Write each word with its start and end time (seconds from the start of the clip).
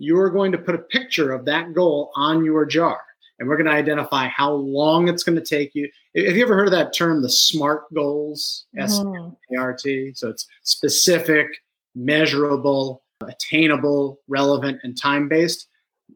you're 0.00 0.30
going 0.30 0.50
to 0.50 0.58
put 0.58 0.74
a 0.74 0.78
picture 0.78 1.32
of 1.32 1.44
that 1.44 1.74
goal 1.74 2.10
on 2.16 2.42
your 2.42 2.64
jar. 2.64 3.00
And 3.38 3.48
we're 3.48 3.56
going 3.56 3.66
to 3.66 3.72
identify 3.72 4.28
how 4.28 4.52
long 4.52 5.08
it's 5.08 5.22
going 5.22 5.36
to 5.36 5.44
take 5.44 5.74
you. 5.74 5.90
Have 6.16 6.36
you 6.36 6.42
ever 6.42 6.54
heard 6.54 6.68
of 6.68 6.72
that 6.72 6.94
term, 6.94 7.22
the 7.22 7.28
SMART 7.28 7.92
goals? 7.94 8.66
S 8.76 8.98
M 8.98 9.36
A 9.54 9.60
R 9.60 9.74
T. 9.74 9.88
Mm-hmm. 9.88 10.14
So 10.14 10.28
it's 10.28 10.46
specific, 10.62 11.48
measurable, 11.94 13.02
attainable, 13.26 14.20
relevant, 14.26 14.80
and 14.82 14.98
time 14.98 15.28
based. 15.28 15.68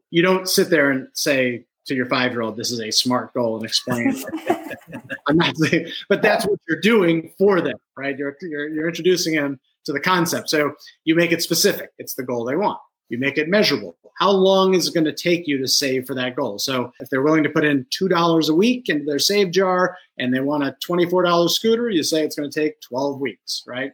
You 0.09 0.23
don't 0.23 0.49
sit 0.49 0.69
there 0.69 0.91
and 0.91 1.07
say 1.13 1.65
to 1.85 1.95
your 1.95 2.07
five 2.07 2.31
year 2.31 2.41
old, 2.41 2.57
this 2.57 2.71
is 2.71 2.79
a 2.79 2.91
SMART 2.91 3.33
goal 3.33 3.55
and 3.57 3.65
explain. 3.65 4.15
I'm 5.27 5.37
not 5.37 5.55
saying, 5.57 5.89
but 6.09 6.21
that's 6.23 6.45
what 6.45 6.59
you're 6.67 6.81
doing 6.81 7.31
for 7.37 7.61
them, 7.61 7.77
right? 7.95 8.17
You're, 8.17 8.35
you're, 8.41 8.67
you're 8.69 8.87
introducing 8.87 9.35
them 9.35 9.59
to 9.85 9.93
the 9.93 9.99
concept. 9.99 10.49
So 10.49 10.73
you 11.03 11.15
make 11.15 11.31
it 11.31 11.43
specific. 11.43 11.91
It's 11.99 12.15
the 12.15 12.23
goal 12.23 12.45
they 12.45 12.55
want. 12.55 12.79
You 13.09 13.17
make 13.17 13.37
it 13.37 13.49
measurable. 13.49 13.95
How 14.17 14.31
long 14.31 14.73
is 14.73 14.87
it 14.87 14.93
going 14.93 15.05
to 15.05 15.13
take 15.13 15.47
you 15.47 15.57
to 15.57 15.67
save 15.67 16.07
for 16.07 16.15
that 16.15 16.35
goal? 16.35 16.57
So 16.57 16.91
if 16.99 17.09
they're 17.09 17.21
willing 17.21 17.43
to 17.43 17.49
put 17.49 17.65
in 17.65 17.85
$2 17.85 18.49
a 18.49 18.53
week 18.53 18.87
into 18.87 19.05
their 19.05 19.19
save 19.19 19.51
jar 19.51 19.97
and 20.17 20.33
they 20.33 20.39
want 20.39 20.63
a 20.63 20.75
$24 20.87 21.49
scooter, 21.49 21.89
you 21.89 22.01
say 22.01 22.23
it's 22.23 22.35
going 22.35 22.49
to 22.49 22.59
take 22.59 22.79
12 22.81 23.19
weeks, 23.19 23.63
right? 23.67 23.91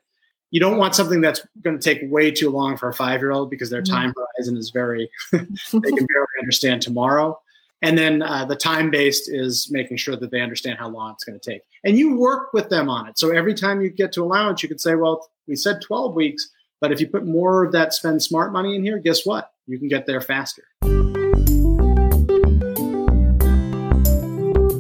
You 0.52 0.59
don't 0.59 0.77
want 0.77 0.95
something 0.95 1.21
that's 1.21 1.41
going 1.63 1.79
to 1.79 1.83
take 1.83 2.11
way 2.11 2.29
too 2.29 2.49
long 2.49 2.77
for 2.77 2.89
a 2.89 2.93
five 2.93 3.21
year 3.21 3.31
old 3.31 3.49
because 3.49 3.69
their 3.69 3.81
mm-hmm. 3.81 3.93
time 3.93 4.13
horizon 4.16 4.57
is 4.57 4.69
very, 4.69 5.09
they 5.31 5.39
can 5.39 5.49
barely 5.71 6.27
understand 6.39 6.81
tomorrow. 6.81 7.39
And 7.81 7.97
then 7.97 8.21
uh, 8.21 8.45
the 8.45 8.55
time 8.55 8.91
based 8.91 9.27
is 9.27 9.69
making 9.71 9.97
sure 9.97 10.16
that 10.16 10.30
they 10.30 10.41
understand 10.41 10.77
how 10.77 10.89
long 10.89 11.13
it's 11.13 11.23
going 11.23 11.39
to 11.39 11.52
take. 11.52 11.61
And 11.83 11.97
you 11.97 12.16
work 12.16 12.53
with 12.53 12.69
them 12.69 12.89
on 12.89 13.07
it. 13.07 13.17
So 13.17 13.31
every 13.31 13.55
time 13.55 13.81
you 13.81 13.89
get 13.89 14.11
to 14.13 14.23
allowance, 14.23 14.61
you 14.61 14.69
could 14.69 14.81
say, 14.81 14.93
well, 14.93 15.27
we 15.47 15.55
said 15.55 15.81
12 15.81 16.13
weeks, 16.13 16.52
but 16.81 16.91
if 16.91 16.99
you 16.99 17.08
put 17.08 17.26
more 17.26 17.63
of 17.63 17.71
that 17.71 17.94
spend 17.94 18.21
smart 18.21 18.52
money 18.52 18.76
in 18.76 18.84
here, 18.84 18.98
guess 18.98 19.26
what? 19.26 19.53
You 19.67 19.77
can 19.80 19.88
get 19.88 20.08
there 20.08 20.20
faster. 20.20 20.63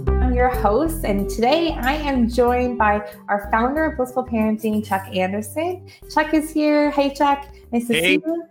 I'm 0.09 0.33
your 0.33 0.49
host, 0.49 1.05
and 1.05 1.29
today 1.29 1.77
I 1.79 1.93
am 1.93 2.27
joined 2.27 2.79
by 2.79 3.07
our 3.29 3.47
founder 3.51 3.85
of 3.85 3.97
Blissful 3.97 4.25
Parenting, 4.25 4.85
Chuck 4.85 5.07
Anderson. 5.15 5.87
Chuck 6.11 6.33
is 6.33 6.49
here. 6.49 6.89
Hey, 6.89 7.13
Chuck. 7.13 7.47
Nice 7.71 7.87
to 7.87 7.93
hey. 7.93 8.01
see 8.01 8.23
you. 8.25 8.43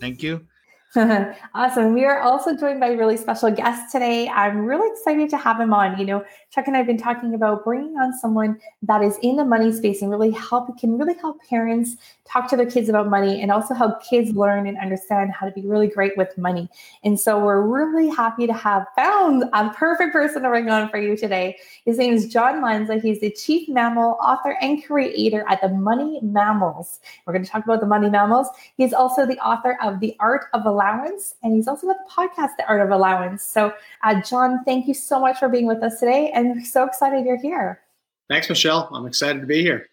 Thank 0.00 0.22
you. 0.22 0.46
awesome. 1.54 1.94
We 1.94 2.04
are 2.04 2.20
also 2.20 2.54
joined 2.54 2.78
by 2.78 2.88
a 2.88 2.98
really 2.98 3.16
special 3.16 3.50
guest 3.50 3.90
today. 3.90 4.28
I'm 4.28 4.66
really 4.66 4.90
excited 4.92 5.30
to 5.30 5.38
have 5.38 5.58
him 5.58 5.72
on. 5.72 5.98
You 5.98 6.04
know, 6.04 6.24
Chuck 6.50 6.66
and 6.66 6.76
I 6.76 6.80
have 6.80 6.86
been 6.86 6.98
talking 6.98 7.32
about 7.32 7.64
bringing 7.64 7.96
on 7.96 8.12
someone 8.12 8.60
that 8.82 9.00
is 9.00 9.16
in 9.22 9.36
the 9.36 9.44
money 9.44 9.72
space 9.72 10.02
and 10.02 10.10
really 10.10 10.32
help 10.32 10.78
can 10.78 10.98
really 10.98 11.14
help 11.14 11.40
parents 11.48 11.96
talk 12.26 12.46
to 12.50 12.56
their 12.56 12.70
kids 12.70 12.90
about 12.90 13.08
money 13.08 13.40
and 13.40 13.50
also 13.50 13.72
help 13.72 14.02
kids 14.02 14.32
learn 14.32 14.66
and 14.66 14.76
understand 14.78 15.32
how 15.32 15.46
to 15.46 15.52
be 15.52 15.66
really 15.66 15.86
great 15.86 16.16
with 16.18 16.36
money. 16.36 16.68
And 17.04 17.18
so 17.18 17.42
we're 17.42 17.62
really 17.62 18.10
happy 18.10 18.46
to 18.46 18.52
have 18.52 18.86
found 18.94 19.44
a 19.54 19.70
perfect 19.70 20.12
person 20.12 20.42
to 20.42 20.48
bring 20.50 20.68
on 20.68 20.90
for 20.90 20.98
you 20.98 21.16
today. 21.16 21.56
His 21.86 21.96
name 21.96 22.12
is 22.12 22.28
John 22.28 22.60
Lanza. 22.60 22.98
He's 22.98 23.20
the 23.20 23.30
chief 23.30 23.66
mammal 23.66 24.18
author 24.22 24.58
and 24.60 24.84
creator 24.84 25.44
at 25.48 25.62
the 25.62 25.70
Money 25.70 26.20
Mammals. 26.22 27.00
We're 27.26 27.32
going 27.32 27.44
to 27.46 27.50
talk 27.50 27.64
about 27.64 27.80
the 27.80 27.86
Money 27.86 28.10
Mammals. 28.10 28.48
He's 28.76 28.92
also 28.92 29.24
the 29.24 29.38
author 29.38 29.78
of 29.82 30.00
The 30.00 30.14
Art 30.20 30.44
of 30.52 30.64
Allowance, 30.82 31.34
and 31.42 31.54
he's 31.54 31.68
also 31.68 31.86
got 31.86 31.96
the 32.04 32.10
podcast, 32.10 32.56
The 32.56 32.66
Art 32.68 32.80
of 32.80 32.90
Allowance. 32.90 33.44
So, 33.44 33.72
uh, 34.02 34.20
John, 34.22 34.64
thank 34.64 34.88
you 34.88 34.94
so 34.94 35.20
much 35.20 35.38
for 35.38 35.48
being 35.48 35.66
with 35.66 35.82
us 35.82 36.00
today, 36.00 36.30
and 36.34 36.66
so 36.66 36.84
excited 36.84 37.24
you're 37.24 37.40
here. 37.40 37.80
Thanks, 38.28 38.48
Michelle. 38.48 38.88
I'm 38.92 39.06
excited 39.06 39.40
to 39.40 39.46
be 39.46 39.62
here. 39.62 39.86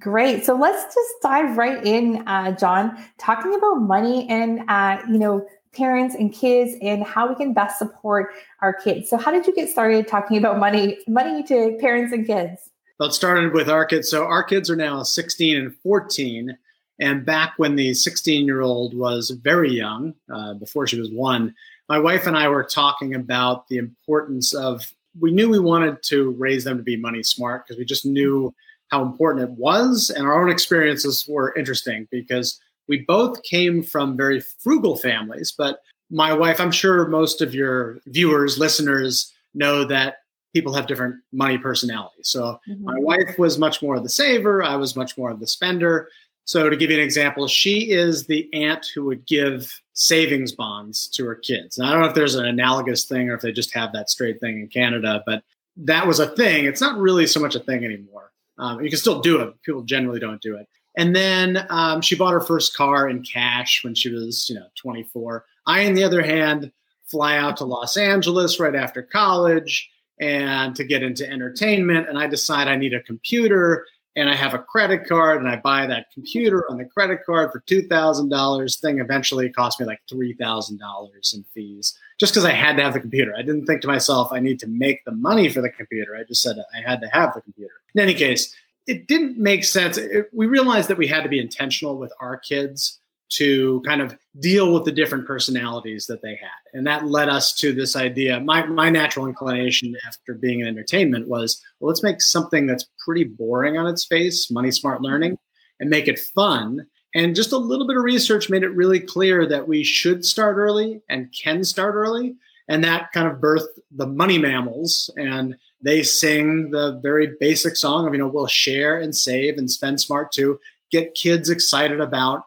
Great. 0.00 0.44
So 0.44 0.56
let's 0.56 0.92
just 0.92 1.10
dive 1.22 1.56
right 1.56 1.84
in, 1.86 2.26
uh, 2.26 2.52
John, 2.52 2.96
talking 3.18 3.54
about 3.54 3.74
money 3.76 4.28
and, 4.28 4.68
uh, 4.68 5.00
you 5.08 5.18
know, 5.18 5.46
parents 5.72 6.16
and 6.16 6.32
kids 6.32 6.72
and 6.82 7.04
how 7.04 7.28
we 7.28 7.36
can 7.36 7.54
best 7.54 7.78
support 7.78 8.32
our 8.60 8.72
kids. 8.72 9.08
So 9.08 9.16
how 9.16 9.30
did 9.30 9.46
you 9.46 9.54
get 9.54 9.68
started 9.68 10.08
talking 10.08 10.36
about 10.36 10.58
money, 10.58 10.98
money 11.06 11.42
to 11.44 11.76
parents 11.80 12.12
and 12.12 12.26
kids? 12.26 12.70
Well, 12.98 13.10
it 13.10 13.12
started 13.12 13.52
with 13.52 13.70
our 13.70 13.84
kids. 13.84 14.10
So 14.10 14.24
our 14.24 14.42
kids 14.42 14.68
are 14.70 14.76
now 14.76 15.02
16 15.02 15.56
and 15.56 15.74
14. 15.76 16.58
And 17.02 17.26
back 17.26 17.54
when 17.56 17.74
the 17.74 17.94
16 17.94 18.46
year 18.46 18.60
old 18.60 18.94
was 18.94 19.30
very 19.30 19.72
young, 19.72 20.14
uh, 20.32 20.54
before 20.54 20.86
she 20.86 21.00
was 21.00 21.10
one, 21.10 21.52
my 21.88 21.98
wife 21.98 22.28
and 22.28 22.36
I 22.36 22.48
were 22.48 22.62
talking 22.62 23.16
about 23.16 23.66
the 23.66 23.78
importance 23.78 24.54
of, 24.54 24.86
we 25.20 25.32
knew 25.32 25.50
we 25.50 25.58
wanted 25.58 26.00
to 26.04 26.30
raise 26.38 26.62
them 26.62 26.76
to 26.76 26.82
be 26.82 26.96
money 26.96 27.24
smart 27.24 27.66
because 27.66 27.76
we 27.76 27.84
just 27.84 28.06
knew 28.06 28.54
how 28.92 29.02
important 29.02 29.50
it 29.50 29.58
was. 29.58 30.10
And 30.10 30.24
our 30.24 30.40
own 30.40 30.48
experiences 30.48 31.26
were 31.28 31.52
interesting 31.56 32.06
because 32.12 32.60
we 32.86 33.00
both 33.00 33.42
came 33.42 33.82
from 33.82 34.16
very 34.16 34.40
frugal 34.40 34.96
families. 34.96 35.50
But 35.50 35.80
my 36.08 36.32
wife, 36.32 36.60
I'm 36.60 36.70
sure 36.70 37.08
most 37.08 37.42
of 37.42 37.52
your 37.52 38.00
viewers, 38.06 38.58
listeners 38.58 39.32
know 39.54 39.84
that 39.86 40.18
people 40.54 40.72
have 40.74 40.86
different 40.86 41.16
money 41.32 41.58
personalities. 41.58 42.28
So 42.28 42.60
mm-hmm. 42.68 42.84
my 42.84 42.98
wife 42.98 43.38
was 43.38 43.58
much 43.58 43.82
more 43.82 43.96
of 43.96 44.02
the 44.02 44.08
saver, 44.08 44.62
I 44.62 44.76
was 44.76 44.94
much 44.94 45.18
more 45.18 45.30
of 45.30 45.40
the 45.40 45.46
spender. 45.46 46.08
So 46.44 46.68
to 46.68 46.76
give 46.76 46.90
you 46.90 46.96
an 46.96 47.02
example, 47.04 47.46
she 47.46 47.92
is 47.92 48.26
the 48.26 48.52
aunt 48.52 48.86
who 48.94 49.04
would 49.04 49.26
give 49.26 49.70
savings 49.92 50.52
bonds 50.52 51.08
to 51.08 51.24
her 51.26 51.36
kids. 51.36 51.78
Now, 51.78 51.88
I 51.88 51.92
don't 51.92 52.00
know 52.00 52.08
if 52.08 52.14
there's 52.14 52.34
an 52.34 52.46
analogous 52.46 53.04
thing 53.04 53.30
or 53.30 53.34
if 53.34 53.42
they 53.42 53.52
just 53.52 53.74
have 53.74 53.92
that 53.92 54.10
straight 54.10 54.40
thing 54.40 54.60
in 54.60 54.68
Canada, 54.68 55.22
but 55.24 55.44
that 55.76 56.06
was 56.06 56.18
a 56.18 56.34
thing. 56.34 56.64
It's 56.64 56.80
not 56.80 56.98
really 56.98 57.26
so 57.26 57.40
much 57.40 57.54
a 57.54 57.60
thing 57.60 57.84
anymore. 57.84 58.32
Um, 58.58 58.80
you 58.80 58.90
can 58.90 58.98
still 58.98 59.20
do 59.20 59.40
it. 59.40 59.62
People 59.62 59.82
generally 59.82 60.20
don't 60.20 60.42
do 60.42 60.56
it. 60.56 60.68
And 60.96 61.16
then 61.16 61.66
um, 61.70 62.02
she 62.02 62.16
bought 62.16 62.34
her 62.34 62.40
first 62.40 62.76
car 62.76 63.08
in 63.08 63.22
cash 63.22 63.82
when 63.82 63.94
she 63.94 64.10
was, 64.10 64.48
you 64.48 64.56
know, 64.56 64.66
24. 64.76 65.44
I, 65.66 65.86
on 65.86 65.94
the 65.94 66.04
other 66.04 66.22
hand, 66.22 66.70
fly 67.06 67.38
out 67.38 67.56
to 67.58 67.64
Los 67.64 67.96
Angeles 67.96 68.60
right 68.60 68.74
after 68.74 69.02
college 69.02 69.90
and 70.20 70.76
to 70.76 70.84
get 70.84 71.02
into 71.02 71.28
entertainment. 71.28 72.08
And 72.08 72.18
I 72.18 72.26
decide 72.26 72.68
I 72.68 72.76
need 72.76 72.94
a 72.94 73.02
computer 73.02 73.86
and 74.14 74.28
I 74.28 74.34
have 74.34 74.52
a 74.52 74.58
credit 74.58 75.08
card 75.08 75.40
and 75.40 75.48
I 75.48 75.56
buy 75.56 75.86
that 75.86 76.10
computer 76.12 76.70
on 76.70 76.76
the 76.76 76.84
credit 76.84 77.20
card 77.24 77.50
for 77.50 77.60
$2,000. 77.60 78.80
Thing 78.80 78.98
eventually 79.00 79.48
cost 79.50 79.80
me 79.80 79.86
like 79.86 80.02
$3,000 80.10 81.34
in 81.34 81.44
fees 81.54 81.98
just 82.20 82.32
because 82.32 82.44
I 82.44 82.52
had 82.52 82.76
to 82.76 82.82
have 82.82 82.92
the 82.92 83.00
computer. 83.00 83.34
I 83.36 83.42
didn't 83.42 83.66
think 83.66 83.80
to 83.82 83.88
myself, 83.88 84.32
I 84.32 84.40
need 84.40 84.60
to 84.60 84.66
make 84.66 85.04
the 85.04 85.12
money 85.12 85.48
for 85.48 85.62
the 85.62 85.70
computer. 85.70 86.14
I 86.16 86.24
just 86.24 86.42
said 86.42 86.56
I 86.76 86.80
had 86.88 87.00
to 87.00 87.08
have 87.08 87.34
the 87.34 87.40
computer. 87.40 87.74
In 87.94 88.00
any 88.00 88.14
case, 88.14 88.54
it 88.86 89.06
didn't 89.06 89.38
make 89.38 89.64
sense. 89.64 89.96
It, 89.96 90.28
we 90.32 90.46
realized 90.46 90.88
that 90.88 90.98
we 90.98 91.06
had 91.06 91.22
to 91.22 91.28
be 91.28 91.40
intentional 91.40 91.96
with 91.96 92.12
our 92.20 92.36
kids 92.36 92.98
to 93.36 93.80
kind 93.86 94.02
of 94.02 94.16
deal 94.40 94.72
with 94.72 94.84
the 94.84 94.92
different 94.92 95.26
personalities 95.26 96.06
that 96.06 96.22
they 96.22 96.36
had. 96.36 96.60
And 96.74 96.86
that 96.86 97.06
led 97.06 97.28
us 97.28 97.54
to 97.56 97.72
this 97.72 97.96
idea. 97.96 98.40
My, 98.40 98.66
my 98.66 98.90
natural 98.90 99.26
inclination 99.26 99.94
after 100.06 100.34
being 100.34 100.60
in 100.60 100.66
entertainment 100.66 101.28
was, 101.28 101.62
well, 101.80 101.88
let's 101.88 102.02
make 102.02 102.20
something 102.20 102.66
that's 102.66 102.88
pretty 103.04 103.24
boring 103.24 103.78
on 103.78 103.86
its 103.86 104.04
face, 104.04 104.50
money 104.50 104.70
smart 104.70 105.02
learning, 105.02 105.38
and 105.80 105.90
make 105.90 106.08
it 106.08 106.18
fun. 106.18 106.86
And 107.14 107.34
just 107.34 107.52
a 107.52 107.58
little 107.58 107.86
bit 107.86 107.96
of 107.96 108.04
research 108.04 108.48
made 108.48 108.62
it 108.62 108.74
really 108.74 109.00
clear 109.00 109.46
that 109.46 109.68
we 109.68 109.84
should 109.84 110.24
start 110.24 110.56
early 110.56 111.00
and 111.08 111.32
can 111.32 111.64
start 111.64 111.94
early. 111.94 112.34
And 112.68 112.82
that 112.84 113.12
kind 113.12 113.28
of 113.28 113.38
birthed 113.38 113.66
the 113.94 114.06
money 114.06 114.38
mammals. 114.38 115.10
And 115.16 115.56
they 115.82 116.02
sing 116.02 116.70
the 116.70 117.00
very 117.02 117.32
basic 117.40 117.76
song 117.76 118.06
of, 118.06 118.14
you 118.14 118.18
know, 118.18 118.28
we'll 118.28 118.46
share 118.46 118.98
and 118.98 119.14
save 119.14 119.58
and 119.58 119.70
spend 119.70 120.00
smart 120.00 120.32
to 120.32 120.58
get 120.90 121.14
kids 121.14 121.50
excited 121.50 122.00
about 122.00 122.44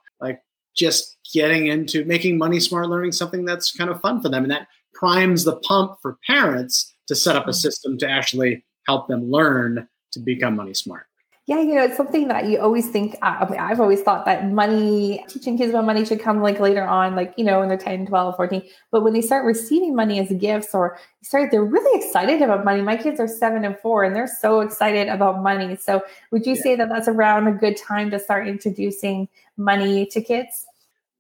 just 0.76 1.18
getting 1.34 1.68
into 1.68 2.06
making 2.06 2.38
money 2.38 2.60
smart 2.60 2.90
learning 2.90 3.12
something 3.12 3.46
that's 3.46 3.72
kind 3.72 3.90
of 3.90 4.00
fun 4.02 4.22
for 4.22 4.30
them. 4.30 4.44
And 4.44 4.52
that 4.52 4.68
primes 4.94 5.44
the 5.44 5.58
pump 5.58 5.98
for 6.02 6.18
parents 6.28 6.94
to 7.08 7.16
set 7.16 7.36
up 7.36 7.44
a 7.44 7.50
mm-hmm. 7.50 7.54
system 7.54 7.98
to 8.00 8.10
actually 8.10 8.66
help 8.88 9.08
them 9.08 9.30
learn 9.30 9.88
to 10.12 10.20
become 10.20 10.56
money 10.56 10.74
smart. 10.74 11.08
Yeah, 11.48 11.60
you 11.60 11.76
know, 11.76 11.84
it's 11.84 11.96
something 11.96 12.28
that 12.30 12.46
you 12.46 12.60
always 12.60 12.90
think. 12.90 13.16
I 13.22 13.48
mean, 13.48 13.60
I've 13.60 13.80
always 13.80 14.02
thought 14.02 14.26
that 14.26 14.50
money, 14.50 15.24
teaching 15.30 15.60
kids 15.60 15.70
about 15.70 15.86
money 15.86 16.04
should 16.04 16.20
come 16.20 16.42
like 16.42 16.60
later 16.60 16.84
on, 16.84 17.16
like, 17.16 17.36
you 17.38 17.44
know, 17.44 17.60
when 17.60 17.70
they're 17.70 17.78
10, 17.78 18.08
12, 18.08 18.36
14. 18.36 18.64
But 18.92 19.04
when 19.04 19.14
they 19.14 19.22
start 19.22 19.46
receiving 19.46 19.96
money 19.96 20.20
as 20.20 20.32
gifts 20.40 20.74
or 20.74 20.98
start, 21.22 21.52
they're 21.52 21.64
really 21.64 22.04
excited 22.04 22.42
about 22.42 22.66
money. 22.66 22.82
My 22.82 22.98
kids 22.98 23.20
are 23.20 23.28
seven 23.28 23.64
and 23.64 23.78
four 23.78 24.04
and 24.04 24.16
they're 24.16 24.26
so 24.42 24.62
excited 24.62 25.08
about 25.08 25.44
money. 25.44 25.76
So 25.76 26.04
would 26.32 26.48
you 26.48 26.56
yeah. 26.56 26.62
say 26.64 26.76
that 26.78 26.90
that's 26.90 27.08
around 27.08 27.48
a 27.48 27.52
good 27.52 27.78
time 27.78 28.10
to 28.10 28.18
start 28.18 28.48
introducing 28.48 29.30
money 29.56 30.08
to 30.08 30.22
kids? 30.22 30.66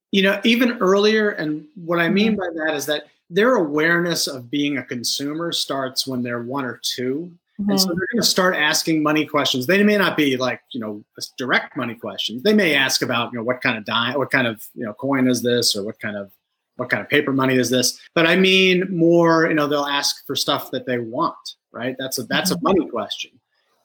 You 0.09 0.23
know, 0.23 0.41
even 0.43 0.79
earlier. 0.79 1.29
And 1.29 1.67
what 1.75 1.99
I 1.99 2.09
mean 2.09 2.35
mm-hmm. 2.35 2.57
by 2.57 2.65
that 2.65 2.75
is 2.75 2.87
that 2.87 3.03
their 3.29 3.55
awareness 3.55 4.25
of 4.25 4.49
being 4.49 4.79
a 4.79 4.83
consumer 4.83 5.51
starts 5.51 6.07
when 6.07 6.23
they're 6.23 6.41
one 6.41 6.65
or 6.65 6.79
two 6.81 7.31
Mm-hmm. 7.59 7.71
And 7.71 7.79
so 7.79 7.87
mm-hmm. 7.87 7.97
they're 7.97 8.07
going 8.13 8.21
to 8.21 8.27
start 8.27 8.55
asking 8.55 9.01
money 9.01 9.25
questions. 9.25 9.67
They 9.67 9.81
may 9.83 9.97
not 9.97 10.17
be 10.17 10.35
like, 10.37 10.61
you 10.71 10.79
know, 10.79 11.03
direct 11.37 11.77
money 11.77 11.95
questions. 11.95 12.43
They 12.43 12.53
may 12.53 12.75
ask 12.75 13.01
about, 13.01 13.31
you 13.31 13.39
know, 13.39 13.43
what 13.43 13.61
kind 13.61 13.77
of 13.77 13.85
dime, 13.85 14.17
what 14.17 14.31
kind 14.31 14.47
of, 14.47 14.65
you 14.73 14.85
know, 14.85 14.93
coin 14.93 15.27
is 15.27 15.41
this 15.41 15.75
or 15.75 15.83
what 15.83 15.99
kind 15.99 16.17
of 16.17 16.31
what 16.77 16.89
kind 16.89 17.01
of 17.01 17.09
paper 17.09 17.31
money 17.31 17.55
is 17.55 17.69
this? 17.69 17.99
But 18.13 18.27
I 18.27 18.35
mean 18.35 18.85
more, 18.89 19.47
you 19.47 19.53
know, 19.53 19.67
they'll 19.67 19.85
ask 19.85 20.25
for 20.27 20.35
stuff 20.35 20.71
that 20.71 20.85
they 20.85 20.99
want, 20.99 21.37
right? 21.71 21.95
That's 21.97 22.17
a 22.17 22.23
that's 22.23 22.51
mm-hmm. 22.51 22.65
a 22.65 22.73
money 22.73 22.89
question. 22.89 23.31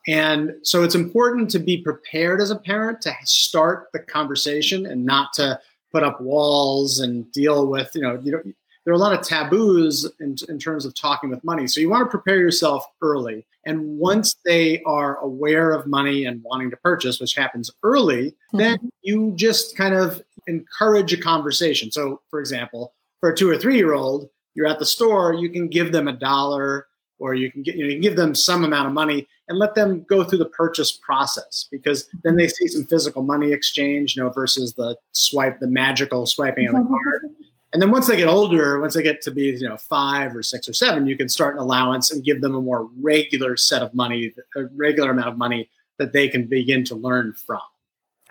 And 0.08 0.54
so 0.62 0.82
it's 0.82 0.94
important 0.94 1.50
to 1.50 1.58
be 1.58 1.82
prepared 1.82 2.40
as 2.40 2.50
a 2.50 2.56
parent 2.56 3.00
to 3.02 3.14
start 3.24 3.88
the 3.92 4.00
conversation 4.00 4.86
and 4.86 5.04
not 5.04 5.32
to 5.34 5.60
put 5.92 6.02
up 6.02 6.20
walls 6.20 7.00
and 7.00 7.30
deal 7.32 7.66
with, 7.66 7.90
you 7.94 8.02
know, 8.02 8.18
you 8.22 8.32
know 8.32 8.42
there 8.84 8.92
are 8.92 8.96
a 8.96 8.98
lot 8.98 9.12
of 9.12 9.26
taboos 9.26 10.10
in, 10.20 10.36
in 10.48 10.58
terms 10.58 10.84
of 10.84 10.94
talking 10.94 11.30
with 11.30 11.44
money. 11.44 11.66
So 11.66 11.80
you 11.80 11.90
want 11.90 12.06
to 12.06 12.10
prepare 12.10 12.38
yourself 12.38 12.84
early. 13.02 13.46
And 13.66 13.98
once 13.98 14.36
they 14.44 14.82
are 14.84 15.16
aware 15.18 15.72
of 15.72 15.86
money 15.86 16.24
and 16.24 16.42
wanting 16.42 16.70
to 16.70 16.76
purchase, 16.78 17.20
which 17.20 17.34
happens 17.34 17.70
early, 17.82 18.30
mm-hmm. 18.30 18.58
then 18.58 18.90
you 19.02 19.32
just 19.36 19.76
kind 19.76 19.94
of 19.94 20.22
encourage 20.46 21.12
a 21.12 21.18
conversation. 21.18 21.90
So, 21.90 22.22
for 22.30 22.40
example, 22.40 22.94
for 23.20 23.30
a 23.30 23.36
two 23.36 23.50
or 23.50 23.58
three 23.58 23.76
year 23.76 23.92
old, 23.92 24.30
you're 24.54 24.66
at 24.66 24.78
the 24.78 24.86
store, 24.86 25.34
you 25.34 25.50
can 25.50 25.68
give 25.68 25.92
them 25.92 26.08
a 26.08 26.12
dollar 26.12 26.86
or 27.20 27.34
you 27.34 27.52
can 27.52 27.62
get 27.62 27.76
you 27.76 27.84
know 27.84 27.88
you 27.88 27.94
can 27.94 28.02
give 28.02 28.16
them 28.16 28.34
some 28.34 28.64
amount 28.64 28.88
of 28.88 28.92
money 28.92 29.28
and 29.48 29.58
let 29.58 29.74
them 29.74 30.04
go 30.08 30.24
through 30.24 30.38
the 30.38 30.46
purchase 30.46 30.90
process 30.90 31.68
because 31.70 32.08
then 32.24 32.34
they 32.36 32.48
see 32.48 32.66
some 32.66 32.84
physical 32.86 33.22
money 33.22 33.52
exchange 33.52 34.16
you 34.16 34.22
know 34.22 34.30
versus 34.30 34.74
the 34.74 34.96
swipe 35.12 35.60
the 35.60 35.68
magical 35.68 36.26
swiping 36.26 36.66
of 36.66 36.74
the 36.74 36.82
card 36.88 37.30
and 37.72 37.80
then 37.80 37.90
once 37.90 38.06
they 38.06 38.16
get 38.16 38.28
older 38.28 38.80
once 38.80 38.94
they 38.94 39.02
get 39.02 39.22
to 39.22 39.30
be 39.30 39.42
you 39.42 39.68
know 39.68 39.76
five 39.76 40.34
or 40.34 40.42
six 40.42 40.68
or 40.68 40.72
seven 40.72 41.06
you 41.06 41.16
can 41.16 41.28
start 41.28 41.54
an 41.54 41.60
allowance 41.60 42.10
and 42.10 42.24
give 42.24 42.40
them 42.40 42.54
a 42.54 42.60
more 42.60 42.88
regular 43.00 43.56
set 43.56 43.82
of 43.82 43.92
money 43.94 44.32
a 44.56 44.64
regular 44.76 45.10
amount 45.10 45.28
of 45.28 45.36
money 45.36 45.70
that 45.98 46.12
they 46.12 46.28
can 46.28 46.46
begin 46.46 46.84
to 46.84 46.94
learn 46.94 47.32
from 47.34 47.60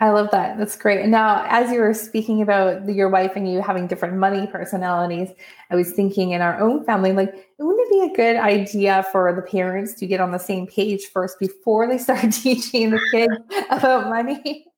I 0.02 0.12
love 0.12 0.32
that. 0.32 0.58
That's 0.58 0.78
great. 0.78 1.06
Now, 1.08 1.46
as 1.50 1.72
you 1.72 1.80
were 1.80 1.94
speaking 1.94 2.42
about 2.42 2.88
your 2.88 3.10
wife 3.10 3.34
and 3.36 3.52
you 3.52 3.62
having 3.62 3.86
different 3.86 4.16
money 4.16 4.48
personalities, 4.48 5.30
I 5.70 5.76
was 5.76 5.92
thinking 5.92 6.32
in 6.32 6.42
our 6.42 6.58
own 6.58 6.86
family, 6.86 7.12
like, 7.12 7.52
wouldn't 7.58 7.88
it 7.88 7.92
be 7.92 8.14
a 8.14 8.16
good 8.16 8.38
idea 8.38 9.06
for 9.12 9.34
the 9.34 9.42
parents 9.42 9.94
to 9.96 10.08
get 10.08 10.22
on 10.22 10.32
the 10.32 10.38
same 10.38 10.68
page 10.68 11.08
first 11.08 11.38
before 11.38 11.86
they 11.86 11.98
start 11.98 12.32
teaching 12.32 12.92
the 12.92 13.02
kids 13.12 13.34
about 13.72 14.10
money? 14.10 14.69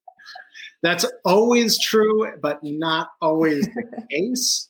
That's 0.82 1.06
always 1.26 1.80
true, 1.80 2.32
but 2.42 2.60
not 2.64 3.12
always 3.22 3.68
the 3.68 4.06
case. 4.12 4.70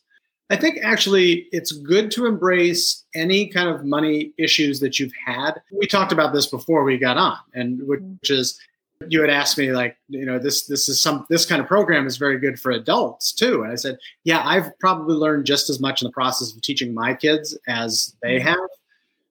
I 0.50 0.58
think 0.58 0.80
actually 0.84 1.48
it's 1.54 1.72
good 1.72 2.12
to 2.12 2.26
embrace 2.26 3.06
any 3.16 3.48
kind 3.48 3.70
of 3.70 3.86
money 3.86 4.34
issues 4.38 4.82
that 4.82 5.00
you've 5.00 5.14
had. 5.26 5.54
We 5.72 5.88
talked 5.88 6.12
about 6.12 6.34
this 6.34 6.48
before 6.48 6.84
we 6.84 6.98
got 6.98 7.16
on, 7.16 7.38
and 7.54 7.88
which 7.88 8.30
is 8.30 8.60
you 9.08 9.22
had 9.22 9.30
asked 9.30 9.58
me 9.58 9.72
like 9.72 9.98
you 10.10 10.26
know 10.26 10.38
this 10.38 10.68
this 10.68 10.88
is 10.90 11.02
some 11.02 11.26
this 11.30 11.46
kind 11.46 11.62
of 11.62 11.68
program 11.68 12.06
is 12.06 12.18
very 12.18 12.38
good 12.38 12.60
for 12.60 12.72
adults 12.72 13.32
too 13.32 13.64
and 13.64 13.72
i 13.72 13.76
said 13.76 13.98
yeah 14.24 14.44
i've 14.46 14.78
probably 14.80 15.16
learned 15.16 15.46
just 15.46 15.70
as 15.70 15.80
much 15.80 16.02
in 16.02 16.08
the 16.08 16.12
process 16.12 16.54
of 16.54 16.62
teaching 16.62 16.94
my 16.94 17.14
kids 17.14 17.58
as 17.68 18.16
they 18.22 18.38
mm-hmm. 18.38 18.50
have 18.50 18.70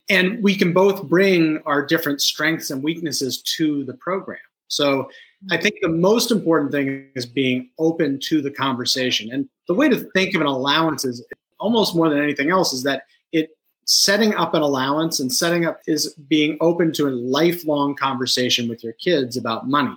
and 0.09 0.43
we 0.43 0.57
can 0.57 0.73
both 0.73 1.05
bring 1.05 1.61
our 1.67 1.85
different 1.85 2.21
strengths 2.21 2.71
and 2.71 2.83
weaknesses 2.83 3.43
to 3.43 3.85
the 3.85 3.95
program 3.95 4.41
so 4.69 5.09
i 5.51 5.57
think 5.57 5.77
the 5.81 5.89
most 5.89 6.31
important 6.31 6.71
thing 6.71 7.09
is 7.15 7.27
being 7.27 7.71
open 7.79 8.19
to 8.19 8.41
the 8.43 8.51
conversation 8.51 9.31
and 9.33 9.49
the 9.69 9.75
way 9.75 9.89
to 9.89 9.99
think 10.15 10.35
of 10.35 10.41
an 10.41 10.47
allowance 10.47 11.05
is 11.05 11.25
almost 11.59 11.95
more 11.95 12.09
than 12.09 12.23
anything 12.23 12.51
else 12.51 12.73
is 12.73 12.83
that 12.83 13.05
it 13.33 13.51
setting 13.85 14.35
up 14.35 14.55
an 14.55 14.63
allowance 14.63 15.21
and 15.21 15.33
setting 15.33 15.65
up 15.65 15.81
is 15.87 16.15
being 16.29 16.57
open 16.61 16.93
to 16.93 17.09
a 17.09 17.11
lifelong 17.11 17.95
conversation 17.95 18.69
with 18.69 18.85
your 18.85 18.93
kids 18.95 19.37
about 19.37 19.69
money 19.69 19.97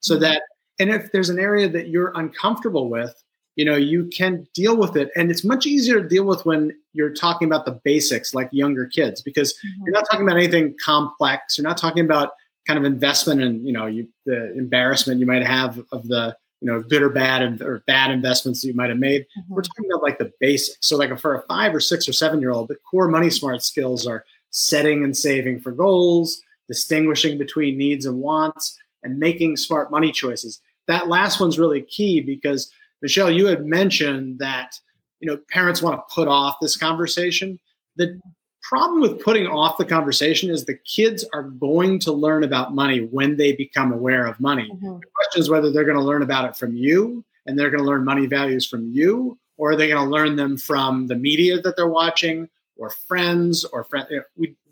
so 0.00 0.14
mm-hmm. 0.14 0.22
that 0.22 0.42
and 0.78 0.90
if 0.90 1.10
there's 1.12 1.30
an 1.30 1.38
area 1.38 1.68
that 1.68 1.88
you're 1.88 2.12
uncomfortable 2.16 2.88
with 2.88 3.24
you 3.56 3.64
know 3.64 3.76
you 3.76 4.06
can 4.06 4.46
deal 4.54 4.76
with 4.76 4.96
it 4.96 5.10
and 5.16 5.30
it's 5.30 5.44
much 5.44 5.66
easier 5.66 6.00
to 6.00 6.08
deal 6.08 6.24
with 6.24 6.44
when 6.44 6.72
you're 6.92 7.12
talking 7.12 7.46
about 7.46 7.64
the 7.64 7.80
basics 7.84 8.34
like 8.34 8.48
younger 8.52 8.86
kids 8.86 9.22
because 9.22 9.52
mm-hmm. 9.54 9.84
you're 9.84 9.94
not 9.94 10.04
talking 10.10 10.26
about 10.26 10.36
anything 10.36 10.74
complex 10.84 11.58
you're 11.58 11.66
not 11.66 11.78
talking 11.78 12.04
about 12.04 12.30
kind 12.66 12.78
of 12.78 12.84
investment 12.84 13.42
and 13.42 13.66
you 13.66 13.72
know 13.72 13.86
you, 13.86 14.08
the 14.26 14.56
embarrassment 14.56 15.20
you 15.20 15.26
might 15.26 15.44
have 15.44 15.80
of 15.92 16.08
the 16.08 16.36
you 16.60 16.70
know 16.70 16.82
good 16.82 17.02
or 17.02 17.10
bad 17.10 17.42
and 17.42 17.60
or 17.60 17.82
bad 17.86 18.10
investments 18.10 18.62
that 18.62 18.68
you 18.68 18.74
might 18.74 18.90
have 18.90 18.98
made. 18.98 19.22
Mm-hmm. 19.22 19.54
We're 19.54 19.62
talking 19.62 19.86
about 19.90 20.02
like 20.02 20.18
the 20.18 20.32
basics. 20.40 20.78
So 20.80 20.96
like 20.96 21.16
for 21.18 21.34
a 21.34 21.42
five 21.42 21.74
or 21.74 21.80
six 21.80 22.08
or 22.08 22.12
seven 22.12 22.40
year 22.40 22.50
old, 22.50 22.68
the 22.68 22.76
core 22.90 23.08
money 23.08 23.30
smart 23.30 23.62
skills 23.62 24.06
are 24.06 24.24
setting 24.50 25.04
and 25.04 25.16
saving 25.16 25.60
for 25.60 25.72
goals, 25.72 26.40
distinguishing 26.68 27.36
between 27.36 27.76
needs 27.76 28.06
and 28.06 28.18
wants, 28.18 28.78
and 29.02 29.18
making 29.18 29.56
smart 29.56 29.90
money 29.90 30.10
choices. 30.10 30.60
That 30.86 31.08
last 31.08 31.40
one's 31.40 31.58
really 31.58 31.82
key 31.82 32.20
because 32.20 32.70
Michelle, 33.02 33.30
you 33.30 33.46
had 33.46 33.66
mentioned 33.66 34.38
that 34.38 34.78
you 35.20 35.28
know 35.28 35.38
parents 35.50 35.82
want 35.82 35.96
to 35.96 36.14
put 36.14 36.28
off 36.28 36.56
this 36.60 36.76
conversation. 36.76 37.60
The 37.96 38.18
problem 38.64 39.00
with 39.00 39.20
putting 39.20 39.46
off 39.46 39.78
the 39.78 39.84
conversation 39.84 40.50
is 40.50 40.64
the 40.64 40.78
kids 40.78 41.24
are 41.34 41.42
going 41.42 41.98
to 42.00 42.12
learn 42.12 42.44
about 42.44 42.74
money 42.74 43.00
when 43.00 43.36
they 43.36 43.52
become 43.52 43.92
aware 43.92 44.26
of 44.26 44.40
money. 44.40 44.68
Mm-hmm. 44.72 45.00
The 45.00 45.06
question 45.14 45.40
is 45.40 45.50
whether 45.50 45.70
they're 45.70 45.84
going 45.84 45.98
to 45.98 46.02
learn 46.02 46.22
about 46.22 46.46
it 46.46 46.56
from 46.56 46.74
you 46.74 47.24
and 47.46 47.58
they're 47.58 47.70
going 47.70 47.82
to 47.82 47.88
learn 47.88 48.04
money 48.04 48.26
values 48.26 48.66
from 48.66 48.90
you, 48.90 49.38
or 49.58 49.72
are 49.72 49.76
they 49.76 49.88
going 49.88 50.02
to 50.02 50.10
learn 50.10 50.36
them 50.36 50.56
from 50.56 51.06
the 51.06 51.14
media 51.14 51.60
that 51.60 51.76
they're 51.76 51.86
watching 51.86 52.48
or 52.76 52.90
friends 52.90 53.64
or 53.64 53.84
friends. 53.84 54.08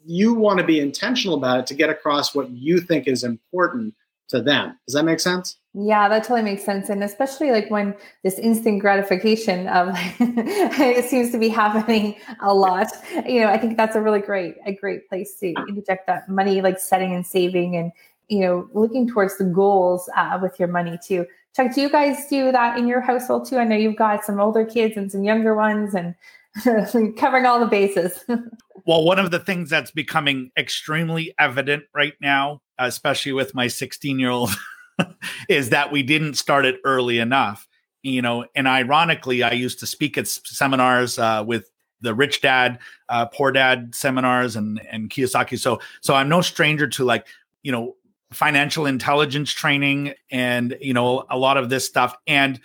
You 0.04 0.34
want 0.34 0.58
to 0.58 0.64
be 0.64 0.80
intentional 0.80 1.36
about 1.36 1.60
it 1.60 1.66
to 1.68 1.74
get 1.74 1.90
across 1.90 2.34
what 2.34 2.50
you 2.50 2.80
think 2.80 3.06
is 3.06 3.24
important 3.24 3.94
to 4.32 4.43
them. 4.43 4.76
Does 4.87 4.94
that 4.94 5.05
make 5.05 5.20
sense? 5.20 5.56
Yeah, 5.75 6.08
that 6.08 6.25
totally 6.25 6.43
makes 6.43 6.64
sense. 6.64 6.90
And 6.90 7.02
especially 7.02 7.50
like 7.50 7.70
when 7.70 7.94
this 8.25 8.38
instant 8.38 8.81
gratification 8.81 9.69
of 9.69 9.94
it 10.20 11.05
seems 11.06 11.31
to 11.32 11.38
be 11.38 11.49
happening 11.49 12.17
a 12.40 12.52
lot. 12.52 12.88
You 13.26 13.43
know, 13.43 13.49
I 13.49 13.56
think 13.56 13.76
that's 13.76 13.96
a 13.96 14.00
really 14.02 14.20
great, 14.20 14.56
a 14.67 14.75
great 14.75 15.08
place 15.08 15.37
to 15.40 15.55
inject 15.69 16.06
that 16.08 16.29
money, 16.29 16.61
like 16.61 16.79
setting 16.79 17.14
and 17.14 17.26
saving 17.26 17.76
and, 17.76 17.93
you 18.29 18.40
know, 18.40 18.69
looking 18.75 19.08
towards 19.08 19.38
the 19.38 19.44
goals 19.44 20.11
uh, 20.17 20.38
with 20.43 20.58
your 20.58 20.69
money 20.69 20.99
too. 21.02 21.26
Chuck, 21.55 21.75
do 21.75 21.81
you 21.81 21.90
guys 21.90 22.26
do 22.29 22.50
that 22.52 22.79
in 22.79 22.87
your 22.87 23.00
household 23.00 23.49
too? 23.49 23.58
I 23.58 23.64
know 23.64 23.76
you've 23.76 23.96
got 23.96 24.25
some 24.25 24.40
older 24.40 24.64
kids 24.64 24.96
and 24.96 25.12
some 25.12 25.23
younger 25.23 25.55
ones 25.55 25.94
and 25.94 26.14
covering 27.16 27.46
all 27.46 27.60
the 27.60 27.66
bases. 27.66 28.25
well, 28.87 29.04
one 29.04 29.19
of 29.19 29.31
the 29.31 29.38
things 29.38 29.70
that's 29.70 29.90
becoming 29.90 30.50
extremely 30.56 31.34
evident 31.38 31.84
right 31.94 32.14
now, 32.20 32.60
especially 32.78 33.32
with 33.32 33.54
my 33.54 33.69
16 33.69 34.19
year 34.19 34.31
old 34.31 34.50
is 35.49 35.70
that 35.70 35.93
we 35.93 36.02
didn't 36.02 36.34
start 36.34 36.64
it 36.64 36.81
early 36.84 37.19
enough. 37.19 37.66
You 38.02 38.20
know, 38.20 38.46
and 38.56 38.66
ironically, 38.66 39.44
I 39.44 39.52
used 39.52 39.78
to 39.81 39.87
speak 39.87 40.19
at 40.19 40.26
seminars 40.26 41.20
uh, 41.20 41.44
with 41.46 41.70
the 42.00 42.14
rich 42.14 42.40
dad, 42.40 42.81
uh, 43.08 43.26
poor 43.26 43.52
dad 43.52 43.94
seminars, 43.94 44.56
and 44.56 44.84
and 44.90 45.08
Kiyosaki. 45.08 45.56
So 45.56 45.81
so 46.00 46.14
I'm 46.14 46.28
no 46.28 46.40
stranger 46.40 46.88
to 46.88 47.05
like 47.05 47.28
you 47.62 47.70
know 47.70 47.94
financial 48.32 48.87
intelligence 48.87 49.52
training 49.52 50.14
and 50.32 50.76
you 50.81 50.93
know 50.93 51.25
a 51.31 51.38
lot 51.38 51.56
of 51.56 51.70
this 51.70 51.87
stuff. 51.87 52.16
And 52.26 52.60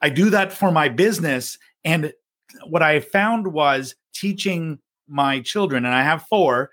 I 0.00 0.08
do 0.08 0.30
that 0.30 0.52
for 0.52 0.70
my 0.70 0.88
business. 0.88 1.58
And 1.84 2.12
what 2.66 2.82
I 2.82 3.00
found 3.00 3.46
was 3.48 3.94
teaching 4.14 4.78
my 5.08 5.40
children, 5.40 5.84
and 5.84 5.94
I 5.94 6.02
have 6.02 6.26
four, 6.26 6.70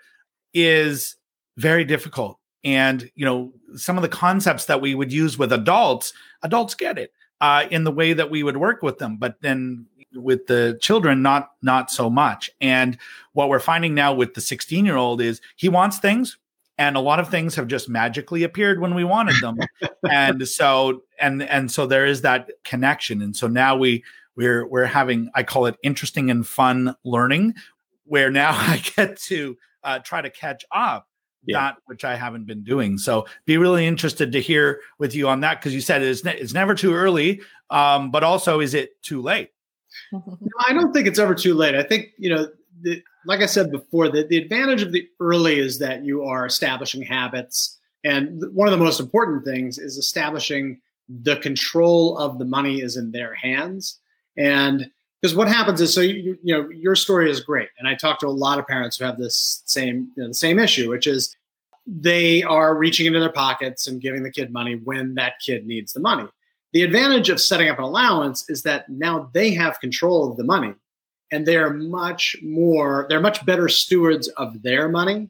is 0.54 1.16
very 1.58 1.86
difficult. 1.86 2.40
And 2.63 3.10
you 3.16 3.25
know 3.25 3.54
some 3.75 3.98
of 3.98 4.04
the 4.04 4.10
concepts 4.10 4.66
that 4.66 4.80
we 4.80 4.96
would 4.96 5.12
use 5.12 5.38
with 5.38 5.52
adults 5.52 6.13
adults 6.44 6.75
get 6.75 6.98
it 6.98 7.12
uh, 7.42 7.66
in 7.72 7.84
the 7.84 7.92
way 7.92 8.13
that 8.13 8.30
we 8.30 8.44
would 8.44 8.56
work 8.56 8.82
with 8.82 9.00
them 9.00 9.18
but 9.18 9.36
then 9.42 9.86
with 10.16 10.48
the 10.48 10.78
children 10.82 11.22
not 11.22 11.52
not 11.62 11.92
so 11.92 12.10
much. 12.10 12.50
And 12.62 12.98
what 13.34 13.50
we're 13.50 13.60
finding 13.60 13.94
now 13.94 14.13
with 14.13 14.34
the 14.34 14.42
16 14.42 14.86
year 14.86 14.98
old 14.98 15.22
is 15.22 15.42
he 15.56 15.70
wants 15.70 16.00
things 16.00 16.38
and 16.78 16.96
a 16.96 17.02
lot 17.02 17.20
of 17.20 17.30
things 17.30 17.56
have 17.56 17.68
just 17.68 17.90
magically 17.90 18.44
appeared 18.44 18.80
when 18.80 18.96
we 18.96 19.04
wanted 19.04 19.36
them. 19.42 19.60
And 20.10 20.46
so 20.48 21.04
and 21.20 21.44
and 21.44 21.72
so 21.72 21.86
there 21.86 22.06
is 22.06 22.22
that 22.22 22.52
connection. 22.66 23.22
And 23.22 23.36
so 23.36 23.48
now 23.48 23.78
we 23.78 24.04
we're 24.36 24.68
we're 24.68 24.86
having 24.86 25.30
i 25.36 25.44
call 25.44 25.66
it 25.66 25.75
interesting 25.84 26.30
and 26.30 26.48
fun 26.48 26.96
learning 27.04 27.54
where 28.06 28.32
now 28.32 28.52
i 28.54 28.82
get 28.96 29.18
to 29.18 29.58
uh, 29.84 30.00
try 30.00 30.22
to 30.22 30.30
catch 30.30 30.63
up 30.72 31.08
yeah. 31.46 31.60
not 31.60 31.78
which 31.86 32.04
I 32.04 32.16
haven't 32.16 32.46
been 32.46 32.63
doing. 32.63 32.98
So 32.98 33.25
be 33.46 33.58
really 33.58 33.86
interested 33.86 34.32
to 34.32 34.42
hear 34.42 34.82
with 34.98 35.16
you 35.16 35.28
on 35.28 35.42
that 35.42 35.60
because 35.60 35.74
you 35.74 35.82
said 35.82 36.02
it's 36.02 36.24
ne- 36.24 36.38
it's 36.38 36.54
never 36.54 36.75
too 36.75 36.94
early, 36.94 37.42
um, 37.70 38.12
but 38.12 38.24
also 38.24 38.60
is 38.60 38.74
it 38.74 39.02
too 39.02 39.22
late? 39.22 39.50
no, 40.12 40.38
I 40.68 40.74
don't 40.74 40.94
think 40.94 41.08
it's 41.08 41.20
ever 41.20 41.36
too 41.36 41.54
late. 41.54 41.75
I 41.75 41.84
think 41.84 42.10
you 42.18 42.30
know, 42.30 42.48
the, 42.82 43.02
like 43.25 43.42
I 43.42 43.46
said 43.46 43.72
before, 43.72 44.10
the, 44.10 44.24
the 44.24 44.38
advantage 44.38 44.82
of 44.82 44.92
the 44.92 45.08
early 45.20 45.60
is 45.60 45.80
that 45.80 46.04
you 46.04 46.24
are 46.24 46.46
establishing 46.46 47.02
habits, 47.02 47.80
and 48.04 48.44
one 48.54 48.68
of 48.68 48.72
the 48.72 48.84
most 48.84 49.00
important 49.00 49.46
things 49.46 49.78
is 49.78 49.98
establishing 49.98 50.80
the 51.10 51.36
control 51.38 52.18
of 52.18 52.40
the 52.40 52.46
money 52.46 52.82
is 52.82 52.96
in 52.96 53.12
their 53.12 53.34
hands 53.36 54.00
and 54.38 54.90
because 55.22 55.36
what 55.36 55.48
happens 55.48 55.80
is 55.80 55.94
so 55.94 56.02
you, 56.02 56.38
you 56.44 56.54
know 56.54 56.70
your 56.70 56.96
story 56.96 57.30
is 57.30 57.40
great. 57.40 57.70
And 57.80 57.88
i 57.88 57.96
talk 57.96 58.20
to 58.20 58.28
a 58.28 58.30
lot 58.30 58.60
of 58.60 58.68
parents 58.68 58.98
who 58.98 59.06
have 59.06 59.18
this 59.18 59.63
same 59.66 60.12
you 60.16 60.24
know, 60.24 60.30
the 60.30 60.34
same 60.34 60.60
issue 60.60 60.90
which 60.90 61.08
is 61.08 61.36
they 61.86 62.44
are 62.44 62.75
reaching 62.75 63.06
into 63.06 63.20
their 63.20 63.32
pockets 63.32 63.88
and 63.88 64.02
giving 64.02 64.24
the 64.24 64.32
kid 64.32 64.52
money 64.52 64.75
when 64.75 65.16
that 65.16 65.34
kid 65.46 65.68
needs 65.68 65.92
the 65.92 66.00
money. 66.00 66.25
The 66.72 66.84
advantage 66.84 67.30
of 67.30 67.42
setting 67.42 67.68
up 67.68 67.78
an 67.78 67.84
allowance 67.84 68.50
is 68.50 68.63
that 68.63 68.88
now 68.88 69.30
they 69.34 69.52
have 69.52 69.80
control 69.82 70.32
of 70.32 70.38
the 70.38 70.46
money 70.46 70.74
and 71.32 71.46
they're 71.46 71.74
much 71.74 72.36
more 72.42 73.06
they're 73.10 73.20
much 73.22 73.46
better 73.46 73.68
stewards 73.70 74.28
of 74.30 74.62
their 74.63 74.90
money 74.90 75.30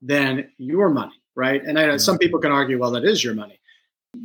than 0.00 0.50
your 0.58 0.88
money 0.88 1.22
right? 1.34 1.62
And 1.64 1.78
i 1.78 1.86
know 1.86 1.96
some 1.96 2.18
people 2.18 2.40
can 2.40 2.52
argue 2.52 2.78
well 2.78 2.90
that 2.92 3.04
is 3.04 3.22
your 3.22 3.34
money. 3.34 3.58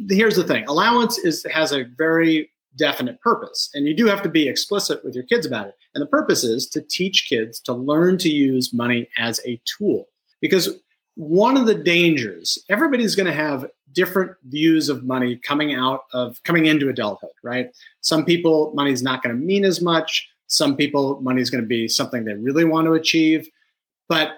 Here's 0.10 0.36
the 0.36 0.44
thing. 0.44 0.66
Allowance 0.68 1.18
is 1.18 1.46
has 1.52 1.72
a 1.72 1.84
very 1.98 2.52
definite 2.78 3.20
purpose. 3.22 3.70
And 3.74 3.86
you 3.86 3.96
do 3.96 4.06
have 4.06 4.22
to 4.24 4.30
be 4.30 4.48
explicit 4.48 5.04
with 5.04 5.16
your 5.16 5.26
kids 5.26 5.46
about 5.46 5.68
it. 5.68 5.76
And 5.94 6.02
the 6.02 6.08
purpose 6.08 6.44
is 6.44 6.68
to 6.70 6.82
teach 6.82 7.28
kids 7.28 7.60
to 7.62 7.74
learn 7.74 8.18
to 8.20 8.30
use 8.30 8.74
money 8.74 9.10
as 9.18 9.42
a 9.46 9.60
tool. 9.66 10.08
Because 10.40 10.80
one 11.16 11.58
of 11.58 11.66
the 11.66 11.76
dangers, 11.76 12.64
everybody's 12.70 13.16
going 13.16 13.26
to 13.26 13.34
have 13.34 13.66
different 13.94 14.32
views 14.50 14.90
of 14.90 15.04
money 15.04 15.36
coming 15.38 15.74
out 15.74 16.02
of 16.14 16.42
coming 16.44 16.68
into 16.68 16.90
adulthood, 16.90 17.32
right? 17.44 17.72
Some 18.02 18.24
people, 18.24 18.72
money's 18.76 19.02
not 19.02 19.24
going 19.24 19.36
to 19.36 19.42
mean 19.42 19.66
as 19.66 19.82
much. 19.82 20.30
Some 20.46 20.76
people, 20.78 21.20
money's 21.22 21.50
going 21.50 21.64
to 21.64 21.68
be 21.68 21.88
something 21.88 22.24
they 22.24 22.36
really 22.36 22.66
want 22.66 22.86
to 22.86 22.94
achieve. 22.94 23.50
But 24.08 24.34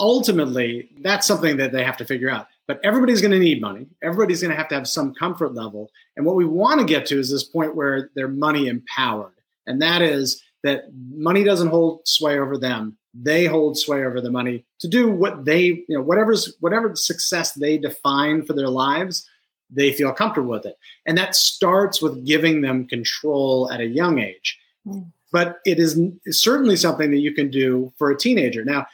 ultimately, 0.00 0.88
that's 1.02 1.26
something 1.26 1.58
that 1.58 1.72
they 1.72 1.84
have 1.84 1.98
to 1.98 2.04
figure 2.04 2.30
out. 2.30 2.46
But 2.66 2.80
everybody's 2.82 3.20
going 3.20 3.32
to 3.32 3.38
need 3.38 3.60
money. 3.60 3.86
Everybody's 4.02 4.40
going 4.40 4.50
to 4.50 4.56
have 4.56 4.68
to 4.68 4.74
have 4.74 4.88
some 4.88 5.14
comfort 5.14 5.54
level. 5.54 5.90
And 6.16 6.24
what 6.24 6.36
we 6.36 6.46
want 6.46 6.80
to 6.80 6.86
get 6.86 7.04
to 7.06 7.18
is 7.18 7.30
this 7.30 7.44
point 7.44 7.76
where 7.76 8.10
they're 8.14 8.28
money 8.28 8.68
empowered. 8.68 9.34
And 9.66 9.80
that 9.82 10.00
is 10.00 10.42
that 10.62 10.84
money 11.14 11.44
doesn't 11.44 11.68
hold 11.68 12.06
sway 12.08 12.38
over 12.38 12.56
them. 12.56 12.96
They 13.12 13.44
hold 13.44 13.78
sway 13.78 14.04
over 14.04 14.20
the 14.20 14.30
money 14.30 14.64
to 14.80 14.88
do 14.88 15.10
what 15.10 15.44
they, 15.44 15.62
you 15.62 15.86
know, 15.90 16.02
whatever's 16.02 16.54
whatever 16.60 16.96
success 16.96 17.52
they 17.52 17.78
define 17.78 18.44
for 18.44 18.54
their 18.54 18.68
lives, 18.68 19.28
they 19.70 19.92
feel 19.92 20.12
comfortable 20.12 20.50
with 20.50 20.66
it. 20.66 20.78
And 21.06 21.16
that 21.18 21.36
starts 21.36 22.00
with 22.00 22.24
giving 22.24 22.62
them 22.62 22.88
control 22.88 23.70
at 23.70 23.80
a 23.80 23.86
young 23.86 24.18
age. 24.18 24.58
Mm. 24.86 25.12
But 25.32 25.58
it 25.64 25.78
is 25.78 26.00
certainly 26.30 26.76
something 26.76 27.10
that 27.10 27.18
you 27.18 27.34
can 27.34 27.50
do 27.50 27.92
for 27.98 28.10
a 28.10 28.16
teenager. 28.16 28.64
Now, 28.64 28.86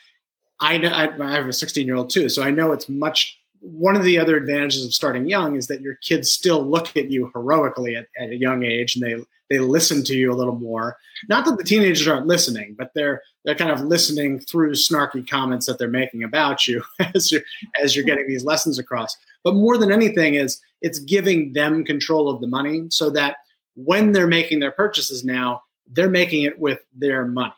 I, 0.59 0.77
I, 0.77 1.23
I 1.23 1.33
have 1.33 1.47
a 1.47 1.53
16 1.53 1.87
year 1.87 1.97
old 1.97 2.11
too, 2.11 2.29
so 2.29 2.43
I 2.43 2.51
know 2.51 2.73
it's 2.73 2.89
much 2.89 3.40
one 3.61 3.95
of 3.95 4.05
the 4.05 4.19
other 4.19 4.37
advantages 4.37 4.85
of 4.85 4.95
starting 4.95 5.29
young 5.29 5.57
is 5.57 5.67
that 5.67 5.83
your 5.83 5.97
kids 5.97 6.33
still 6.33 6.65
look 6.65 6.97
at 6.97 7.11
you 7.11 7.31
heroically 7.35 7.95
at, 7.95 8.07
at, 8.19 8.31
a 8.31 8.37
young 8.37 8.65
age 8.65 8.97
and 8.97 9.05
they 9.05 9.23
they 9.51 9.59
listen 9.59 10.05
to 10.05 10.15
you 10.15 10.33
a 10.33 10.35
little 10.35 10.55
more. 10.55 10.97
Not 11.29 11.45
that 11.45 11.59
the 11.59 11.65
teenagers 11.65 12.09
aren't 12.09 12.27
listening 12.27 12.75
but 12.79 12.93
they're 12.95 13.23
they're 13.45 13.55
kind 13.55 13.71
of 13.71 13.83
listening 13.83 14.41
through 14.41 14.73
snarky 14.73 15.29
comments 15.29 15.67
that 15.67 15.79
they're 15.79 15.89
making 15.89 16.25
about 16.25 16.67
you 16.67 16.83
as 17.15 17.31
you're 17.31 17.43
as 17.83 17.95
you're 17.95 18.05
getting 18.05 18.27
these 18.27 18.45
lessons 18.45 18.79
across. 18.79 19.17
But 19.45 19.55
more 19.55 19.77
than 19.77 19.93
anything 19.93 20.35
is 20.35 20.61
it's 20.81 20.99
giving 20.99 21.53
them 21.53 21.85
control 21.85 22.31
of 22.31 22.41
the 22.41 22.47
money 22.47 22.87
so 22.91 23.11
that 23.11 23.37
when 23.75 24.13
they're 24.13 24.27
making 24.27 24.61
their 24.61 24.73
purchases 24.73 25.25
now 25.25 25.63
they're 25.93 26.09
making 26.09 26.45
it 26.45 26.59
with 26.59 26.79
their 26.95 27.27
money. 27.27 27.53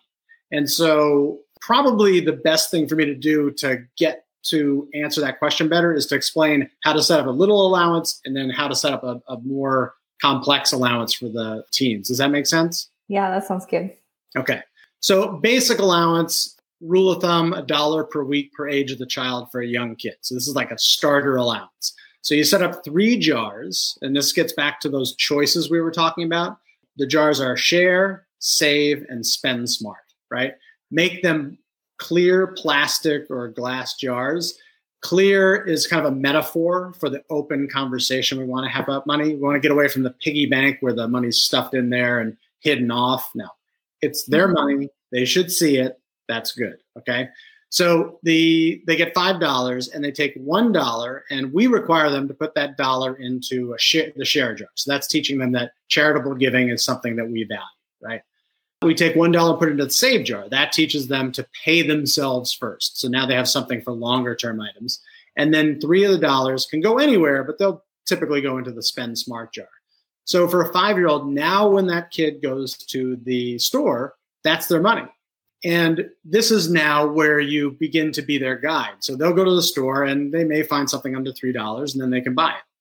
And 0.51 0.69
so 0.69 1.41
probably 1.61 2.21
the 2.21 2.33
best 2.33 2.71
thing 2.71 2.89
for 2.89 2.97
me 2.97 3.05
to 3.05 3.15
do 3.15 3.51
to 3.53 3.85
get 3.97 4.25
to 4.45 4.89
answer 4.95 5.21
that 5.21 5.39
question 5.39 5.69
better 5.69 5.95
is 5.95 6.07
to 6.07 6.15
explain 6.15 6.69
how 6.83 6.93
to 6.93 7.03
set 7.03 7.21
up 7.21 7.27
a 7.27 7.31
little 7.31 7.67
allowance 7.67 8.21
and 8.25 8.37
then 8.37 8.51
how 8.51 8.69
to 8.69 8.75
set 8.75 8.93
up 8.93 9.05
a, 9.05 9.21
a 9.29 9.39
more 9.41 9.95
complex 10.21 10.73
allowance 10.73 11.13
for 11.13 11.29
the 11.29 11.65
teens. 11.73 12.09
Does 12.09 12.19
that 12.19 12.31
make 12.31 12.47
sense? 12.47 12.89
Yeah, 13.09 13.31
that 13.31 13.47
sounds 13.47 13.67
good. 13.67 13.93
Okay. 14.37 14.63
So, 15.01 15.37
basic 15.39 15.81
allowance, 15.81 16.57
rule 16.81 17.11
of 17.11 17.21
thumb, 17.21 17.53
a 17.53 17.63
dollar 17.63 18.05
per 18.05 18.23
week 18.23 18.53
per 18.53 18.69
age 18.69 18.93
of 18.93 18.99
the 18.99 19.07
child 19.07 19.51
for 19.51 19.61
a 19.61 19.67
young 19.67 19.97
kid. 19.97 20.15
So, 20.21 20.35
this 20.35 20.47
is 20.47 20.55
like 20.55 20.71
a 20.71 20.79
starter 20.79 21.37
allowance. 21.37 21.95
So, 22.23 22.35
you 22.35 22.45
set 22.45 22.63
up 22.63 22.85
three 22.85 23.19
jars, 23.19 23.99
and 24.01 24.15
this 24.15 24.33
gets 24.33 24.53
back 24.53 24.81
to 24.81 24.89
those 24.89 25.17
choices 25.17 25.71
we 25.71 25.81
were 25.81 25.91
talking 25.91 26.25
about. 26.25 26.59
The 26.97 27.07
jars 27.07 27.41
are 27.41 27.57
share, 27.57 28.27
save, 28.39 29.05
and 29.09 29.27
spend 29.27 29.69
smart, 29.69 29.99
right? 30.31 30.55
Make 30.91 31.23
them 31.23 31.59
clear 31.99 32.49
plastic 32.49 33.31
or 33.31 33.49
glass 33.49 33.97
jars. 33.97 34.59
Clear 35.01 35.65
is 35.67 35.87
kind 35.87 36.05
of 36.07 36.13
a 36.13 36.17
metaphor 36.17 36.95
for 36.99 37.11
the 37.11 37.23
open 37.29 37.69
conversation 37.69 38.39
we 38.39 38.45
want 38.45 38.65
to 38.65 38.71
have 38.71 38.85
about 38.85 39.07
money. 39.07 39.35
We 39.35 39.41
want 39.41 39.57
to 39.57 39.61
get 39.61 39.73
away 39.73 39.89
from 39.89 40.05
the 40.05 40.11
piggy 40.11 40.47
bank 40.47 40.79
where 40.81 40.93
the 40.93 41.09
money's 41.09 41.43
stuffed 41.43 41.75
in 41.75 41.91
there 41.91 42.21
and 42.21 42.37
hidden 42.61 42.91
off. 42.91 43.31
No, 43.35 43.49
it's 44.01 44.25
their 44.27 44.47
mm-hmm. 44.47 44.55
money. 44.55 44.89
They 45.11 45.25
should 45.25 45.51
see 45.51 45.79
it. 45.79 45.99
That's 46.29 46.53
good. 46.53 46.79
Okay. 46.97 47.29
So 47.69 48.21
the 48.23 48.83
they 48.87 48.97
get 48.97 49.15
five 49.15 49.41
dollars 49.41 49.89
and 49.89 50.05
they 50.05 50.13
take 50.13 50.35
one 50.37 50.73
dollar, 50.73 51.25
and 51.31 51.53
we 51.55 51.67
require 51.67 52.11
them 52.11 52.29
to 52.29 52.35
put 52.35 52.55
that 52.55 52.77
dollar 52.77 53.15
into 53.17 53.73
a 53.73 53.79
share, 53.79 54.13
the 54.15 54.27
share 54.27 54.55
jar. 54.55 54.69
So 54.75 54.93
that's 54.93 55.09
teaching 55.09 55.39
them 55.39 55.53
that 55.53 55.73
charitable 55.89 56.35
giving 56.35 56.69
is 56.69 56.85
something 56.85 57.17
that 57.17 57.29
we 57.29 57.45
value, 57.45 57.63
right? 58.03 58.21
We 58.83 58.95
take 58.95 59.17
one 59.17 59.33
dollar, 59.33 59.57
put 59.57 59.69
it 59.69 59.73
into 59.73 59.85
the 59.85 59.91
save 59.91 60.25
jar. 60.25 60.49
That 60.49 60.73
teaches 60.73 61.09
them 61.09 61.33
to 61.33 61.47
pay 61.65 61.83
themselves 61.83 62.53
first. 62.53 63.01
So 63.01 63.09
now 63.09 63.27
they 63.27 63.35
have 63.35 63.49
something 63.49 63.83
for 63.83 63.93
longer 63.93 64.35
term 64.35 64.61
items. 64.61 65.01
And 65.37 65.53
then 65.53 65.81
three 65.81 66.05
of 66.05 66.13
the 66.13 66.19
dollars 66.19 66.67
can 66.67 66.81
go 66.81 66.99
anywhere, 66.99 67.45
but 67.45 67.59
they'll 67.59 67.85
typically 68.07 68.41
go 68.41 68.59
into 68.59 68.73
the 68.73 68.83
spend 68.83 69.19
smart 69.19 69.53
jar. 69.53 69.69
So 70.25 70.47
for 70.47 70.63
a 70.63 70.73
five 70.73 70.97
year 70.97 71.09
old, 71.09 71.29
now 71.29 71.69
when 71.69 71.87
that 71.87 72.11
kid 72.11 72.43
goes 72.43 72.77
to 72.77 73.17
the 73.25 73.59
store, 73.59 74.15
that's 74.45 74.67
their 74.67 74.81
money. 74.81 75.07
And 75.65 76.09
this 76.25 76.51
is 76.51 76.71
now 76.71 77.07
where 77.07 77.39
you 77.39 77.73
begin 77.73 78.11
to 78.13 78.23
be 78.23 78.37
their 78.37 78.57
guide. 78.57 78.97
So 79.01 79.15
they'll 79.15 79.33
go 79.33 79.45
to 79.45 79.55
the 79.55 79.63
store 79.63 80.05
and 80.05 80.33
they 80.33 80.45
may 80.45 80.65
find 80.65 80.91
something 80.91 81.15
under 81.15 81.33
$3 81.33 81.93
and 81.93 82.03
then 82.03 82.11
they 82.11 82.21
can 82.21 82.35
buy 82.35 82.51
it 82.51 82.72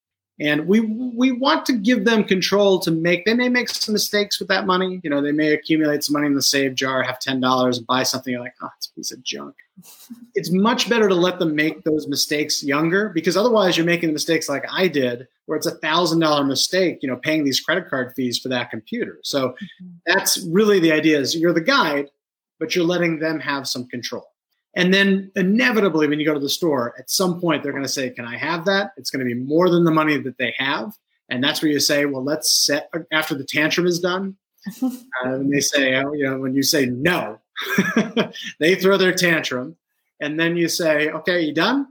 and 0.42 0.68
we 0.68 0.80
we 0.80 1.32
want 1.32 1.68
to 1.68 1.74
give 1.74 2.04
them 2.04 2.24
control 2.24 2.80
to 2.80 2.90
make 2.90 3.26
they 3.26 3.36
may 3.36 3.48
make 3.48 3.70
some 3.70 3.94
mistakes 3.94 4.40
with 4.40 4.50
that 4.50 4.66
money. 4.66 5.00
You 5.04 5.10
know 5.10 5.22
they 5.22 5.32
may 5.32 5.54
accumulate 5.54 6.04
some 6.04 6.14
money 6.14 6.26
in 6.26 6.34
the 6.34 6.42
save 6.42 6.74
jar 6.74 7.04
have 7.04 7.20
$10 7.20 7.78
and 7.78 7.88
buy 7.88 8.04
something 8.04 8.34
you're 8.34 8.42
like 8.42 8.56
oh 8.62 8.70
it's 8.76 8.88
a 8.88 8.94
piece 8.94 9.12
of 9.12 9.24
junk. 9.24 9.56
It's 10.34 10.52
much 10.52 10.90
better 10.90 11.08
to 11.10 11.16
let 11.16 11.40
them 11.40 11.56
make 11.56 11.84
those 11.84 12.08
mistakes 12.08 12.64
younger 12.64 13.10
because 13.10 13.36
otherwise 13.38 13.76
you're 13.76 13.86
making 13.86 14.14
mistakes 14.14 14.48
like 14.50 14.66
i 14.72 14.88
did 14.88 15.28
where 15.46 15.58
it's 15.58 15.68
a 15.68 15.78
thousand 15.78 16.20
dollar 16.20 16.44
mistake 16.44 17.00
you 17.02 17.10
know 17.10 17.18
paying 17.18 17.44
these 17.44 17.60
credit 17.60 17.90
card 17.90 18.14
fees 18.16 18.40
for 18.40 18.50
that 18.50 18.70
computer. 18.70 19.20
So 19.24 19.50
mm-hmm. 19.50 19.88
that's 20.06 20.40
really 20.48 20.80
the 20.80 20.92
idea 20.92 21.20
is 21.20 21.36
you're 21.36 21.54
the 21.54 21.62
guide 21.62 22.10
but 22.60 22.76
you're 22.76 22.86
letting 22.86 23.20
them 23.20 23.40
have 23.40 23.68
some 23.68 23.88
control 23.88 24.31
and 24.74 24.94
then 24.94 25.32
inevitably, 25.36 26.08
when 26.08 26.20
you 26.20 26.26
go 26.26 26.34
to 26.34 26.40
the 26.40 26.50
store, 26.50 26.94
at 26.98 27.10
some 27.10 27.42
point 27.42 27.62
they're 27.62 27.74
going 27.74 27.84
to 27.84 27.90
say, 27.90 28.10
Can 28.10 28.26
I 28.26 28.38
have 28.38 28.66
that? 28.66 28.92
It's 28.98 29.10
going 29.10 29.20
to 29.20 29.26
be 29.26 29.40
more 29.40 29.70
than 29.70 29.84
the 29.84 29.92
money 29.92 30.18
that 30.18 30.38
they 30.38 30.54
have. 30.58 30.94
And 31.30 31.44
that's 31.44 31.62
where 31.62 31.72
you 31.72 31.80
say, 31.80 32.06
Well, 32.06 32.24
let's 32.24 32.52
set 32.52 32.90
after 33.12 33.36
the 33.36 33.44
tantrum 33.44 33.86
is 33.86 34.00
done. 34.00 34.36
uh, 34.82 34.90
and 35.24 35.52
they 35.52 35.60
say, 35.60 35.96
oh, 35.96 36.14
You 36.14 36.26
know, 36.26 36.40
when 36.40 36.54
you 36.54 36.64
say 36.64 36.86
no, 36.86 37.40
they 38.60 38.76
throw 38.76 38.98
their 38.98 39.14
tantrum. 39.14 39.76
And 40.22 40.40
then 40.40 40.56
you 40.56 40.70
say, 40.70 41.10
Okay, 41.10 41.42
you 41.42 41.54
done? 41.54 41.88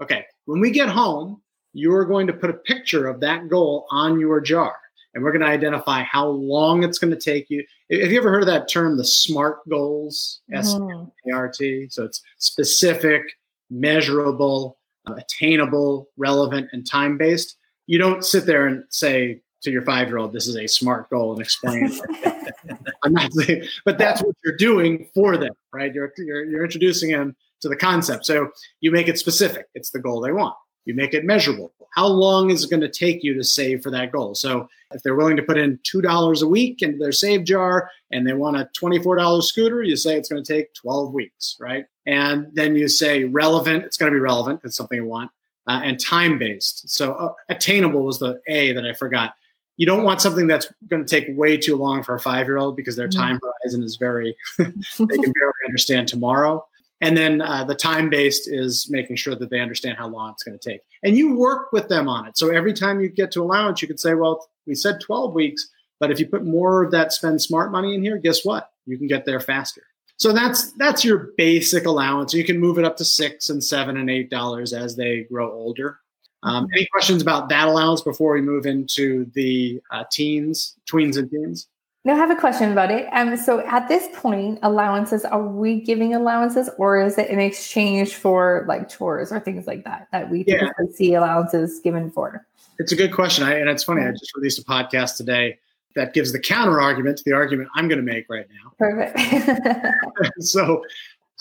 Okay, 0.00 0.24
when 0.44 0.60
we 0.60 0.70
get 0.70 0.88
home, 0.88 1.42
you're 1.72 2.04
going 2.04 2.26
to 2.26 2.32
put 2.32 2.50
a 2.50 2.54
picture 2.54 3.08
of 3.08 3.20
that 3.20 3.48
goal 3.48 3.86
on 3.90 4.20
your 4.20 4.40
jar 4.40 4.76
and 5.14 5.22
we're 5.22 5.32
going 5.32 5.42
to 5.42 5.48
identify 5.48 6.02
how 6.02 6.26
long 6.26 6.82
it's 6.82 6.98
going 6.98 7.12
to 7.12 7.20
take 7.20 7.50
you. 7.50 7.64
Have 7.90 8.10
you 8.10 8.18
ever 8.18 8.30
heard 8.30 8.42
of 8.42 8.46
that 8.46 8.68
term, 8.68 8.96
the 8.96 9.04
SMART 9.04 9.68
goals? 9.68 10.40
S 10.52 10.74
M 10.74 11.10
A 11.28 11.34
R 11.34 11.50
T. 11.50 11.88
So 11.90 12.04
it's 12.04 12.22
specific, 12.38 13.22
measurable, 13.70 14.78
uh, 15.08 15.14
attainable, 15.14 16.08
relevant, 16.16 16.68
and 16.72 16.88
time 16.88 17.18
based. 17.18 17.56
You 17.86 17.98
don't 17.98 18.24
sit 18.24 18.46
there 18.46 18.66
and 18.66 18.84
say 18.88 19.42
to 19.62 19.70
your 19.70 19.82
five 19.82 20.08
year 20.08 20.18
old, 20.18 20.32
"This 20.32 20.46
is 20.46 20.56
a 20.56 20.66
SMART 20.66 21.10
goal," 21.10 21.32
and 21.32 21.40
explain. 21.40 21.90
I'm 23.04 23.12
not 23.12 23.32
saying, 23.32 23.64
but 23.84 23.98
that's 23.98 24.22
what 24.22 24.34
you're 24.44 24.56
doing 24.56 25.08
for 25.14 25.36
them, 25.36 25.52
right? 25.72 25.92
You're, 25.92 26.12
you're 26.18 26.44
you're 26.44 26.64
introducing 26.64 27.10
them 27.10 27.36
to 27.60 27.68
the 27.68 27.76
concept. 27.76 28.26
So 28.26 28.50
you 28.80 28.90
make 28.90 29.08
it 29.08 29.18
specific. 29.18 29.66
It's 29.74 29.90
the 29.90 29.98
goal 29.98 30.20
they 30.20 30.32
want. 30.32 30.54
You 30.84 30.94
make 30.94 31.14
it 31.14 31.24
measurable. 31.24 31.72
How 31.94 32.06
long 32.06 32.50
is 32.50 32.64
it 32.64 32.70
going 32.70 32.80
to 32.80 32.88
take 32.88 33.22
you 33.22 33.34
to 33.34 33.44
save 33.44 33.82
for 33.82 33.90
that 33.90 34.12
goal? 34.12 34.34
So 34.34 34.68
if 34.92 35.02
they're 35.02 35.14
willing 35.14 35.36
to 35.36 35.42
put 35.42 35.58
in 35.58 35.78
$2 35.78 36.42
a 36.42 36.46
week 36.46 36.82
into 36.82 36.98
their 36.98 37.12
save 37.12 37.44
jar 37.44 37.90
and 38.10 38.26
they 38.26 38.32
want 38.32 38.56
a 38.56 38.68
$24 38.80 39.42
scooter, 39.42 39.82
you 39.82 39.96
say 39.96 40.16
it's 40.16 40.28
going 40.28 40.42
to 40.42 40.52
take 40.52 40.74
12 40.74 41.12
weeks, 41.12 41.56
right? 41.60 41.84
And 42.06 42.46
then 42.54 42.76
you 42.76 42.88
say 42.88 43.24
relevant, 43.24 43.84
it's 43.84 43.96
going 43.96 44.10
to 44.10 44.16
be 44.16 44.20
relevant, 44.20 44.60
it's 44.64 44.76
something 44.76 44.96
you 44.96 45.06
want, 45.06 45.30
uh, 45.66 45.80
and 45.84 46.00
time 46.00 46.38
based. 46.38 46.88
So 46.88 47.12
uh, 47.12 47.32
attainable 47.48 48.04
was 48.04 48.18
the 48.18 48.40
A 48.48 48.72
that 48.72 48.86
I 48.86 48.94
forgot. 48.94 49.34
You 49.76 49.86
don't 49.86 50.04
want 50.04 50.20
something 50.20 50.46
that's 50.46 50.72
going 50.88 51.04
to 51.04 51.08
take 51.08 51.36
way 51.36 51.56
too 51.56 51.76
long 51.76 52.02
for 52.02 52.14
a 52.14 52.20
five 52.20 52.46
year 52.46 52.58
old 52.58 52.76
because 52.76 52.96
their 52.96 53.08
mm-hmm. 53.08 53.20
time 53.20 53.40
horizon 53.42 53.82
is 53.82 53.96
very, 53.96 54.36
they 54.58 54.64
can 54.66 54.96
barely 54.98 55.52
understand 55.66 56.08
tomorrow. 56.08 56.64
And 57.02 57.16
then 57.16 57.42
uh, 57.42 57.64
the 57.64 57.74
time 57.74 58.08
based 58.08 58.48
is 58.48 58.88
making 58.88 59.16
sure 59.16 59.34
that 59.34 59.50
they 59.50 59.58
understand 59.58 59.98
how 59.98 60.06
long 60.06 60.30
it's 60.30 60.44
going 60.44 60.56
to 60.56 60.70
take. 60.70 60.82
And 61.02 61.16
you 61.16 61.36
work 61.36 61.72
with 61.72 61.88
them 61.88 62.08
on 62.08 62.28
it. 62.28 62.38
So 62.38 62.50
every 62.50 62.72
time 62.72 63.00
you 63.00 63.08
get 63.08 63.32
to 63.32 63.42
allowance, 63.42 63.82
you 63.82 63.88
could 63.88 63.98
say, 63.98 64.14
well, 64.14 64.48
we 64.66 64.76
said 64.76 65.00
12 65.00 65.34
weeks, 65.34 65.68
but 65.98 66.12
if 66.12 66.20
you 66.20 66.28
put 66.28 66.44
more 66.44 66.84
of 66.84 66.92
that 66.92 67.12
spend 67.12 67.42
smart 67.42 67.72
money 67.72 67.94
in 67.94 68.02
here, 68.02 68.18
guess 68.18 68.44
what? 68.44 68.70
You 68.86 68.96
can 68.96 69.08
get 69.08 69.24
there 69.24 69.40
faster. 69.40 69.82
So 70.16 70.32
that's 70.32 70.70
that's 70.74 71.04
your 71.04 71.30
basic 71.36 71.84
allowance. 71.84 72.32
You 72.32 72.44
can 72.44 72.60
move 72.60 72.78
it 72.78 72.84
up 72.84 72.96
to 72.98 73.04
six 73.04 73.48
and 73.50 73.62
seven 73.62 73.96
and 73.96 74.08
eight 74.08 74.30
dollars 74.30 74.72
as 74.72 74.94
they 74.94 75.22
grow 75.24 75.50
older. 75.50 75.98
Um, 76.44 76.68
any 76.72 76.86
questions 76.92 77.22
about 77.22 77.48
that 77.48 77.66
allowance 77.66 78.02
before 78.02 78.34
we 78.34 78.40
move 78.40 78.66
into 78.66 79.24
the 79.34 79.80
uh, 79.90 80.04
teens, 80.12 80.76
tweens, 80.88 81.16
and 81.16 81.28
teens? 81.28 81.66
Now, 82.04 82.14
I 82.14 82.16
have 82.16 82.30
a 82.30 82.36
question 82.36 82.72
about 82.72 82.90
it. 82.90 83.06
Um, 83.12 83.36
so 83.36 83.60
at 83.60 83.86
this 83.86 84.08
point, 84.12 84.58
allowances, 84.62 85.24
are 85.24 85.46
we 85.46 85.80
giving 85.80 86.14
allowances 86.14 86.68
or 86.76 87.00
is 87.00 87.16
it 87.16 87.30
in 87.30 87.38
exchange 87.38 88.16
for 88.16 88.64
like 88.66 88.88
chores 88.88 89.30
or 89.30 89.38
things 89.38 89.68
like 89.68 89.84
that 89.84 90.08
that 90.10 90.28
we 90.28 90.42
yeah. 90.46 90.58
typically 90.58 90.92
see 90.92 91.14
allowances 91.14 91.78
given 91.78 92.10
for? 92.10 92.44
It's 92.80 92.90
a 92.90 92.96
good 92.96 93.12
question. 93.12 93.44
I, 93.44 93.54
and 93.54 93.70
it's 93.70 93.84
funny, 93.84 94.02
I 94.02 94.10
just 94.10 94.34
released 94.34 94.58
a 94.58 94.64
podcast 94.64 95.16
today 95.16 95.60
that 95.94 96.12
gives 96.12 96.32
the 96.32 96.40
counter 96.40 96.80
argument 96.80 97.18
to 97.18 97.24
the 97.24 97.34
argument 97.34 97.68
I'm 97.76 97.86
going 97.86 98.04
to 98.04 98.12
make 98.12 98.26
right 98.28 98.46
now. 98.50 98.72
Perfect. 98.78 99.94
so 100.40 100.82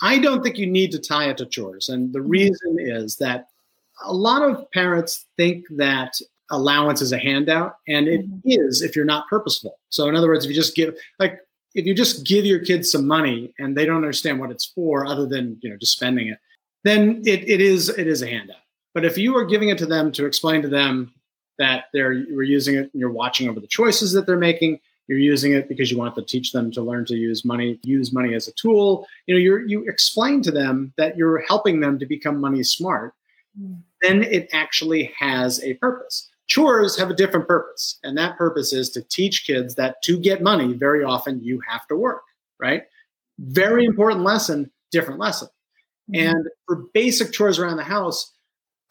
I 0.04 0.20
don't 0.20 0.44
think 0.44 0.58
you 0.60 0.68
need 0.68 0.92
to 0.92 1.00
tie 1.00 1.30
it 1.30 1.38
to 1.38 1.48
chores. 1.48 1.90
And 1.90 2.14
the 2.14 2.20
Mm-hmm. 2.20 2.30
reason 2.30 2.78
is 2.80 3.16
that 3.18 3.48
a 4.04 4.14
lot 4.14 4.44
of 4.44 4.70
parents 4.72 5.26
think 5.38 5.66
that 5.72 6.20
allowance 6.52 7.02
is 7.02 7.12
a 7.12 7.18
handout, 7.18 7.76
and 7.88 8.08
it 8.08 8.22
Mhm. 8.22 8.42
is 8.46 8.82
if 8.82 8.96
you're 8.96 9.06
not 9.06 9.28
purposeful. 9.28 9.80
So, 9.90 10.08
in 10.08 10.16
other 10.16 10.28
words, 10.28 10.46
if 10.46 10.50
you 10.50 10.56
just 10.56 10.76
give, 10.76 10.96
like, 11.20 11.40
if 11.74 11.86
you 11.86 11.94
just 11.94 12.26
give 12.26 12.46
your 12.46 12.60
kids 12.60 12.92
some 12.92 13.08
money 13.08 13.54
and 13.58 13.76
they 13.78 13.86
don't 13.86 13.96
understand 13.98 14.40
what 14.40 14.52
it's 14.52 14.66
for, 14.66 15.06
other 15.06 15.26
than 15.26 15.58
you 15.62 15.70
know 15.70 15.78
just 15.78 15.94
spending 15.94 16.28
it, 16.28 16.38
then 16.84 17.22
it, 17.26 17.48
it 17.50 17.62
is 17.62 17.90
it 17.90 18.08
is 18.08 18.22
a 18.22 18.28
handout. 18.28 18.58
But 18.94 19.06
if 19.06 19.18
you 19.18 19.36
are 19.38 19.46
giving 19.46 19.70
it 19.70 19.78
to 19.80 19.86
them 19.86 20.12
to 20.14 20.26
explain 20.26 20.62
to 20.64 20.68
them 20.68 21.14
that 21.58 21.86
they're 21.94 22.14
you're 22.14 22.44
using 22.44 22.76
it, 22.76 22.90
and 22.92 23.00
you're 23.00 23.12
watching 23.12 23.48
over 23.50 23.60
the 23.60 23.68
choices 23.68 24.12
that 24.14 24.26
they're 24.26 24.38
making, 24.38 24.80
you're 25.08 25.18
using 25.20 25.54
it 25.54 25.70
because 25.70 25.90
you 25.92 25.98
want 25.98 26.16
to 26.16 26.24
teach 26.24 26.52
them 26.52 26.72
to 26.72 26.82
learn 26.82 27.06
to 27.06 27.16
use 27.16 27.46
money, 27.46 27.80
use 27.84 28.12
money 28.12 28.34
as 28.34 28.48
a 28.48 28.52
tool. 28.54 29.08
You 29.28 29.36
know, 29.36 29.40
you 29.40 29.58
you 29.68 29.90
explain 29.90 30.42
to 30.44 30.52
them 30.52 30.94
that 30.98 31.16
you're 31.18 31.40
helping 31.48 31.80
them 31.80 32.00
to 32.00 32.06
become 32.06 32.40
money 32.42 32.64
smart. 32.64 33.14
Mm. 33.60 33.82
Then 34.02 34.24
it 34.24 34.50
actually 34.54 35.12
has 35.18 35.62
a 35.64 35.76
purpose. 35.76 36.31
Chores 36.52 36.98
have 36.98 37.10
a 37.10 37.14
different 37.16 37.48
purpose, 37.48 37.98
and 38.04 38.18
that 38.18 38.38
purpose 38.38 38.74
is 38.74 38.90
to 38.90 39.02
teach 39.04 39.46
kids 39.48 39.76
that 39.76 40.02
to 40.04 40.20
get 40.20 40.42
money, 40.42 40.74
very 40.74 41.02
often 41.04 41.42
you 41.42 41.62
have 41.66 41.88
to 41.88 41.96
work. 41.96 42.24
Right? 42.60 42.84
Very 43.40 43.86
important 43.86 44.24
lesson, 44.24 44.70
different 44.92 45.20
lesson. 45.20 45.48
And 46.14 46.46
for 46.68 46.88
basic 46.94 47.32
chores 47.32 47.58
around 47.58 47.78
the 47.78 47.84
house, 47.84 48.34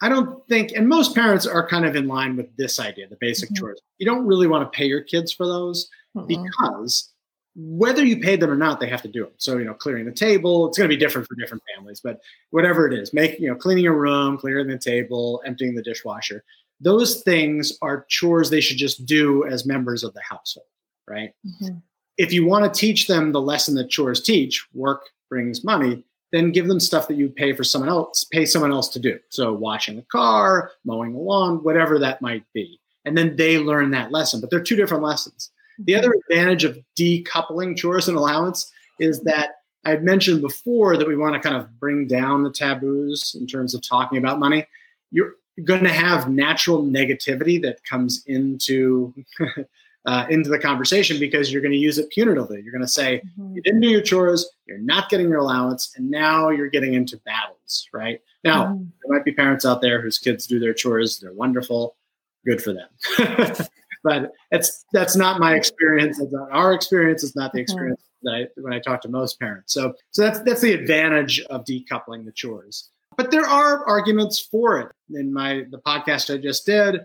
I 0.01 0.09
don't 0.09 0.43
think, 0.47 0.71
and 0.75 0.89
most 0.89 1.13
parents 1.13 1.45
are 1.45 1.67
kind 1.67 1.85
of 1.85 1.95
in 1.95 2.07
line 2.07 2.35
with 2.35 2.47
this 2.57 2.79
idea, 2.79 3.07
the 3.07 3.17
basic 3.21 3.51
Mhm. 3.51 3.57
chores. 3.57 3.81
You 3.99 4.07
don't 4.07 4.25
really 4.25 4.47
want 4.47 4.63
to 4.65 4.75
pay 4.75 4.87
your 4.87 5.01
kids 5.01 5.31
for 5.31 5.45
those 5.45 5.87
Mhm. 6.15 6.27
because 6.27 7.13
whether 7.55 8.03
you 8.03 8.19
paid 8.19 8.39
them 8.39 8.49
or 8.49 8.55
not, 8.55 8.79
they 8.79 8.87
have 8.87 9.03
to 9.03 9.07
do 9.07 9.25
them. 9.25 9.33
So, 9.37 9.59
you 9.59 9.65
know, 9.65 9.75
clearing 9.75 10.05
the 10.05 10.11
table, 10.11 10.67
it's 10.67 10.77
going 10.77 10.89
to 10.89 10.95
be 10.95 10.99
different 10.99 11.27
for 11.27 11.35
different 11.35 11.61
families, 11.75 12.01
but 12.03 12.19
whatever 12.49 12.87
it 12.87 12.93
is, 12.93 13.13
make, 13.13 13.39
you 13.39 13.49
know, 13.49 13.55
cleaning 13.55 13.83
your 13.83 13.99
room, 13.99 14.37
clearing 14.37 14.67
the 14.67 14.79
table, 14.79 15.43
emptying 15.45 15.75
the 15.75 15.83
dishwasher, 15.83 16.43
those 16.81 17.21
things 17.21 17.77
are 17.81 18.05
chores 18.09 18.49
they 18.49 18.61
should 18.61 18.77
just 18.77 19.05
do 19.05 19.45
as 19.45 19.65
members 19.65 20.03
of 20.03 20.13
the 20.13 20.21
household, 20.21 20.67
right? 21.07 21.33
Mhm. 21.45 21.81
if 22.17 22.31
you 22.31 22.45
want 22.45 22.71
to 22.71 22.79
teach 22.79 23.07
them 23.07 23.31
the 23.31 23.41
lesson 23.41 23.73
that 23.73 23.89
chores 23.89 24.21
teach, 24.21 24.67
work 24.73 25.09
brings 25.29 25.63
money, 25.63 26.03
then 26.31 26.51
give 26.51 26.67
them 26.67 26.79
stuff 26.79 27.07
that 27.07 27.15
you 27.15 27.29
pay 27.29 27.51
for 27.53 27.63
someone 27.63 27.89
else, 27.89 28.25
pay 28.25 28.45
someone 28.45 28.71
else 28.71 28.89
to 28.89 28.99
do. 28.99 29.17
So 29.29 29.53
washing 29.53 29.95
the 29.95 30.03
car, 30.03 30.71
mowing 30.85 31.13
the 31.13 31.19
lawn, 31.19 31.63
whatever 31.63 31.97
that 31.99 32.21
might 32.21 32.43
be. 32.53 32.79
And 33.05 33.17
then 33.17 33.35
they 33.37 33.57
learn 33.57 33.89
that 33.91 34.11
lesson. 34.11 34.39
But 34.39 34.49
they're 34.51 34.61
two 34.61 34.75
different 34.75 35.03
lessons. 35.03 35.49
The 35.79 35.95
other 35.95 36.13
advantage 36.13 36.63
of 36.63 36.77
decoupling 36.95 37.75
chores 37.75 38.07
and 38.07 38.17
allowance 38.17 38.71
is 38.99 39.21
that 39.21 39.55
I 39.83 39.89
had 39.89 40.03
mentioned 40.03 40.41
before 40.41 40.97
that 40.97 41.07
we 41.07 41.17
want 41.17 41.33
to 41.33 41.39
kind 41.39 41.55
of 41.55 41.79
bring 41.79 42.07
down 42.07 42.43
the 42.43 42.51
taboos 42.51 43.35
in 43.39 43.47
terms 43.47 43.73
of 43.73 43.81
talking 43.81 44.19
about 44.19 44.37
money. 44.37 44.67
You're 45.09 45.35
going 45.63 45.83
to 45.83 45.89
have 45.91 46.29
natural 46.29 46.83
negativity 46.83 47.61
that 47.61 47.83
comes 47.83 48.23
into 48.27 49.13
uh, 50.05 50.25
into 50.29 50.49
the 50.49 50.57
conversation 50.57 51.19
because 51.19 51.51
you're 51.51 51.61
going 51.61 51.71
to 51.73 51.77
use 51.77 51.97
it 51.99 52.09
punitively. 52.15 52.63
You're 52.63 52.71
going 52.71 52.81
to 52.81 52.87
say 52.87 53.21
Mhm. 53.39 53.55
you 53.55 53.61
didn't 53.61 53.81
do 53.81 53.89
your 53.89 54.01
chores, 54.01 54.49
you're 54.65 54.79
not 54.79 55.09
getting 55.09 55.29
your 55.29 55.37
allowance, 55.39 55.93
and 55.95 56.09
now 56.09 56.49
you're 56.49 56.69
getting 56.69 56.93
into 56.95 57.17
battles. 57.17 57.87
Right 57.93 58.19
now, 58.43 58.65
Mhm. 58.67 58.87
there 59.03 59.15
might 59.15 59.25
be 59.25 59.31
parents 59.33 59.63
out 59.65 59.81
there 59.81 60.01
whose 60.01 60.17
kids 60.17 60.47
do 60.47 60.59
their 60.59 60.73
chores. 60.73 61.19
They're 61.19 61.33
wonderful. 61.33 61.95
Good 62.45 62.63
for 62.63 62.73
them. 62.73 62.89
but 64.03 64.31
it's 64.51 64.85
that's 64.93 65.15
not 65.15 65.39
my 65.39 65.53
experience. 65.55 66.17
That's 66.17 66.31
not 66.33 66.49
our 66.51 66.73
experience. 66.73 67.23
It's 67.23 67.35
not 67.35 67.53
the 67.53 67.59
Mhm. 67.59 67.63
experience 67.63 68.01
that 68.23 68.33
I, 68.33 68.47
when 68.59 68.73
I 68.73 68.79
talk 68.79 69.01
to 69.01 69.09
most 69.09 69.39
parents. 69.39 69.73
So 69.73 69.93
so 70.09 70.23
that's 70.23 70.39
that's 70.39 70.61
the 70.61 70.73
advantage 70.73 71.41
of 71.51 71.63
decoupling 71.65 72.25
the 72.25 72.31
chores. 72.31 72.89
But 73.21 73.29
there 73.29 73.45
are 73.45 73.87
arguments 73.87 74.39
for 74.39 74.79
it. 74.79 74.87
In 75.11 75.31
my 75.31 75.65
the 75.69 75.77
podcast 75.77 76.33
I 76.33 76.39
just 76.39 76.65
did, 76.65 77.01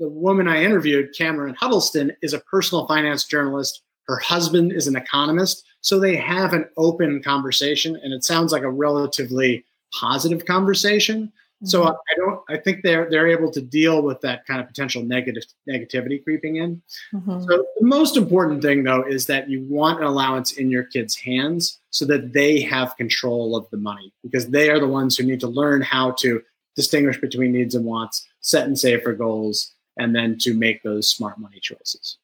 the 0.00 0.08
woman 0.08 0.48
I 0.48 0.64
interviewed, 0.64 1.14
Cameron 1.16 1.54
Huddleston, 1.54 2.10
is 2.22 2.32
a 2.32 2.40
personal 2.40 2.88
finance 2.88 3.24
journalist. 3.24 3.82
Her 4.08 4.18
husband 4.18 4.72
is 4.72 4.88
an 4.88 4.96
economist. 4.96 5.64
So 5.80 6.00
they 6.00 6.16
have 6.16 6.54
an 6.54 6.68
open 6.76 7.22
conversation, 7.22 7.94
and 8.02 8.12
it 8.12 8.24
sounds 8.24 8.50
like 8.50 8.64
a 8.64 8.70
relatively 8.70 9.64
positive 10.00 10.44
conversation. 10.44 11.32
So 11.62 11.84
I 11.84 11.90
I 11.90 12.14
don't. 12.16 12.40
I 12.48 12.56
think 12.56 12.82
they're 12.82 13.08
they're 13.08 13.28
able 13.28 13.50
to 13.52 13.60
deal 13.60 14.02
with 14.02 14.20
that 14.20 14.44
kind 14.46 14.60
of 14.60 14.66
potential 14.66 15.02
negative 15.02 15.44
negativity 15.68 16.22
creeping 16.22 16.56
in. 16.56 16.82
Mhm. 17.12 17.42
So 17.42 17.66
the 17.80 17.86
most 17.86 18.16
important 18.16 18.60
thing, 18.60 18.82
though, 18.82 19.02
is 19.02 19.26
that 19.26 19.48
you 19.48 19.62
want 19.62 20.00
an 20.00 20.06
allowance 20.06 20.52
in 20.52 20.70
your 20.70 20.84
kids' 20.84 21.16
hands 21.16 21.80
so 21.90 22.04
that 22.06 22.32
they 22.32 22.60
have 22.60 22.96
control 22.96 23.56
of 23.56 23.68
the 23.70 23.76
money 23.76 24.12
because 24.22 24.48
they 24.48 24.68
are 24.68 24.80
the 24.80 24.88
ones 24.88 25.16
who 25.16 25.24
need 25.24 25.40
to 25.40 25.48
learn 25.48 25.80
how 25.80 26.10
to 26.20 26.42
distinguish 26.76 27.20
between 27.20 27.52
needs 27.52 27.74
and 27.74 27.84
wants, 27.84 28.26
set 28.40 28.66
and 28.66 28.78
save 28.78 29.02
for 29.02 29.12
goals, 29.14 29.74
and 29.96 30.14
then 30.14 30.36
to 30.38 30.54
make 30.54 30.82
those 30.82 31.08
smart 31.08 31.38
money 31.38 31.60
choices. 31.60 32.18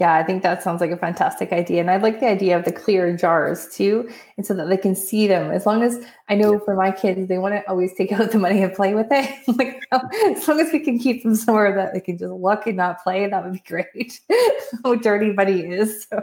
Yeah, 0.00 0.14
I 0.14 0.24
think 0.24 0.42
that 0.42 0.60
sounds 0.62 0.80
like 0.80 0.90
a 0.90 0.96
fantastic 0.96 1.52
idea. 1.52 1.80
And 1.80 1.88
I 1.90 1.98
like 1.98 2.18
the 2.18 2.26
idea 2.26 2.58
of 2.58 2.64
the 2.64 2.72
clear 2.72 3.16
jars 3.16 3.68
too, 3.72 4.08
and 4.36 4.44
so 4.44 4.52
that 4.54 4.68
they 4.68 4.76
can 4.76 4.96
see 4.96 5.28
them. 5.28 5.52
As 5.52 5.66
long 5.66 5.82
as 5.84 6.04
I 6.28 6.34
know 6.34 6.58
for 6.58 6.74
my 6.74 6.90
kids, 6.90 7.28
they 7.28 7.38
want 7.38 7.54
to 7.54 7.68
always 7.70 7.94
take 7.94 8.10
out 8.18 8.32
the 8.32 8.38
money 8.38 8.60
and 8.62 8.72
play 8.74 8.94
with 8.94 9.06
it. 9.10 9.30
like, 9.56 9.80
as 9.92 10.48
long 10.48 10.58
as 10.60 10.72
we 10.72 10.80
can 10.80 10.98
keep 10.98 11.22
them 11.22 11.36
somewhere 11.36 11.74
that 11.76 11.94
they 11.94 12.00
can 12.00 12.18
just 12.18 12.32
look 12.32 12.66
and 12.66 12.76
not 12.76 13.02
play, 13.04 13.28
that 13.28 13.44
would 13.44 13.52
be 13.52 13.62
great. 13.68 14.20
How 14.84 14.96
dirty 14.96 15.32
money 15.32 15.60
is. 15.60 16.06
So, 16.10 16.20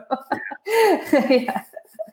yeah. 1.30 1.64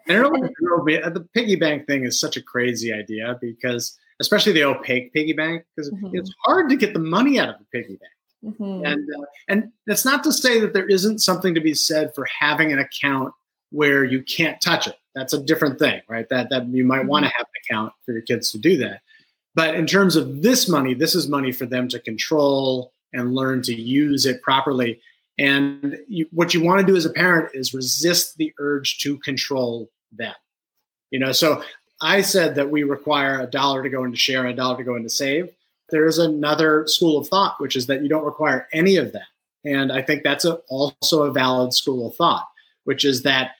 And 0.08 0.18
it 0.18 0.24
always 0.24 0.50
drove 0.60 0.84
me. 0.84 0.96
The 0.98 1.26
piggy 1.34 1.56
bank 1.56 1.86
thing 1.88 2.04
is 2.04 2.18
such 2.20 2.36
a 2.36 2.42
crazy 2.42 2.92
idea 2.92 3.36
because, 3.40 3.98
especially 4.20 4.52
the 4.52 4.64
opaque 4.64 5.12
piggy 5.12 5.32
bank, 5.32 5.64
because 5.74 5.90
Mhm. 5.90 6.10
it's 6.14 6.32
hard 6.44 6.68
to 6.70 6.76
get 6.76 6.92
the 6.92 7.00
money 7.00 7.38
out 7.40 7.48
of 7.48 7.56
the 7.58 7.64
piggy 7.72 7.96
bank. 7.96 8.12
Mhm. 8.44 8.86
And 8.86 9.08
uh, 9.16 9.24
and 9.48 9.72
that's 9.86 10.04
not 10.04 10.24
to 10.24 10.32
say 10.32 10.58
that 10.60 10.72
there 10.72 10.88
isn't 10.88 11.20
something 11.20 11.54
to 11.54 11.60
be 11.60 11.74
said 11.74 12.14
for 12.14 12.26
having 12.26 12.72
an 12.72 12.78
account 12.80 13.32
where 13.70 14.04
you 14.04 14.22
can't 14.22 14.60
touch 14.60 14.86
it. 14.86 14.96
That's 15.14 15.32
a 15.32 15.42
different 15.42 15.78
thing, 15.78 16.00
right? 16.08 16.28
That 16.28 16.50
that 16.50 16.66
you 16.68 16.84
might 16.84 17.06
want 17.06 17.24
to 17.24 17.30
have 17.30 17.46
an 17.46 17.62
account 17.64 17.92
for 18.04 18.12
your 18.12 18.22
kids 18.22 18.50
to 18.52 18.58
do 18.58 18.76
that. 18.78 19.00
But 19.54 19.74
in 19.74 19.86
terms 19.86 20.16
of 20.16 20.42
this 20.42 20.68
money, 20.68 20.94
this 20.94 21.14
is 21.14 21.28
money 21.28 21.52
for 21.52 21.66
them 21.66 21.88
to 21.88 22.00
control 22.00 22.92
and 23.12 23.34
learn 23.34 23.62
to 23.62 23.74
use 23.74 24.26
it 24.26 24.42
properly. 24.42 25.00
And 25.38 25.98
you, 26.08 26.26
what 26.32 26.54
you 26.54 26.62
want 26.62 26.80
to 26.80 26.86
do 26.86 26.96
as 26.96 27.04
a 27.04 27.10
parent 27.10 27.50
is 27.54 27.74
resist 27.74 28.36
the 28.38 28.52
urge 28.58 28.98
to 28.98 29.18
control 29.18 29.90
them. 30.10 30.34
You 31.10 31.18
know, 31.18 31.32
so 31.32 31.62
I 32.00 32.22
said 32.22 32.54
that 32.54 32.70
we 32.70 32.82
require 32.82 33.40
a 33.40 33.46
dollar 33.46 33.82
to 33.82 33.88
go 33.90 34.04
into 34.04 34.16
share 34.16 34.46
a 34.46 34.54
dollar 34.54 34.78
to 34.78 34.84
go 34.84 34.96
into 34.96 35.10
save 35.10 35.50
there 35.92 36.06
is 36.06 36.18
another 36.18 36.84
school 36.88 37.18
of 37.18 37.28
thought, 37.28 37.60
which 37.60 37.76
is 37.76 37.86
that 37.86 38.02
you 38.02 38.08
don't 38.08 38.24
require 38.24 38.66
any 38.72 38.96
of 38.96 39.12
that. 39.12 39.26
And 39.64 39.92
I 39.92 40.02
think 40.02 40.24
that's 40.24 40.44
a, 40.44 40.54
also 40.68 41.22
a 41.24 41.30
valid 41.30 41.72
school 41.72 42.08
of 42.08 42.16
thought, 42.16 42.48
which 42.84 43.04
is 43.04 43.22
that 43.22 43.52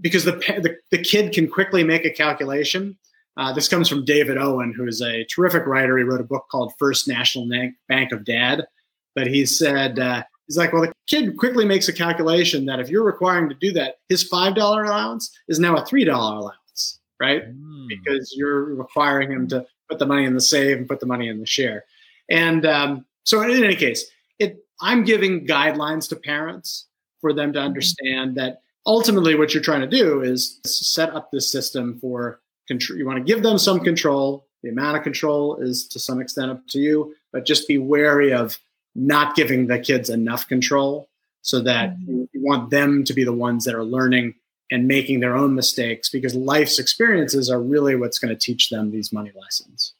because 0.00 0.24
the, 0.24 0.32
the, 0.32 0.76
the 0.90 1.02
kid 1.02 1.32
can 1.32 1.48
quickly 1.48 1.84
make 1.84 2.04
a 2.04 2.10
calculation. 2.10 2.96
Uh, 3.36 3.52
this 3.52 3.68
comes 3.68 3.88
from 3.88 4.04
David 4.04 4.36
Owen, 4.38 4.72
who 4.72 4.86
is 4.86 5.00
a 5.00 5.24
terrific 5.24 5.66
writer. 5.66 5.96
He 5.96 6.04
wrote 6.04 6.20
a 6.20 6.24
book 6.24 6.46
called 6.50 6.72
First 6.78 7.06
National 7.06 7.48
Bank 7.88 8.10
of 8.10 8.24
Dad. 8.24 8.66
But 9.14 9.28
he 9.28 9.46
said, 9.46 9.98
uh, 9.98 10.24
he's 10.46 10.56
like, 10.56 10.72
well, 10.72 10.82
the 10.82 10.92
kid 11.08 11.36
quickly 11.36 11.64
makes 11.64 11.88
a 11.88 11.92
calculation 11.92 12.64
that 12.66 12.80
if 12.80 12.88
you're 12.88 13.04
requiring 13.04 13.48
to 13.48 13.54
do 13.54 13.72
that, 13.72 13.96
his 14.08 14.28
$5 14.28 14.56
allowance 14.56 15.36
is 15.48 15.60
now 15.60 15.76
a 15.76 15.82
$3 15.82 16.06
allowance, 16.08 17.00
right? 17.20 17.44
Hmm. 17.44 17.86
because 17.88 18.34
you're 18.36 18.74
requiring 18.74 19.30
him 19.30 19.48
to 19.48 19.64
put 19.88 19.98
the 19.98 20.06
money 20.06 20.24
in 20.24 20.34
the 20.34 20.40
save 20.40 20.78
and 20.78 20.88
put 20.88 21.00
the 21.00 21.06
money 21.06 21.28
in 21.28 21.40
the 21.40 21.46
share. 21.46 21.84
And 22.28 22.66
um, 22.66 23.06
so, 23.24 23.40
in 23.42 23.62
any 23.64 23.76
case, 23.76 24.04
it 24.38 24.64
I'm 24.80 25.04
giving 25.04 25.46
guidelines 25.46 26.08
to 26.10 26.16
parents 26.16 26.86
for 27.20 27.32
them 27.32 27.52
to 27.54 27.58
understand 27.60 28.36
that 28.36 28.62
ultimately 28.86 29.34
what 29.34 29.52
you're 29.52 29.62
trying 29.62 29.80
to 29.80 29.86
do 29.88 30.22
is 30.22 30.60
set 30.64 31.10
up 31.14 31.30
this 31.30 31.50
system 31.50 31.98
for 32.00 32.40
control. 32.68 32.98
You 32.98 33.06
want 33.06 33.18
to 33.18 33.24
give 33.24 33.42
them 33.42 33.58
some 33.58 33.80
control. 33.80 34.46
The 34.62 34.68
amount 34.70 34.96
of 34.96 35.02
control 35.02 35.56
is 35.56 35.86
to 35.88 35.98
some 35.98 36.20
extent 36.20 36.50
up 36.50 36.66
to 36.68 36.78
you, 36.78 37.14
but 37.32 37.44
just 37.46 37.66
be 37.68 37.78
wary 37.78 38.32
of 38.32 38.58
not 38.94 39.36
giving 39.36 39.66
the 39.66 39.78
kids 39.78 40.10
enough 40.10 40.46
control 40.48 41.08
so 41.42 41.60
that 41.60 41.96
Mhm. 41.98 42.08
you, 42.08 42.28
you 42.32 42.42
want 42.42 42.70
them 42.70 43.04
to 43.04 43.12
be 43.14 43.24
the 43.24 43.32
ones 43.32 43.64
that 43.64 43.74
are 43.74 43.84
learning 43.84 44.34
and 44.70 44.86
making 44.86 45.20
their 45.20 45.36
own 45.36 45.54
mistakes 45.54 46.08
because 46.08 46.34
life's 46.34 46.78
experiences 46.78 47.50
are 47.50 47.60
really 47.60 47.96
what's 47.96 48.18
going 48.18 48.34
to 48.34 48.38
teach 48.38 48.68
them 48.68 48.90
these 48.90 49.12
money 49.12 49.32
lessons. 49.40 49.94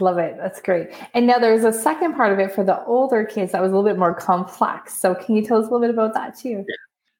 Love 0.00 0.18
it. 0.18 0.36
That's 0.36 0.60
great. 0.60 0.88
And 1.14 1.26
now 1.26 1.38
there's 1.38 1.64
a 1.64 1.72
second 1.72 2.14
part 2.14 2.32
of 2.32 2.38
it 2.38 2.52
for 2.52 2.62
the 2.62 2.84
older 2.84 3.24
kids 3.24 3.52
that 3.52 3.62
was 3.62 3.72
a 3.72 3.74
little 3.74 3.88
bit 3.88 3.98
more 3.98 4.14
complex. 4.14 4.94
So 4.94 5.14
can 5.14 5.36
you 5.36 5.42
tell 5.42 5.58
us 5.58 5.68
a 5.68 5.70
little 5.70 5.80
bit 5.80 5.90
about 5.90 6.12
that 6.14 6.38
too? 6.38 6.64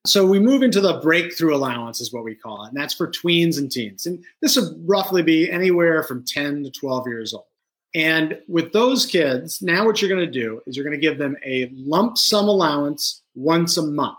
So 0.06 0.24
we 0.24 0.38
move 0.38 0.62
into 0.62 0.80
the 0.80 1.00
breakthrough 1.00 1.56
allowance, 1.56 2.00
is 2.00 2.12
what 2.12 2.22
we 2.22 2.34
call 2.34 2.64
it, 2.64 2.68
and 2.68 2.76
that's 2.76 2.94
for 2.94 3.10
tweens 3.10 3.58
and 3.58 3.70
teens. 3.70 4.06
And 4.06 4.22
this 4.40 4.56
would 4.56 4.76
roughly 4.86 5.22
be 5.22 5.50
anywhere 5.50 6.02
from 6.04 6.24
10 6.24 6.62
to 6.64 6.70
12 6.70 7.08
years 7.08 7.34
old. 7.34 7.46
And 7.94 8.38
with 8.46 8.72
those 8.72 9.06
kids, 9.06 9.62
now 9.62 9.84
what 9.86 10.00
you're 10.00 10.10
going 10.10 10.24
to 10.24 10.30
do 10.30 10.60
is 10.66 10.76
you're 10.76 10.84
going 10.84 11.00
to 11.00 11.00
give 11.00 11.18
them 11.18 11.36
a 11.44 11.70
lump 11.74 12.18
sum 12.18 12.46
allowance 12.46 13.22
once 13.34 13.78
a 13.78 13.82
month. 13.82 14.18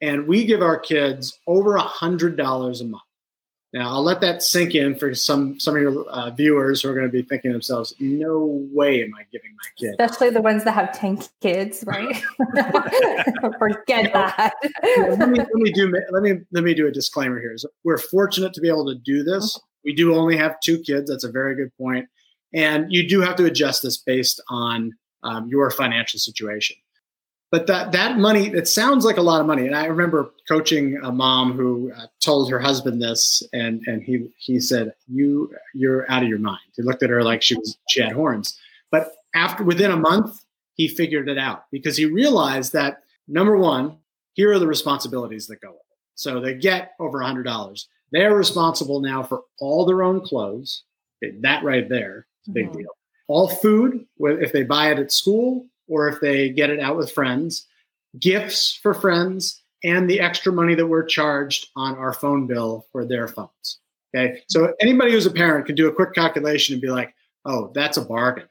And 0.00 0.26
we 0.26 0.44
give 0.44 0.62
our 0.62 0.78
kids 0.78 1.38
over 1.46 1.76
a 1.76 1.82
hundred 1.82 2.36
dollars 2.36 2.80
a 2.80 2.84
month. 2.84 3.02
Now, 3.74 3.90
I'll 3.90 4.02
let 4.02 4.22
that 4.22 4.42
sink 4.42 4.74
in 4.74 4.96
for 4.96 5.14
some 5.14 5.60
some 5.60 5.76
of 5.76 5.82
your 5.82 6.08
uh, 6.08 6.30
viewers 6.30 6.80
who 6.80 6.88
are 6.88 6.94
going 6.94 7.06
to 7.06 7.12
be 7.12 7.20
thinking 7.20 7.50
to 7.50 7.52
themselves, 7.52 7.94
"No 8.00 8.66
way 8.72 9.02
am 9.02 9.14
I 9.14 9.24
giving 9.30 9.50
my 9.50 9.68
kid." 9.78 9.90
Especially 10.00 10.30
the 10.30 10.40
ones 10.40 10.64
that 10.64 10.72
have 10.72 10.98
ten 10.98 11.18
kids, 11.42 11.84
right? 11.86 12.16
Forget 13.58 14.12
that. 14.14 14.54
let, 14.84 15.28
me, 15.28 15.38
let 15.38 15.54
me 15.54 15.70
do 15.72 15.92
let 16.10 16.22
me 16.22 16.40
let 16.50 16.64
me 16.64 16.72
do 16.72 16.86
a 16.86 16.90
disclaimer 16.90 17.38
here. 17.40 17.58
So 17.58 17.68
we're 17.84 17.98
fortunate 17.98 18.54
to 18.54 18.60
be 18.62 18.68
able 18.68 18.86
to 18.86 18.94
do 18.94 19.22
this. 19.22 19.60
We 19.84 19.94
do 19.94 20.14
only 20.14 20.36
have 20.38 20.58
two 20.60 20.78
kids. 20.78 21.10
That's 21.10 21.24
a 21.24 21.30
very 21.30 21.54
good 21.54 21.70
point. 21.76 22.06
point, 22.06 22.08
and 22.54 22.90
you 22.90 23.06
do 23.06 23.20
have 23.20 23.36
to 23.36 23.44
adjust 23.44 23.82
this 23.82 23.98
based 23.98 24.40
on 24.48 24.94
um, 25.24 25.46
your 25.48 25.70
financial 25.70 26.18
situation 26.18 26.76
but 27.50 27.66
that 27.66 27.92
that 27.92 28.18
money 28.18 28.48
it 28.48 28.68
sounds 28.68 29.04
like 29.04 29.16
a 29.16 29.22
lot 29.22 29.40
of 29.40 29.46
money. 29.46 29.66
And 29.66 29.74
i 29.74 29.86
remember 29.86 30.30
coaching 30.46 30.98
a 31.02 31.12
mom 31.12 31.52
who 31.52 31.92
uh, 31.96 32.06
told 32.20 32.50
her 32.50 32.58
husband 32.58 33.00
this 33.00 33.42
and 33.52 33.82
and 33.86 34.02
he 34.02 34.30
he 34.38 34.60
said 34.60 34.94
you 35.06 35.52
you're 35.74 36.10
out 36.10 36.22
of 36.22 36.28
your 36.28 36.38
mind. 36.38 36.60
He 36.76 36.82
looked 36.82 37.02
at 37.02 37.10
her 37.10 37.22
like 37.22 37.42
she 37.42 37.54
was 37.56 37.78
she 37.88 38.00
had 38.00 38.12
horns. 38.12 38.58
But 38.90 39.12
after 39.34 39.64
within 39.64 39.90
a 39.90 39.96
month 39.96 40.44
he 40.74 40.88
figured 40.88 41.28
it 41.28 41.38
out 41.38 41.64
because 41.70 41.96
he 41.96 42.04
realized 42.04 42.72
that 42.72 43.02
number 43.26 43.56
one 43.56 43.98
here 44.34 44.52
are 44.52 44.58
the 44.58 44.66
responsibilities 44.66 45.46
that 45.48 45.60
go 45.60 45.70
with 45.70 45.78
it. 45.78 45.98
So 46.14 46.40
they 46.40 46.54
get 46.54 46.92
over 47.00 47.20
a 47.20 47.26
hundred 47.26 47.44
dollars. 47.44 47.88
They're 48.12 48.34
responsible 48.34 49.00
now 49.00 49.22
for 49.22 49.42
all 49.58 49.84
their 49.84 50.02
own 50.02 50.20
clothes. 50.24 50.84
That 51.40 51.64
right 51.64 51.88
there 51.88 52.26
big 52.52 52.66
mm-hmm. 52.68 52.78
deal. 52.78 52.90
All 53.26 53.48
food 53.48 54.06
if 54.18 54.52
they 54.52 54.62
buy 54.62 54.90
it 54.90 54.98
at 54.98 55.12
school 55.12 55.66
or 55.88 56.08
if 56.08 56.20
they 56.20 56.50
get 56.50 56.70
it 56.70 56.80
out 56.80 56.96
with 56.96 57.12
friends, 57.12 57.66
gifts 58.18 58.78
for 58.82 58.94
friends, 58.94 59.62
and 59.84 60.08
the 60.08 60.20
extra 60.20 60.52
money 60.52 60.74
that 60.74 60.86
we're 60.86 61.04
charged 61.04 61.68
on 61.76 61.96
our 61.96 62.12
phone 62.12 62.46
bill 62.46 62.86
for 62.92 63.04
their 63.04 63.28
phones. 63.28 63.80
Okay. 64.14 64.42
So 64.48 64.72
anybody 64.80 65.12
who's 65.12 65.26
a 65.26 65.30
parent 65.30 65.66
can 65.66 65.74
do 65.74 65.88
a 65.88 65.92
quick 65.92 66.14
calculation 66.14 66.74
and 66.74 66.82
be 66.82 66.88
like, 66.88 67.14
oh, 67.44 67.70
that's 67.74 67.96
a 67.96 68.02
bargain. 68.02 68.48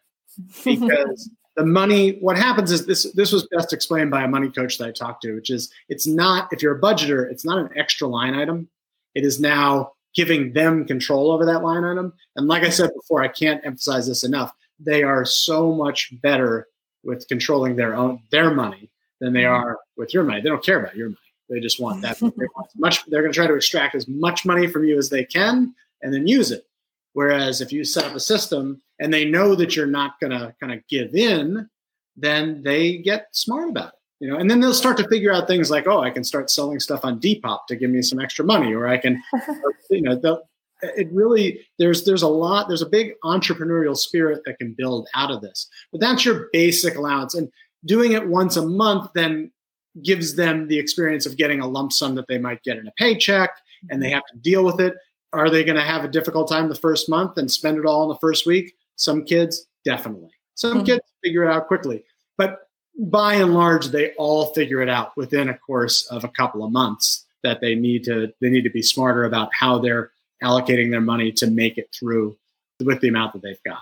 Because 0.63 1.30
the 1.56 1.65
money, 1.65 2.17
what 2.19 2.38
happens 2.38 2.71
is 2.71 2.86
this 2.86 3.12
this 3.13 3.32
was 3.32 3.47
best 3.47 3.73
explained 3.73 4.12
by 4.12 4.23
a 4.23 4.28
money 4.28 4.50
coach 4.50 4.78
that 4.78 4.88
I 4.88 4.91
talked 4.91 5.23
to, 5.23 5.34
which 5.34 5.50
is 5.50 5.71
it's 5.89 6.08
not, 6.08 6.47
if 6.52 6.62
you're 6.62 6.78
a 6.78 6.82
budgeter, 6.82 7.30
it's 7.30 7.43
not 7.43 7.58
an 7.58 7.69
extra 7.78 8.08
line 8.08 8.36
item. 8.36 8.69
It 9.15 9.26
is 9.26 9.39
now 9.39 9.93
giving 10.13 10.54
them 10.54 10.86
control 10.86 11.32
over 11.32 11.45
that 11.45 11.63
line 11.63 11.84
item. 11.84 12.13
And 12.36 12.47
like 12.47 12.63
I 12.63 12.69
said 12.69 12.91
before, 12.95 13.23
I 13.23 13.28
can't 13.28 13.65
emphasize 13.65 14.08
this 14.08 14.23
enough. 14.23 14.54
They 14.80 15.04
are 15.04 15.26
so 15.26 15.73
much 15.73 16.13
better 16.21 16.67
with 17.08 17.28
controlling 17.28 17.76
their 17.76 17.96
own 17.96 18.22
their 18.30 18.54
money 18.54 18.91
than 19.20 19.34
they 19.34 19.43
mm-hmm. 19.43 19.65
are 19.65 19.80
with 19.96 20.13
your 20.13 20.24
money. 20.24 20.41
They 20.41 20.50
don't 20.50 20.63
care 20.63 20.80
about 20.80 20.96
your 20.96 21.08
money. 21.08 21.17
They 21.50 21.60
just 21.60 21.80
want 21.80 22.02
that. 22.04 22.20
they 22.20 22.28
want 22.28 22.70
much. 22.76 23.06
They're 23.06 23.22
going 23.22 23.32
to 23.32 23.36
try 23.36 23.48
to 23.48 23.56
extract 23.56 23.96
as 23.96 24.08
much 24.08 24.46
money 24.46 24.67
from 24.67 24.84
you 24.84 24.98
as 24.98 25.10
they 25.10 25.24
can 25.24 25.74
and 26.04 26.13
then 26.13 26.28
use 26.28 26.52
it. 26.52 26.67
Whereas 27.13 27.62
if 27.62 27.72
you 27.72 27.84
set 27.84 28.04
up 28.04 28.13
a 28.13 28.20
system 28.20 28.82
and 29.00 29.12
they 29.12 29.26
know 29.26 29.56
that 29.56 29.76
you're 29.76 29.88
not 29.88 30.20
going 30.20 30.32
to 30.32 30.54
kind 30.60 30.74
of 30.74 30.86
give 30.88 31.15
in, 31.15 31.67
then 32.15 32.62
they 32.62 32.98
get 32.98 33.30
smart 33.32 33.70
about 33.70 33.89
it. 33.89 33.93
You 34.20 34.30
know, 34.30 34.38
and 34.38 34.50
then 34.50 34.60
they'll 34.60 34.74
start 34.74 34.98
to 34.98 35.08
figure 35.08 35.32
out 35.32 35.48
things 35.48 35.72
like, 35.72 35.88
oh, 35.88 36.02
I 36.02 36.10
can 36.10 36.24
start 36.24 36.50
selling 36.50 36.80
stuff 36.80 37.06
on 37.06 37.20
Depop 37.20 37.60
to 37.67 37.76
give 37.76 37.91
me 37.91 38.02
some 38.02 38.20
extra 38.20 38.43
money, 38.43 38.74
or 38.74 38.88
I 38.88 38.98
can, 38.98 39.22
you 39.91 40.02
know, 40.02 40.41
it 40.81 41.07
really 41.11 41.65
there's 41.79 42.05
there's 42.05 42.21
a 42.21 42.27
lot 42.27 42.67
there's 42.67 42.81
a 42.81 42.89
big 42.89 43.13
entrepreneurial 43.23 43.97
spirit 43.97 44.41
that 44.45 44.57
can 44.59 44.73
build 44.77 45.07
out 45.15 45.31
of 45.31 45.41
this 45.41 45.67
but 45.91 45.99
that's 45.99 46.23
your 46.23 46.49
basic 46.53 46.95
allowance 46.95 47.33
and 47.33 47.49
doing 47.85 48.11
it 48.11 48.27
once 48.27 48.57
a 48.57 48.65
month 48.65 49.09
then 49.15 49.51
gives 50.03 50.35
them 50.35 50.67
the 50.67 50.77
experience 50.77 51.25
of 51.25 51.37
getting 51.37 51.59
a 51.59 51.67
lump 51.67 51.91
sum 51.91 52.15
that 52.15 52.27
they 52.27 52.37
might 52.37 52.61
get 52.63 52.77
in 52.77 52.87
a 52.87 52.91
paycheck 52.97 53.49
and 53.89 54.01
they 54.01 54.09
have 54.09 54.25
to 54.31 54.37
deal 54.37 54.63
with 54.63 54.79
it. 54.79 54.95
Are 55.33 55.49
they 55.49 55.63
going 55.63 55.75
to 55.77 55.83
have 55.83 56.03
a 56.03 56.07
difficult 56.07 56.49
time 56.49 56.69
the 56.69 56.75
first 56.75 57.09
month 57.09 57.37
and 57.37 57.49
spend 57.49 57.77
it 57.77 57.85
all 57.85 58.03
in 58.03 58.09
the 58.09 58.19
first 58.19 58.45
week? 58.45 58.75
Some 58.95 59.23
kids 59.23 59.67
definitely. 59.83 60.31
Some 60.55 60.77
mm-hmm. 60.77 60.85
kids 60.85 61.01
figure 61.23 61.43
it 61.43 61.51
out 61.51 61.67
quickly 61.67 62.03
but 62.37 62.69
by 62.99 63.35
and 63.35 63.53
large 63.53 63.87
they 63.87 64.13
all 64.13 64.53
figure 64.53 64.81
it 64.81 64.89
out 64.89 65.15
within 65.17 65.49
a 65.49 65.57
course 65.57 66.05
of 66.07 66.23
a 66.23 66.29
couple 66.29 66.63
of 66.63 66.71
months 66.71 67.25
that 67.43 67.61
they 67.61 67.75
need 67.75 68.03
to 68.03 68.31
they 68.41 68.49
need 68.49 68.63
to 68.63 68.69
be 68.69 68.81
smarter 68.81 69.25
about 69.25 69.49
how 69.53 69.77
they're 69.77 70.11
allocating 70.43 70.91
their 70.91 71.02
money 71.02 71.32
to 71.34 71.47
make 71.47 71.78
it 71.78 71.89
through 71.97 72.38
with 72.84 73.02
the 73.02 73.08
amount 73.08 73.34
that 73.34 73.41
they've 73.41 73.63
got. 73.63 73.80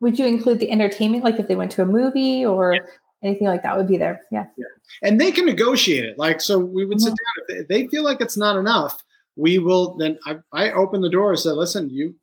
Would 0.00 0.18
you 0.18 0.26
include 0.26 0.60
the 0.60 0.70
entertainment, 0.70 1.24
like 1.24 1.38
if 1.38 1.48
they 1.48 1.56
went 1.56 1.72
to 1.72 1.82
a 1.82 1.86
movie 1.86 2.44
or 2.44 2.74
yeah. 2.74 2.80
anything 3.22 3.48
like 3.48 3.62
that, 3.62 3.76
would 3.76 3.88
be 3.88 3.96
there? 3.96 4.22
Yeah. 4.30 4.46
yeah. 4.56 4.66
And 5.02 5.20
they 5.20 5.32
can 5.32 5.44
negotiate 5.44 6.04
it. 6.04 6.18
Like, 6.18 6.40
so 6.40 6.58
we 6.58 6.84
would 6.84 6.98
mm-hmm. 6.98 7.04
sit 7.04 7.14
down. 7.48 7.60
If 7.60 7.68
they 7.68 7.86
feel 7.88 8.04
like 8.04 8.20
it's 8.20 8.36
not 8.36 8.56
enough, 8.56 9.02
we 9.36 9.58
will 9.58 9.96
then. 9.96 10.18
I, 10.26 10.36
I 10.52 10.72
open 10.72 11.00
the 11.00 11.10
door 11.10 11.30
and 11.30 11.38
say, 11.38 11.50
"Listen, 11.50 11.88
you 11.90 12.14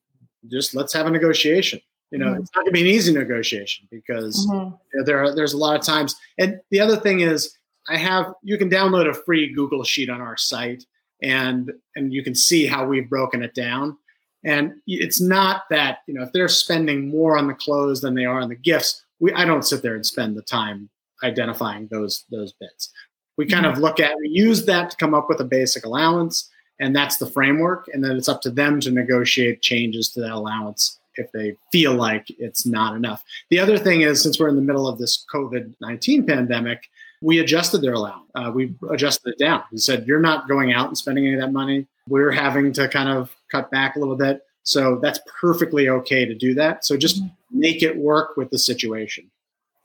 just 0.49 0.75
let's 0.75 0.93
have 0.93 1.05
a 1.05 1.09
negotiation." 1.09 1.79
You 2.11 2.19
know, 2.19 2.27
mm-hmm. 2.27 2.41
it's 2.41 2.51
not 2.55 2.61
going 2.61 2.67
to 2.67 2.71
be 2.71 2.81
an 2.81 2.87
easy 2.87 3.13
negotiation 3.13 3.87
because 3.89 4.45
mm-hmm. 4.47 4.75
you 4.93 4.99
know, 4.99 5.03
there 5.03 5.23
are 5.23 5.33
there's 5.33 5.53
a 5.53 5.57
lot 5.57 5.75
of 5.75 5.81
times. 5.81 6.15
And 6.37 6.59
the 6.71 6.79
other 6.79 6.97
thing 6.97 7.21
is, 7.21 7.57
I 7.89 7.97
have 7.97 8.33
you 8.43 8.57
can 8.57 8.69
download 8.69 9.09
a 9.09 9.13
free 9.13 9.53
Google 9.53 9.83
sheet 9.83 10.09
on 10.09 10.21
our 10.21 10.37
site 10.37 10.85
and 11.21 11.71
and 11.95 12.13
you 12.13 12.23
can 12.23 12.35
see 12.35 12.65
how 12.65 12.85
we've 12.85 13.09
broken 13.09 13.43
it 13.43 13.53
down. 13.53 13.97
And 14.43 14.75
it's 14.85 15.19
not 15.19 15.63
that 15.69 15.99
you 16.07 16.13
know 16.13 16.23
if 16.23 16.31
they're 16.31 16.47
spending 16.47 17.09
more 17.09 17.37
on 17.37 17.47
the 17.47 17.53
clothes 17.53 18.01
than 18.01 18.15
they 18.15 18.25
are 18.25 18.39
on 18.39 18.49
the 18.49 18.55
gifts 18.55 19.03
we 19.19 19.33
i 19.33 19.45
don't 19.45 19.65
sit 19.65 19.81
there 19.81 19.95
and 19.95 20.05
spend 20.05 20.35
the 20.35 20.41
time 20.41 20.89
identifying 21.23 21.87
those 21.87 22.25
those 22.29 22.53
bits. 22.53 22.91
We 23.37 23.45
kind 23.45 23.65
mm-hmm. 23.65 23.75
of 23.75 23.81
look 23.81 23.99
at 23.99 24.17
we 24.17 24.29
use 24.29 24.65
that 24.65 24.91
to 24.91 24.97
come 24.97 25.13
up 25.13 25.27
with 25.29 25.39
a 25.39 25.45
basic 25.45 25.85
allowance 25.85 26.49
and 26.79 26.95
that's 26.95 27.17
the 27.17 27.25
framework 27.25 27.87
and 27.93 28.03
then 28.03 28.15
it's 28.17 28.29
up 28.29 28.41
to 28.41 28.51
them 28.51 28.79
to 28.81 28.91
negotiate 28.91 29.61
changes 29.61 30.11
to 30.11 30.21
that 30.21 30.31
allowance 30.31 30.99
if 31.15 31.31
they 31.31 31.55
feel 31.71 31.93
like 31.93 32.25
it's 32.39 32.65
not 32.65 32.95
enough. 32.95 33.23
The 33.49 33.59
other 33.59 33.77
thing 33.77 34.01
is 34.01 34.21
since 34.21 34.37
we're 34.37 34.49
in 34.49 34.57
the 34.57 34.61
middle 34.61 34.87
of 34.87 34.97
this 34.97 35.25
covid-19 35.33 36.27
pandemic 36.27 36.83
we 37.25 37.39
adjusted 37.39 37.81
their 37.81 37.93
allowance. 37.93 38.29
Uh, 38.35 38.51
we 38.53 38.75
adjusted 38.91 39.31
it 39.31 39.39
down. 39.39 39.63
We 39.71 39.79
said, 39.79 40.05
you're 40.05 40.19
not 40.19 40.47
going 40.47 40.73
out 40.73 40.89
and 40.89 40.95
spending 40.95 41.25
any 41.25 41.33
of 41.33 41.41
that 41.41 41.51
money. 41.51 41.87
We're 42.07 42.29
having 42.29 42.71
to 42.73 42.87
kind 42.87 43.09
of 43.09 43.35
cut 43.51 43.71
back 43.71 43.95
a 43.95 43.99
little 43.99 44.15
bit. 44.15 44.43
So 44.61 44.99
that's 45.01 45.19
perfectly 45.41 45.89
okay 45.89 46.25
to 46.25 46.35
do 46.35 46.53
that. 46.53 46.85
So 46.85 46.95
just 46.95 47.23
mm-hmm. 47.23 47.59
make 47.59 47.81
it 47.81 47.97
work 47.97 48.37
with 48.37 48.51
the 48.51 48.59
situation. 48.59 49.31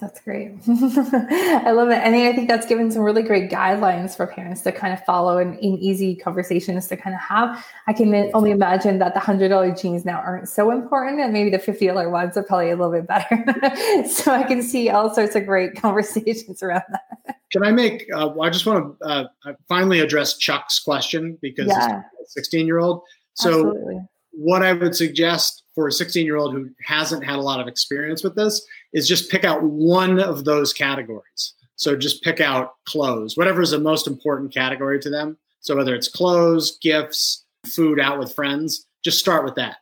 That's 0.01 0.21
great. 0.21 0.53
I 0.69 1.73
love 1.73 1.91
it. 1.91 1.99
And 2.03 2.15
I 2.15 2.33
think 2.35 2.49
that's 2.49 2.67
given 2.67 2.91
some 2.91 3.03
really 3.03 3.23
great 3.23 3.51
guidelines 3.51 4.17
for 4.17 4.27
parents 4.27 4.63
to 4.63 4.73
kind 4.73 4.95
of 4.95 5.05
follow 5.05 5.37
and 5.37 5.59
in 5.59 5.79
easy 5.79 6.17
conversations 6.17 6.89
to 6.89 6.97
kind 6.97 7.15
of 7.15 7.21
have. 7.21 7.67
I 7.87 7.93
can 7.93 8.31
only 8.33 8.51
imagine 8.51 8.99
that 8.99 9.13
the 9.13 9.21
$100 9.21 9.81
jeans 9.81 10.07
now 10.07 10.19
aren't 10.21 10.49
so 10.49 10.71
important 10.71 11.21
and 11.21 11.35
maybe 11.35 11.51
the 11.51 11.59
$50 11.59 12.11
ones 12.11 12.37
are 12.39 12.43
probably 12.43 12.71
a 12.71 12.77
little 12.77 12.93
bit 12.93 13.07
better. 13.07 14.07
so 14.09 14.33
I 14.33 14.45
can 14.45 14.63
see 14.63 14.89
all 14.89 15.15
sorts 15.15 15.37
of 15.37 15.45
great 15.45 15.75
conversations 15.81 16.63
around 16.63 16.83
that. 16.91 17.10
Can 17.53 17.65
I 17.65 17.73
make, 17.73 18.07
uh, 18.15 18.39
I 18.39 18.51
just 18.51 18.67
want 18.67 18.99
to 19.01 19.07
uh, 19.07 19.25
finally 19.69 20.01
address 20.01 20.37
Chuck's 20.39 20.79
question 20.79 21.39
because 21.43 21.67
yeah. 21.67 22.03
16 22.27 22.67
year 22.67 22.79
old. 22.79 23.03
So 23.35 23.69
Absolutely. 23.69 24.01
what 24.33 24.63
I 24.63 24.73
would 24.73 24.95
suggest 24.95 25.65
for 25.75 25.89
a 25.89 25.93
16 25.93 26.25
year 26.25 26.37
old 26.37 26.55
who 26.55 26.71
hasn't 26.85 27.25
had 27.25 27.37
a 27.37 27.43
lot 27.43 27.61
of 27.61 27.67
experience 27.67 28.23
with 28.23 28.37
this 28.37 28.65
is 28.93 29.09
just 29.09 29.31
pick 29.31 29.45
out 29.45 29.63
one 29.63 30.21
of 30.21 30.45
those 30.45 30.73
categories. 30.73 31.55
So 31.77 31.97
just 31.97 32.23
pick 32.23 32.41
out 32.41 32.75
clothes, 32.87 33.37
whatever 33.37 33.63
is 33.63 33.71
the 33.71 33.79
most 33.79 34.07
important 34.07 34.53
category 34.53 35.01
to 35.01 35.11
them. 35.11 35.39
So 35.61 35.77
whether 35.77 35.95
it's 35.95 36.09
clothes, 36.09 36.79
gifts, 36.83 37.45
food 37.67 37.99
out 37.99 38.19
with 38.19 38.35
friends, 38.35 38.87
just 39.03 39.19
start 39.19 39.45
with 39.45 39.55
that. 39.55 39.77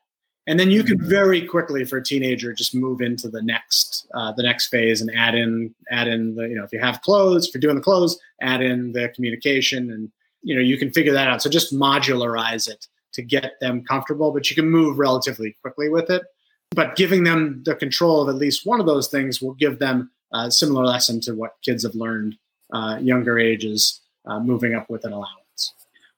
And 0.49 0.59
then 0.59 0.71
you 0.71 0.83
can 0.83 0.99
mm-hmm. 0.99 1.09
very 1.09 1.47
quickly 1.47 1.85
for 1.85 1.99
a 1.99 2.03
teenager 2.03 2.53
just 2.53 2.75
move 2.75 3.01
into 3.01 3.29
the 3.29 3.43
next 3.43 4.07
uh, 4.15 4.33
the 4.33 4.43
next 4.43 4.69
phase 4.69 5.01
and 5.01 5.11
add 5.15 5.35
in 5.37 5.75
add 5.91 6.09
in 6.09 6.35
the 6.35 6.49
you 6.49 6.57
know 6.57 6.65
if 6.65 6.73
you 6.73 6.81
have 6.81 7.01
clothes 7.03 7.47
if 7.47 7.55
you're 7.55 7.61
doing 7.61 7.77
the 7.77 7.83
clothes 7.83 8.19
add 8.41 8.63
in 8.63 8.93
the 8.93 9.09
communication 9.11 9.91
and 9.93 10.11
you 10.43 10.55
know 10.55 10.61
you 10.61 10.77
can 10.77 10.91
figure 10.91 11.13
that 11.13 11.29
out. 11.29 11.43
So 11.43 11.51
just 11.51 11.73
modularize 11.73 12.69
it 12.69 12.87
to 13.13 13.23
get 13.23 13.53
them 13.61 13.85
comfortable, 13.85 14.33
but 14.33 14.51
you 14.51 14.57
can 14.57 14.71
move 14.71 14.99
relatively 14.99 15.57
quickly 15.63 15.89
with 15.89 16.11
it 16.11 16.23
but 16.71 16.97
giving 16.97 17.25
them 17.25 17.63
the 17.65 17.75
control 17.75 18.23
of 18.23 18.29
at 18.29 18.37
least 18.37 18.67
one 18.67 18.81
of 18.81 18.87
those 18.87 19.09
things 19.09 19.41
will 19.41 19.55
give 19.55 19.79
them 19.79 20.11
a 20.33 20.51
similar 20.51 20.85
lesson 20.85 21.21
to 21.21 21.33
what 21.33 21.53
kids 21.65 21.85
have 21.85 21.95
learned 21.95 22.37
uh, 22.73 22.99
younger 23.01 23.39
ages 23.39 24.01
uh, 24.27 24.39
moving 24.39 24.75
up 24.75 24.91
with 24.91 25.05
an 25.05 25.13
allowance. 25.13 25.38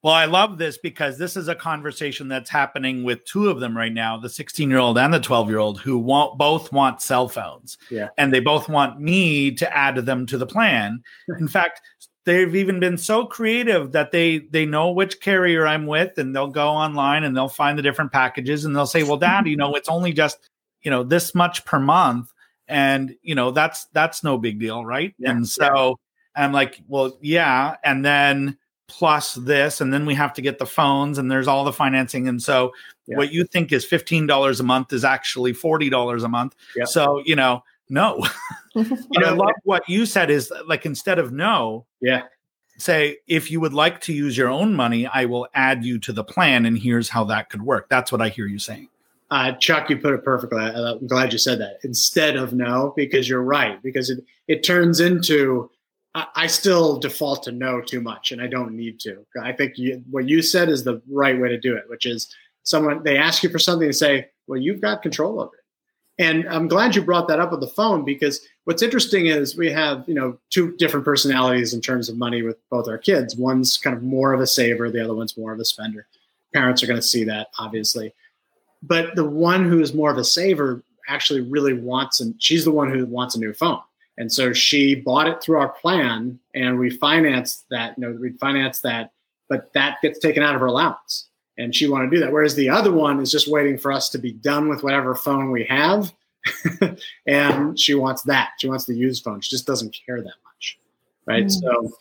Well, 0.03 0.15
I 0.15 0.25
love 0.25 0.57
this 0.57 0.79
because 0.79 1.19
this 1.19 1.37
is 1.37 1.49
a 1.49 1.55
conversation 1.55 2.29
that's 2.29 2.49
happening 2.49 3.05
with 3.05 3.25
two 3.25 3.51
of 3.51 3.61
them 3.61 3.77
right 3.77 3.93
now, 3.93 4.17
the 4.17 4.31
16 4.31 4.71
year 4.71 4.79
old 4.79 4.97
and 4.97 5.13
the 5.13 5.21
12 5.21 5.49
year 5.51 5.59
old, 5.59 5.79
who 5.79 5.99
want 5.99 6.39
both 6.39 6.73
want 6.73 7.03
cell 7.03 7.29
phones. 7.29 7.77
Yeah. 7.91 8.09
And 8.17 8.33
they 8.33 8.41
both 8.41 8.69
want 8.69 8.99
me 8.99 9.51
to 9.53 9.77
add 9.77 9.97
them 9.97 10.25
to 10.27 10.39
the 10.39 10.47
plan. 10.47 11.03
In 11.39 11.49
fact, 11.49 11.83
they've 12.25 12.57
even 12.57 12.81
been 12.81 12.97
so 12.97 13.27
creative 13.27 13.93
that 13.93 14.11
they 14.11 14.39
they 14.39 14.65
know 14.65 14.91
which 14.91 15.21
carrier 15.21 15.67
I'm 15.67 15.87
with 15.87 16.17
and 16.17 16.35
they'll 16.35 16.49
go 16.49 16.69
online 16.69 17.25
and 17.25 17.37
they'll 17.37 17.49
find 17.49 17.79
the 17.79 17.83
different 17.83 18.13
packages 18.13 18.65
and 18.65 18.75
they'll 18.75 18.87
say, 18.87 19.03
"Well, 19.03 19.19
dad, 19.19 19.47
you 19.47 19.57
know, 19.57 19.75
it's 19.75 19.89
only 19.89 20.15
just, 20.15 20.49
you 20.83 20.91
know, 20.91 21.03
this 21.03 21.35
much 21.35 21.65
per 21.67 21.79
month." 21.79 22.33
And, 22.69 23.17
you 23.23 23.35
know, 23.35 23.51
that's 23.51 23.85
that's 23.93 24.25
no 24.25 24.39
big 24.39 24.59
deal, 24.61 24.85
right? 24.85 25.15
Yeah, 25.19 25.33
and 25.33 25.47
so. 25.47 25.99
I'm 26.37 26.53
like, 26.53 26.81
"Well, 26.87 27.19
yeah." 27.21 27.75
And 27.83 28.05
then 28.05 28.57
plus 28.91 29.35
this 29.35 29.81
and 29.81 29.95
then 29.95 30.05
we 30.05 30.15
have 30.17 30.33
to 30.33 30.43
get 30.43 30.59
the 30.59 30.67
phones 30.67 31.17
and 31.17 31.31
there's 31.31 31.47
all 31.47 31.63
the 31.63 31.73
financing 31.73 32.27
and 32.27 32.43
so 32.43 32.73
yeah. 33.07 33.17
what 33.17 33.33
you 33.33 33.45
think 33.45 33.71
is 33.71 33.87
$15 33.87 34.59
a 34.59 34.63
month 34.65 34.93
is 34.93 35.05
actually 35.05 35.53
$40 35.53 36.25
a 36.25 36.29
month 36.29 36.57
yeah. 36.75 36.85
so 36.85 37.23
you 37.25 37.37
know 37.37 37.63
no 37.89 38.19
know 38.75 38.85
i 39.19 39.31
love 39.31 39.55
what 39.63 39.89
you 39.89 40.05
said 40.05 40.29
is 40.29 40.53
like 40.67 40.85
instead 40.85 41.21
of 41.21 41.31
no 41.31 41.87
yeah 42.01 42.23
say 42.79 43.17
if 43.29 43.49
you 43.49 43.61
would 43.61 43.73
like 43.73 44.01
to 44.01 44.13
use 44.13 44.37
your 44.37 44.49
own 44.49 44.75
money 44.75 45.07
i 45.07 45.25
will 45.25 45.47
add 45.55 45.85
you 45.85 45.97
to 46.01 46.13
the 46.13 46.25
plan 46.25 46.67
and 46.67 46.77
here's 46.77 47.09
how 47.09 47.23
that 47.23 47.49
could 47.49 47.63
work 47.63 47.89
that's 47.89 48.11
what 48.11 48.21
i 48.21 48.29
hear 48.29 48.47
you 48.47 48.59
saying 48.59 48.89
uh, 49.33 49.53
Chuck, 49.53 49.89
you 49.89 49.97
put 49.97 50.13
it 50.13 50.25
perfectly. 50.25 50.59
I'm 50.59 51.07
glad 51.07 51.33
you 51.33 51.39
said 51.39 51.61
that 51.61 51.79
instead 51.85 52.35
of 52.35 52.53
no, 52.53 52.93
because 52.97 53.29
you're 53.29 53.45
right. 53.45 53.81
Because 53.81 54.11
it, 54.11 54.25
it 54.49 54.65
turns 54.65 54.99
into 54.99 55.71
I 56.15 56.49
still 56.49 56.99
default 56.99 57.45
to 57.45 57.53
no 57.53 57.81
too 57.81 58.01
much, 58.01 58.33
and 58.33 58.43
I 58.43 58.49
don't 58.49 58.73
need 58.73 58.99
to. 59.01 59.25
I 59.41 59.53
think 59.53 59.79
you, 59.79 60.03
what 60.11 60.29
you 60.29 60.43
said 60.43 60.69
is 60.69 60.83
the 60.83 61.01
right 61.09 61.41
way 61.41 61.49
to 61.49 61.59
do 61.59 61.77
it, 61.77 61.89
which 61.89 62.05
is 62.05 62.35
someone 62.65 63.03
they 63.05 63.17
ask 63.17 63.43
you 63.45 63.49
for 63.49 63.61
something 63.61 63.87
and 63.87 63.95
say, 63.95 64.29
"Well, 64.49 64.59
you've 64.59 64.81
got 64.81 65.03
control 65.03 65.41
of 65.41 65.51
it." 65.55 65.61
And 66.25 66.49
I'm 66.49 66.67
glad 66.67 66.97
you 66.97 67.03
brought 67.03 67.29
that 67.29 67.39
up 67.39 67.53
with 67.53 67.61
the 67.61 67.69
phone 67.69 68.05
because 68.05 68.41
what's 68.65 68.83
interesting 68.83 69.27
is 69.27 69.57
we 69.57 69.71
have 69.71 70.05
you 70.09 70.15
know 70.15 70.37
two 70.51 70.77
different 70.79 71.05
personalities 71.05 71.75
in 71.75 71.81
terms 71.81 72.09
of 72.09 72.17
money 72.17 72.43
with 72.43 72.57
both 72.71 72.89
our 72.89 72.99
kids. 72.99 73.37
One's 73.37 73.79
kind 73.79 73.97
of 73.97 74.03
more 74.03 74.33
of 74.33 74.41
a 74.41 74.49
saver, 74.49 74.91
the 74.91 75.05
other 75.05 75.15
one's 75.15 75.39
more 75.39 75.53
of 75.53 75.61
a 75.61 75.65
spender. 75.65 76.09
Parents 76.53 76.83
are 76.83 76.89
going 76.89 76.99
to 76.99 77.07
see 77.07 77.23
that 77.25 77.51
obviously, 77.61 78.13
but 78.83 79.15
the 79.15 79.25
one 79.25 79.65
who 79.65 79.81
is 79.81 79.95
more 79.95 80.11
of 80.11 80.19
a 80.19 80.25
saver 80.25 80.83
actually 81.07 81.41
really 81.41 81.75
wants, 81.75 82.21
and 82.21 82.35
she's 82.43 82.65
the 82.65 82.73
one 82.73 82.91
who 82.91 83.07
wants 83.07 83.37
a 83.37 83.39
new 83.39 83.53
phone 83.53 83.81
and 84.21 84.31
so 84.31 84.53
she 84.53 84.95
bought 84.95 85.29
it 85.29 85.43
through 85.43 85.59
our 85.59 85.71
plan 85.71 86.39
and 86.55 86.79
we 86.79 86.91
financed 86.91 87.65
that, 87.71 87.97
you 87.97 88.03
know, 88.03 88.19
we 88.21 88.33
financed 88.33 88.83
that, 88.83 89.13
but 89.49 89.73
that 89.73 89.97
gets 90.03 90.19
taken 90.19 90.43
out 90.43 90.55
of 90.55 90.61
her 90.61 90.67
allowance. 90.67 91.29
And 91.57 91.75
she 91.75 91.89
wanted 91.89 92.11
to 92.11 92.17
do 92.19 92.21
that. 92.21 92.31
Whereas 92.31 92.55
the 92.55 92.69
other 92.69 92.93
one 92.93 93.19
is 93.21 93.31
just 93.31 93.49
waiting 93.49 93.79
for 93.79 93.91
us 93.91 94.11
to 94.11 94.19
be 94.19 94.33
done 94.33 94.69
with 94.69 94.83
whatever 94.83 95.15
phone 95.15 95.51
we 95.51 95.65
have. 95.65 96.13
and 97.27 97.81
she 97.81 97.95
wants 97.95 98.21
that. 98.25 98.51
She 98.59 98.69
wants 98.69 98.85
the 98.85 98.95
used 98.95 99.25
phone. 99.25 99.41
She 99.41 99.49
just 99.49 99.67
doesn't 99.67 99.99
care 100.07 100.21
that 100.21 100.35
much. 100.45 100.79
Right. 101.25 101.47
Mm. 101.47 101.53
So 101.53 101.93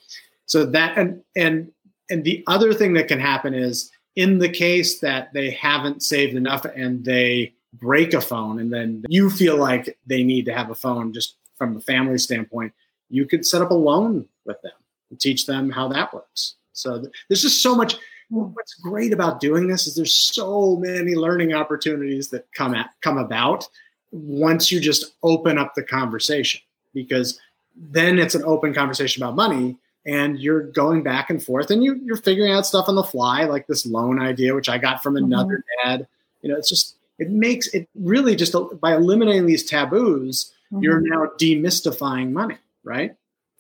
so 0.45 0.65
that 0.65 0.97
and 0.97 1.23
and 1.37 1.71
and 2.09 2.25
the 2.25 2.43
other 2.47 2.73
thing 2.73 2.91
that 2.95 3.07
can 3.07 3.21
happen 3.21 3.53
is 3.53 3.91
in 4.17 4.39
the 4.39 4.49
case 4.49 4.99
that 4.99 5.31
they 5.31 5.51
haven't 5.51 6.03
saved 6.03 6.35
enough 6.35 6.65
and 6.65 7.05
they 7.05 7.53
break 7.75 8.13
a 8.13 8.19
phone 8.19 8.59
and 8.59 8.73
then 8.73 9.05
you 9.07 9.29
feel 9.29 9.55
like 9.55 9.97
they 10.05 10.21
need 10.21 10.43
to 10.47 10.53
have 10.53 10.69
a 10.69 10.75
phone 10.75 11.13
just 11.13 11.35
from 11.59 11.77
a 11.77 11.81
family 11.81 12.17
standpoint, 12.17 12.73
you 13.09 13.27
could 13.27 13.45
set 13.45 13.61
up 13.61 13.69
a 13.69 13.75
loan 13.75 14.25
with 14.45 14.59
them 14.63 14.71
and 15.11 15.19
teach 15.19 15.45
them 15.45 15.69
how 15.69 15.87
that 15.89 16.11
works. 16.11 16.55
So 16.73 16.99
th- 16.99 17.13
there's 17.27 17.43
just 17.43 17.61
so 17.61 17.75
much. 17.75 17.97
What's 18.31 18.75
great 18.75 19.11
about 19.11 19.39
doing 19.39 19.67
this 19.67 19.87
is 19.87 19.95
there's 19.95 20.13
so 20.13 20.75
many 20.75 21.15
learning 21.15 21.53
opportunities 21.53 22.29
that 22.29 22.47
come 22.53 22.75
at 22.75 22.91
come 23.01 23.17
about 23.17 23.67
once 24.11 24.71
you 24.71 24.79
just 24.79 25.15
open 25.23 25.57
up 25.57 25.73
the 25.75 25.83
conversation 25.83 26.61
because 26.93 27.39
then 27.75 28.19
it's 28.19 28.35
an 28.35 28.43
open 28.45 28.73
conversation 28.73 29.23
about 29.23 29.35
money 29.35 29.77
and 30.05 30.39
you're 30.39 30.63
going 30.63 31.03
back 31.03 31.29
and 31.29 31.43
forth 31.43 31.69
and 31.71 31.83
you, 31.83 31.95
you're 32.03 32.17
figuring 32.17 32.51
out 32.51 32.65
stuff 32.65 32.87
on 32.87 32.95
the 32.95 33.03
fly 33.03 33.43
like 33.45 33.67
this 33.67 33.85
loan 33.85 34.19
idea 34.19 34.55
which 34.55 34.69
i 34.69 34.77
got 34.77 35.03
from 35.03 35.13
mm-hmm. 35.13 35.25
another 35.25 35.57
mm-hmm. 35.57 35.89
dad 35.89 36.07
you 36.41 36.49
know 36.49 36.57
it's 36.57 36.69
just 36.69 36.95
it 37.19 37.29
makes 37.29 37.67
it 37.67 37.87
really 37.95 38.35
just 38.35 38.55
by 38.79 38.95
eliminating 38.95 39.45
these 39.45 39.65
taboos 39.65 40.53
mm-hmm. 40.71 40.83
you're 40.83 41.01
now 41.01 41.27
demystifying 41.39 42.31
money, 42.31 42.57
right? 42.83 43.15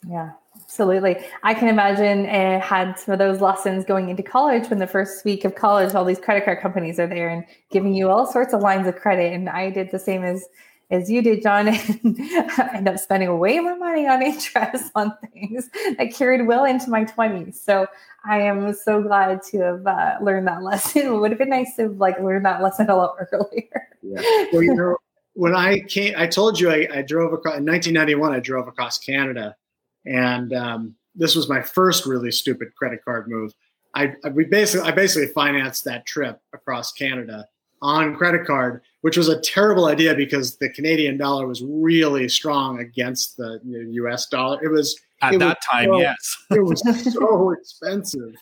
Yeah, 0.07 0.31
absolutely. 0.55 1.17
I 1.43 1.53
can 1.53 1.67
imagine 1.67 2.25
uh, 2.25 2.59
had 2.61 2.97
some 2.97 3.13
of 3.13 3.19
those 3.19 3.41
lessons 3.41 3.85
going 3.85 4.09
into 4.09 4.23
college 4.23 4.69
when 4.69 4.79
the 4.79 4.87
first 4.87 5.25
week 5.25 5.43
of 5.43 5.55
college, 5.55 5.93
all 5.93 6.05
these 6.05 6.19
credit 6.19 6.45
card 6.45 6.61
companies 6.61 6.99
are 6.99 7.07
there 7.07 7.29
and 7.29 7.43
giving 7.71 7.93
you 7.93 8.09
all 8.09 8.25
sorts 8.25 8.53
of 8.53 8.61
lines 8.61 8.87
of 8.87 8.95
credit. 8.95 9.33
And 9.33 9.49
I 9.49 9.69
did 9.69 9.91
the 9.91 9.99
same 9.99 10.23
as 10.23 10.47
as 10.91 11.09
you 11.09 11.21
did, 11.21 11.43
John, 11.43 11.67
and 11.67 11.77
I 11.77 12.69
ended 12.73 12.93
up 12.93 12.99
spending 12.99 13.37
way 13.37 13.59
more 13.59 13.77
money 13.77 14.07
on 14.07 14.21
interest 14.23 14.91
on 14.95 15.15
things 15.31 15.69
that 15.97 16.13
carried 16.13 16.47
well 16.47 16.65
into 16.65 16.89
my 16.89 17.05
20s. 17.05 17.55
So 17.55 17.87
I 18.25 18.41
am 18.41 18.73
so 18.73 19.01
glad 19.01 19.41
to 19.51 19.59
have 19.59 19.87
uh, 19.87 20.15
learned 20.21 20.47
that 20.47 20.63
lesson. 20.63 21.03
It 21.03 21.11
would 21.11 21.31
have 21.31 21.37
been 21.37 21.49
nice 21.49 21.75
to 21.75 21.83
have 21.83 21.97
like 21.97 22.19
learned 22.19 22.45
that 22.45 22.61
lesson 22.61 22.89
a 22.89 22.95
lot 22.95 23.15
earlier. 23.31 23.87
Yeah. 24.01 24.45
Well, 24.51 24.63
you 24.63 24.73
know, 24.73 24.97
when 25.39 25.55
I 25.55 25.79
came, 25.79 26.13
I 26.17 26.27
told 26.27 26.59
you 26.59 26.69
I, 26.69 26.85
I, 26.93 27.01
drove 27.01 27.31
across 27.31 27.55
in 27.55 27.65
1991. 27.65 28.33
I 28.33 28.41
drove 28.41 28.67
across 28.67 28.97
Canada, 28.97 29.55
and 30.05 30.51
um, 30.51 30.95
this 31.15 31.33
was 31.33 31.47
my 31.47 31.61
first 31.61 32.05
really 32.05 32.29
stupid 32.29 32.75
credit 32.75 33.05
card 33.05 33.29
move. 33.29 33.53
I, 33.95 34.15
I, 34.25 34.29
we 34.29 34.43
basically 34.43 34.85
I 34.85 34.91
basically 34.91 35.29
financed 35.29 35.85
that 35.85 36.05
trip 36.05 36.41
across 36.51 36.91
Canada 36.91 37.47
on 37.81 38.17
credit 38.17 38.45
card, 38.45 38.81
which 38.99 39.15
was 39.15 39.29
a 39.29 39.39
terrible 39.39 39.85
idea 39.85 40.13
because 40.13 40.57
the 40.57 40.69
Canadian 40.71 41.15
dollar 41.17 41.47
was 41.47 41.63
really 41.63 42.27
strong 42.27 42.81
against 42.81 43.37
the, 43.37 43.61
U.S. 43.63 44.27
dollar. 44.27 44.61
It 44.61 44.69
was 44.69 44.99
at 45.21 45.35
it 45.35 45.39
that 45.39 45.47
was 45.47 45.65
time, 45.71 45.85
so, 45.85 45.99
yes, 45.99 46.37
it 46.51 46.65
was 46.65 47.13
so 47.13 47.51
expensive, 47.51 48.35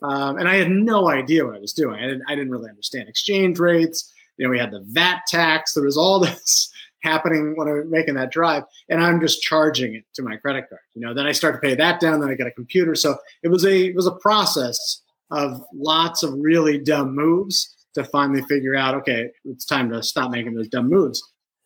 um, 0.00 0.38
and 0.38 0.48
I 0.48 0.54
had 0.54 0.70
no 0.70 1.08
idea 1.08 1.44
what 1.44 1.56
I 1.56 1.58
was 1.58 1.72
doing. 1.72 1.98
I 1.98 2.06
didn't 2.06 2.22
I 2.28 2.36
didn't 2.36 2.52
really 2.52 2.70
understand 2.70 3.08
exchange 3.08 3.58
rates 3.58 4.12
you 4.36 4.46
know, 4.46 4.50
we 4.50 4.58
had 4.58 4.70
the 4.70 4.84
VAT 4.88 5.22
tax. 5.28 5.74
There 5.74 5.84
was 5.84 5.96
all 5.96 6.20
this 6.20 6.70
happening 7.02 7.54
when 7.56 7.68
I 7.68 7.72
was 7.72 7.86
making 7.88 8.14
that 8.14 8.32
drive, 8.32 8.64
and 8.88 9.02
I'm 9.02 9.20
just 9.20 9.42
charging 9.42 9.94
it 9.94 10.04
to 10.14 10.22
my 10.22 10.36
credit 10.36 10.68
card. 10.68 10.80
You 10.94 11.02
know, 11.02 11.14
then 11.14 11.26
I 11.26 11.32
start 11.32 11.54
to 11.54 11.60
pay 11.60 11.74
that 11.74 12.00
down. 12.00 12.20
Then 12.20 12.30
I 12.30 12.34
get 12.34 12.46
a 12.46 12.52
computer. 12.52 12.94
So 12.94 13.16
it 13.42 13.48
was 13.48 13.64
a 13.64 13.86
it 13.86 13.94
was 13.94 14.06
a 14.06 14.12
process 14.12 15.02
of 15.30 15.64
lots 15.72 16.22
of 16.22 16.34
really 16.34 16.78
dumb 16.78 17.14
moves 17.14 17.76
to 17.94 18.04
finally 18.04 18.42
figure 18.42 18.76
out, 18.76 18.94
okay, 18.94 19.30
it's 19.44 19.64
time 19.64 19.90
to 19.90 20.02
stop 20.02 20.30
making 20.30 20.54
those 20.54 20.68
dumb 20.68 20.88
moves. 20.88 21.22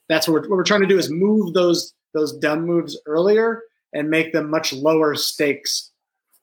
That's 0.08 0.26
what 0.26 0.42
we're, 0.42 0.48
what 0.48 0.56
we're 0.56 0.64
trying 0.64 0.80
to 0.80 0.86
do 0.86 0.98
is 0.98 1.10
move 1.10 1.54
those 1.54 1.94
those 2.14 2.36
dumb 2.38 2.66
moves 2.66 2.98
earlier 3.06 3.62
and 3.92 4.10
make 4.10 4.32
them 4.32 4.50
much 4.50 4.72
lower 4.72 5.14
stakes, 5.14 5.92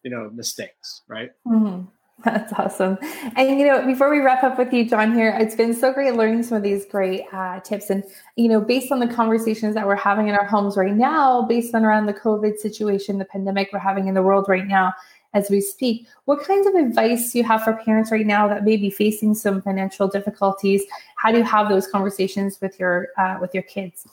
you 0.03 0.11
know, 0.11 0.29
mistakes, 0.33 1.01
right? 1.07 1.31
Mm-hmm. 1.45 1.85
That's 2.25 2.51
awesome. 2.53 2.97
And, 3.35 3.59
you 3.59 3.67
know, 3.67 3.85
before 3.85 4.09
we 4.09 4.19
wrap 4.19 4.43
up 4.43 4.57
with 4.57 4.73
you, 4.73 4.89
John, 4.89 5.13
here, 5.13 5.37
it's 5.39 5.55
been 5.55 5.73
so 5.73 5.93
great 5.93 6.15
learning 6.15 6.41
some 6.41 6.57
of 6.57 6.63
these 6.63 6.83
great 6.83 7.25
uh, 7.31 7.59
tips. 7.59 7.91
And, 7.91 8.03
you 8.35 8.49
know, 8.49 8.59
based 8.59 8.91
on 8.91 8.99
the 8.99 9.07
conversations 9.07 9.75
that 9.75 9.85
we're 9.85 9.95
having 9.95 10.27
in 10.27 10.33
our 10.33 10.45
homes 10.45 10.77
right 10.77 10.95
now, 10.95 11.43
based 11.43 11.75
on 11.75 11.85
around 11.85 12.07
the 12.07 12.15
COVID 12.15 12.57
situation, 12.57 13.19
the 13.19 13.25
pandemic 13.25 13.69
we're 13.71 13.79
having 13.79 14.07
in 14.07 14.15
the 14.15 14.23
world 14.23 14.45
right 14.49 14.65
now, 14.65 14.93
as 15.35 15.51
we 15.51 15.61
speak, 15.61 16.07
what 16.25 16.43
kinds 16.43 16.65
of 16.65 16.73
advice 16.73 17.31
do 17.31 17.37
you 17.37 17.43
have 17.43 17.63
for 17.63 17.73
parents 17.73 18.11
right 18.11 18.25
now 18.25 18.47
that 18.47 18.63
may 18.63 18.77
be 18.77 18.89
facing 18.89 19.35
some 19.35 19.61
financial 19.61 20.07
difficulties? 20.07 20.83
How 21.17 21.31
do 21.31 21.37
you 21.37 21.43
have 21.43 21.69
those 21.69 21.87
conversations 21.87 22.59
with 22.61 22.79
your 22.79 23.09
uh, 23.19 23.37
with 23.39 23.53
your 23.53 23.63
kids? 23.63 24.07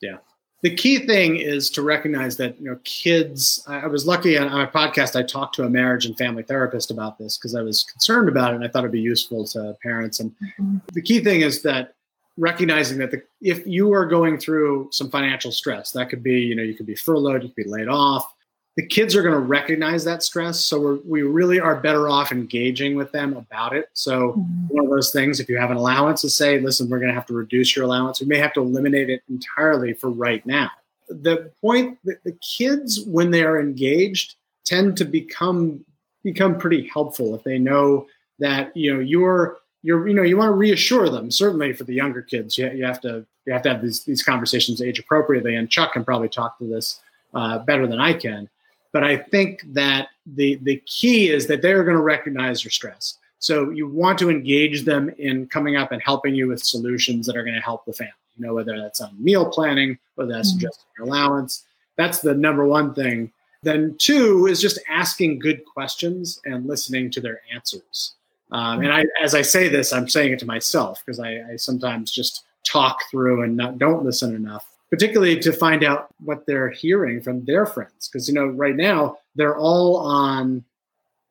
Yeah 0.00 0.18
the 0.62 0.74
key 0.74 0.98
thing 0.98 1.36
is 1.36 1.70
to 1.70 1.82
recognize 1.82 2.36
that 2.36 2.58
you 2.60 2.66
know 2.66 2.78
kids 2.84 3.62
i 3.66 3.86
was 3.86 4.06
lucky 4.06 4.36
on, 4.36 4.50
my 4.50 4.66
podcast 4.66 5.16
i 5.16 5.22
talked 5.22 5.54
to 5.54 5.64
a 5.64 5.70
marriage 5.70 6.06
and 6.06 6.16
family 6.16 6.42
therapist 6.42 6.90
about 6.90 7.18
this 7.18 7.36
because 7.36 7.54
i 7.54 7.62
was 7.62 7.84
concerned 7.84 8.28
about 8.28 8.52
it 8.52 8.56
and 8.56 8.64
i 8.64 8.68
thought 8.68 8.80
it'd 8.80 8.92
be 8.92 9.00
useful 9.00 9.46
to 9.46 9.76
parents 9.82 10.20
and 10.20 10.30
mm-hmm. 10.30 10.78
the 10.92 11.02
key 11.02 11.20
thing 11.20 11.40
is 11.40 11.62
that 11.62 11.94
recognizing 12.36 12.98
that 12.98 13.10
the, 13.10 13.20
if 13.40 13.66
you 13.66 13.92
are 13.92 14.06
going 14.06 14.38
through 14.38 14.88
some 14.92 15.10
financial 15.10 15.50
stress 15.50 15.92
that 15.92 16.08
could 16.08 16.22
be 16.22 16.40
you 16.40 16.54
know 16.54 16.62
you 16.62 16.74
could 16.74 16.86
be 16.86 16.94
furloughed 16.94 17.42
you 17.42 17.48
could 17.48 17.64
be 17.64 17.70
laid 17.70 17.88
off 17.88 18.34
the 18.78 18.86
kids 18.86 19.16
are 19.16 19.22
going 19.22 19.34
to 19.34 19.40
recognize 19.40 20.04
that 20.04 20.22
stress. 20.22 20.64
So 20.64 20.78
we're, 20.78 20.98
we 21.04 21.22
really 21.22 21.58
are 21.58 21.80
better 21.80 22.08
off 22.08 22.30
engaging 22.30 22.94
with 22.94 23.10
them 23.10 23.36
about 23.36 23.74
it. 23.74 23.90
So 23.92 24.34
mm-hmm. 24.34 24.68
one 24.68 24.84
of 24.84 24.90
those 24.92 25.10
things, 25.10 25.40
if 25.40 25.48
you 25.48 25.58
have 25.58 25.72
an 25.72 25.76
allowance, 25.76 26.20
to 26.20 26.30
say, 26.30 26.60
listen, 26.60 26.88
we're 26.88 27.00
going 27.00 27.08
to 27.08 27.14
have 27.14 27.26
to 27.26 27.34
reduce 27.34 27.74
your 27.74 27.84
allowance. 27.86 28.20
We 28.20 28.28
may 28.28 28.38
have 28.38 28.52
to 28.52 28.60
eliminate 28.60 29.10
it 29.10 29.24
entirely 29.28 29.94
for 29.94 30.10
right 30.10 30.46
now. 30.46 30.70
The 31.08 31.50
point 31.60 31.98
that 32.04 32.22
the 32.22 32.38
kids, 32.56 33.00
when 33.04 33.32
they 33.32 33.42
are 33.42 33.58
engaged, 33.58 34.36
tend 34.64 34.96
to 34.98 35.04
become 35.04 35.84
become 36.22 36.56
pretty 36.56 36.86
helpful 36.86 37.34
if 37.34 37.42
they 37.42 37.58
know 37.58 38.06
that 38.38 38.76
you 38.76 38.94
know 38.94 39.00
you're 39.00 39.56
you're 39.82 40.06
you 40.06 40.14
know 40.14 40.22
you 40.22 40.36
want 40.36 40.50
to 40.50 40.54
reassure 40.54 41.08
them. 41.08 41.32
Certainly 41.32 41.72
for 41.72 41.82
the 41.82 41.94
younger 41.94 42.22
kids, 42.22 42.56
you, 42.56 42.70
you 42.70 42.84
have 42.84 43.00
to 43.00 43.26
you 43.44 43.52
have 43.52 43.62
to 43.62 43.70
have 43.70 43.82
these 43.82 44.04
these 44.04 44.22
conversations 44.22 44.80
age 44.80 45.00
appropriately. 45.00 45.56
And 45.56 45.68
Chuck 45.68 45.94
can 45.94 46.04
probably 46.04 46.28
talk 46.28 46.58
to 46.58 46.64
this 46.68 47.00
uh, 47.34 47.58
better 47.58 47.88
than 47.88 47.98
I 47.98 48.12
can 48.12 48.48
but 48.92 49.04
I 49.04 49.16
think 49.16 49.62
that 49.74 50.08
the 50.26 50.56
the 50.62 50.82
key 50.86 51.30
is 51.30 51.46
that 51.46 51.62
they're 51.62 51.84
going 51.84 51.96
to 51.96 52.02
recognize 52.02 52.64
your 52.64 52.70
stress. 52.70 53.18
So 53.38 53.70
you 53.70 53.86
want 53.88 54.18
to 54.18 54.30
engage 54.30 54.84
them 54.84 55.10
in 55.18 55.46
coming 55.46 55.76
up 55.76 55.92
and 55.92 56.02
helping 56.02 56.34
you 56.34 56.48
with 56.48 56.62
solutions 56.62 57.26
that 57.26 57.36
are 57.36 57.44
going 57.44 57.54
to 57.54 57.60
help 57.60 57.84
the 57.84 57.92
family. 57.92 58.12
You 58.36 58.46
know, 58.46 58.54
whether 58.54 58.78
that's 58.78 59.00
on 59.00 59.22
meal 59.22 59.46
planning, 59.46 59.98
whether 60.16 60.32
that's 60.32 60.50
mm-hmm. 60.50 60.66
adjusting 60.66 60.86
your 60.98 61.06
allowance. 61.06 61.64
That's 61.96 62.20
the 62.20 62.34
number 62.34 62.64
one 62.64 62.94
thing. 62.94 63.32
Then 63.62 63.96
two 63.98 64.46
is 64.46 64.60
just 64.60 64.78
asking 64.88 65.40
good 65.40 65.64
questions 65.64 66.40
and 66.44 66.66
listening 66.66 67.10
to 67.12 67.20
their 67.20 67.40
answers. 67.52 68.14
Um, 68.52 68.80
and 68.80 68.92
I, 68.92 69.04
as 69.20 69.34
I 69.34 69.42
say 69.42 69.68
this, 69.68 69.92
I'm 69.92 70.08
saying 70.08 70.32
it 70.32 70.38
to 70.40 70.46
myself 70.46 71.02
because 71.04 71.20
I, 71.20 71.42
I 71.52 71.56
sometimes 71.56 72.10
just 72.10 72.44
talk 72.64 72.98
through 73.10 73.42
and 73.42 73.56
not, 73.56 73.78
don't 73.78 74.04
listen 74.04 74.34
enough 74.34 74.66
particularly 74.90 75.38
to 75.40 75.52
find 75.52 75.84
out 75.84 76.08
what 76.20 76.46
they're 76.46 76.70
hearing 76.70 77.20
from 77.20 77.44
their 77.44 77.66
friends. 77.66 78.08
Because, 78.08 78.28
you 78.28 78.34
know, 78.34 78.46
right 78.46 78.76
now 78.76 79.18
they're 79.34 79.56
all 79.56 79.96
on 79.98 80.64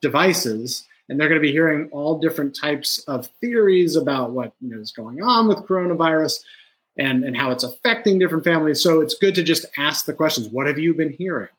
devices 0.02 0.86
and 1.10 1.20
they're 1.20 1.30
going 1.30 1.42
to 1.42 1.46
be 1.46 1.52
hearing 1.52 1.90
all 1.92 2.20
different 2.20 2.56
types 2.56 3.00
of 3.08 3.28
theories 3.42 3.96
about 3.96 4.32
what 4.32 4.54
you 4.62 4.70
know, 4.70 4.82
is 4.82 4.92
going 4.92 5.22
on 5.22 5.48
with 5.48 5.60
coronavirus 5.60 6.40
and, 6.98 7.24
and 7.24 7.38
how 7.38 7.52
it's 7.52 7.64
affecting 7.64 8.20
different 8.20 8.44
families. 8.44 8.82
So 8.82 9.02
it's 9.02 9.16
good 9.16 9.36
to 9.36 9.44
just 9.44 9.66
ask 9.78 10.06
the 10.06 10.14
questions 10.14 10.50
what 10.50 10.68
have 10.68 10.78
you 10.78 10.94
been 10.94 11.14
hearing? 11.14 11.50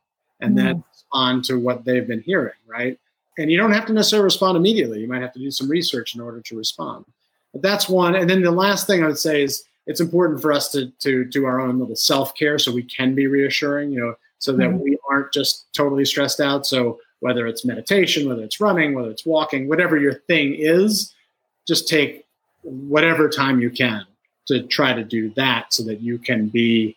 And 0.41 0.53
mm. 0.53 0.63
then 0.63 0.85
respond 0.93 1.45
to 1.45 1.59
what 1.59 1.85
they've 1.85 2.07
been 2.07 2.21
hearing, 2.21 2.55
right? 2.67 2.99
And 3.39 3.51
you 3.51 3.57
don't 3.57 3.73
have 3.73 3.87
to 3.87 3.93
necessarily 3.93 4.25
respond 4.25 4.57
immediately. 4.57 5.01
You 5.01 5.09
might 5.09 5.23
have 5.23 5.33
to 5.33 5.39
do 5.39 5.51
some 5.51 5.69
research 5.69 6.15
in 6.15 6.21
order 6.21 6.41
to 6.41 6.57
respond. 6.57 7.07
But 7.53 7.63
that's 7.63 7.89
one. 7.89 8.15
And 8.15 8.29
then 8.29 8.43
the 8.43 8.51
last 8.51 8.87
thing 8.87 9.03
I 9.03 9.07
would 9.07 9.19
say 9.19 9.43
is 9.43 9.65
it's 9.89 10.01
important 10.01 10.41
for 10.41 10.53
us 10.53 10.71
to, 10.71 10.91
to 11.01 11.25
do 11.25 11.47
our 11.47 11.61
own 11.61 11.79
little 11.79 11.97
self 11.97 12.35
care 12.35 12.59
so 12.59 12.71
we 12.71 12.83
can 12.83 13.15
be 13.15 13.27
reassuring, 13.27 13.91
you 13.91 13.99
know, 13.99 14.15
so 14.39 14.53
that 14.53 14.69
mm. 14.69 14.79
we 14.79 14.99
aren't 15.11 15.33
just 15.33 15.73
totally 15.73 16.05
stressed 16.05 16.41
out. 16.41 16.67
So 16.67 17.01
whether 17.21 17.47
it's 17.47 17.65
meditation, 17.65 18.29
whether 18.29 18.45
it's 18.45 18.61
running, 18.61 18.95
whether 18.95 19.11
it's 19.11 19.25
walking, 19.25 19.67
whatever 19.67 19.97
your 19.97 20.15
thing 20.15 20.55
is, 20.57 21.15
just 21.67 21.89
take 21.89 22.27
whatever 22.63 23.31
time 23.31 23.61
you 23.61 23.71
can 23.71 24.05
to 24.47 24.63
try 24.65 24.93
to 24.93 25.03
do 25.03 25.31
that 25.31 25.73
so 25.73 25.83
that 25.85 26.01
you 26.01 26.19
can 26.19 26.49
be 26.49 26.95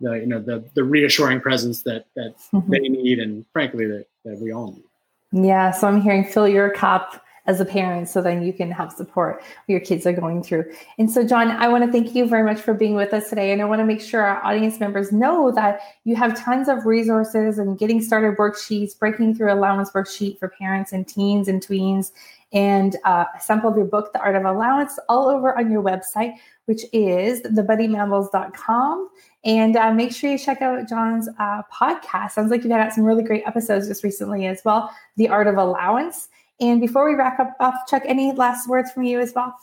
the 0.00 0.12
you 0.12 0.26
know 0.26 0.40
the 0.40 0.62
the 0.74 0.84
reassuring 0.84 1.40
presence 1.40 1.82
that 1.82 2.04
that 2.16 2.34
mm-hmm. 2.52 2.70
they 2.70 2.80
need 2.80 3.18
and 3.18 3.46
frankly 3.52 3.86
that, 3.86 4.04
that 4.26 4.38
we 4.38 4.52
all 4.52 4.72
need. 4.72 5.46
Yeah, 5.46 5.70
so 5.70 5.88
I'm 5.88 6.02
hearing 6.02 6.24
fill 6.24 6.46
your 6.46 6.70
cup 6.70 7.24
as 7.46 7.60
a 7.60 7.64
parent 7.64 8.08
so 8.08 8.20
then 8.20 8.42
you 8.42 8.52
can 8.52 8.70
have 8.70 8.92
support 8.92 9.42
your 9.68 9.80
kids 9.80 10.06
are 10.06 10.12
going 10.12 10.42
through. 10.42 10.64
And 10.98 11.10
so, 11.10 11.26
John, 11.26 11.50
I 11.50 11.68
want 11.68 11.84
to 11.84 11.92
thank 11.92 12.14
you 12.14 12.26
very 12.26 12.42
much 12.42 12.60
for 12.60 12.74
being 12.74 12.94
with 12.94 13.14
us 13.14 13.28
today. 13.28 13.52
And 13.52 13.62
I 13.62 13.64
want 13.64 13.80
to 13.80 13.84
make 13.84 14.00
sure 14.00 14.22
our 14.22 14.44
audience 14.44 14.80
members 14.80 15.12
know 15.12 15.50
that 15.52 15.80
you 16.04 16.16
have 16.16 16.38
tons 16.38 16.68
of 16.68 16.86
resources 16.86 17.58
and 17.58 17.78
getting 17.78 18.00
started 18.02 18.36
worksheets, 18.36 18.98
breaking 18.98 19.34
through 19.34 19.52
allowance 19.52 19.90
worksheet 19.90 20.38
for 20.38 20.48
parents 20.48 20.92
and 20.92 21.06
teens 21.06 21.48
and 21.48 21.60
tweens, 21.66 22.12
and 22.52 22.96
uh, 23.04 23.24
a 23.36 23.40
sample 23.40 23.70
of 23.70 23.76
your 23.76 23.86
book, 23.86 24.12
The 24.12 24.20
Art 24.20 24.36
of 24.36 24.44
Allowance, 24.44 24.98
all 25.08 25.28
over 25.28 25.58
on 25.58 25.70
your 25.70 25.82
website, 25.82 26.34
which 26.66 26.82
is 26.92 27.42
themoneymammals.com. 27.42 29.10
And 29.44 29.76
uh, 29.76 29.92
make 29.92 30.12
sure 30.12 30.30
you 30.30 30.38
check 30.38 30.62
out 30.62 30.88
John's 30.88 31.28
uh, 31.38 31.62
podcast. 31.72 32.32
Sounds 32.32 32.50
like 32.50 32.62
you've 32.62 32.70
got 32.70 32.92
some 32.92 33.04
really 33.04 33.22
great 33.22 33.44
episodes 33.46 33.88
just 33.88 34.02
recently 34.02 34.46
as 34.46 34.62
well. 34.64 34.90
The 35.16 35.28
Art 35.28 35.46
of 35.46 35.56
Allowance. 35.56 36.28
And 36.60 36.80
before 36.80 37.06
we 37.06 37.14
wrap 37.14 37.38
up, 37.38 37.54
off, 37.60 37.74
Chuck, 37.88 38.02
any 38.06 38.32
last 38.32 38.68
words 38.68 38.90
from 38.90 39.02
you 39.02 39.20
as 39.20 39.32
well? 39.34 39.54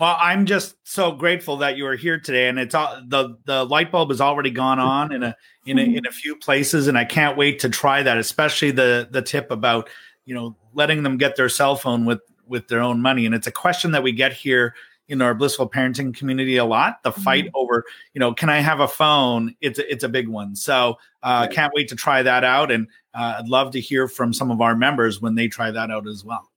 Well, 0.00 0.16
I'm 0.18 0.46
just 0.46 0.76
so 0.84 1.12
grateful 1.12 1.58
that 1.58 1.76
you 1.76 1.86
are 1.86 1.94
here 1.94 2.18
today, 2.18 2.48
and 2.48 2.58
it's 2.58 2.74
all 2.74 3.00
the 3.06 3.36
the 3.44 3.64
light 3.64 3.92
bulb 3.92 4.08
has 4.08 4.20
already 4.20 4.50
gone 4.50 4.78
on 4.78 5.12
in 5.12 5.22
a 5.22 5.36
in 5.66 5.78
a, 5.78 5.82
in 5.82 6.06
a 6.06 6.10
few 6.10 6.34
places, 6.34 6.88
and 6.88 6.96
I 6.96 7.04
can't 7.04 7.36
wait 7.36 7.60
to 7.60 7.68
try 7.68 8.02
that. 8.02 8.16
Especially 8.16 8.70
the 8.70 9.06
the 9.10 9.22
tip 9.22 9.50
about 9.50 9.90
you 10.24 10.34
know 10.34 10.56
letting 10.74 11.02
them 11.02 11.18
get 11.18 11.36
their 11.36 11.48
cell 11.48 11.76
phone 11.76 12.04
with 12.04 12.20
with 12.46 12.68
their 12.68 12.80
own 12.80 13.00
money, 13.02 13.26
and 13.26 13.34
it's 13.34 13.46
a 13.46 13.52
question 13.52 13.92
that 13.92 14.02
we 14.02 14.12
get 14.12 14.32
here 14.32 14.74
in 15.12 15.22
our 15.22 15.34
blissful 15.34 15.68
parenting 15.68 16.16
community 16.16 16.56
a 16.56 16.64
lot. 16.64 17.02
The 17.04 17.10
mm-hmm. 17.10 17.22
fight 17.22 17.50
over, 17.54 17.84
you 18.14 18.18
know, 18.18 18.32
can 18.34 18.48
I 18.48 18.60
have 18.60 18.80
a 18.80 18.88
phone? 18.88 19.54
It's 19.60 19.78
a, 19.78 19.92
it's 19.92 20.02
a 20.02 20.08
big 20.08 20.26
one. 20.26 20.56
So 20.56 20.98
uh, 21.22 21.44
right. 21.46 21.54
can't 21.54 21.72
wait 21.76 21.88
to 21.90 21.96
try 21.96 22.22
that 22.22 22.42
out, 22.42 22.72
and 22.72 22.88
uh, 23.14 23.36
I'd 23.38 23.48
love 23.48 23.70
to 23.72 23.80
hear 23.80 24.08
from 24.08 24.32
some 24.32 24.50
of 24.50 24.60
our 24.60 24.74
members 24.74 25.20
when 25.20 25.34
they 25.34 25.46
try 25.46 25.70
that 25.70 25.90
out 25.90 26.08
as 26.08 26.24
well. 26.24 26.50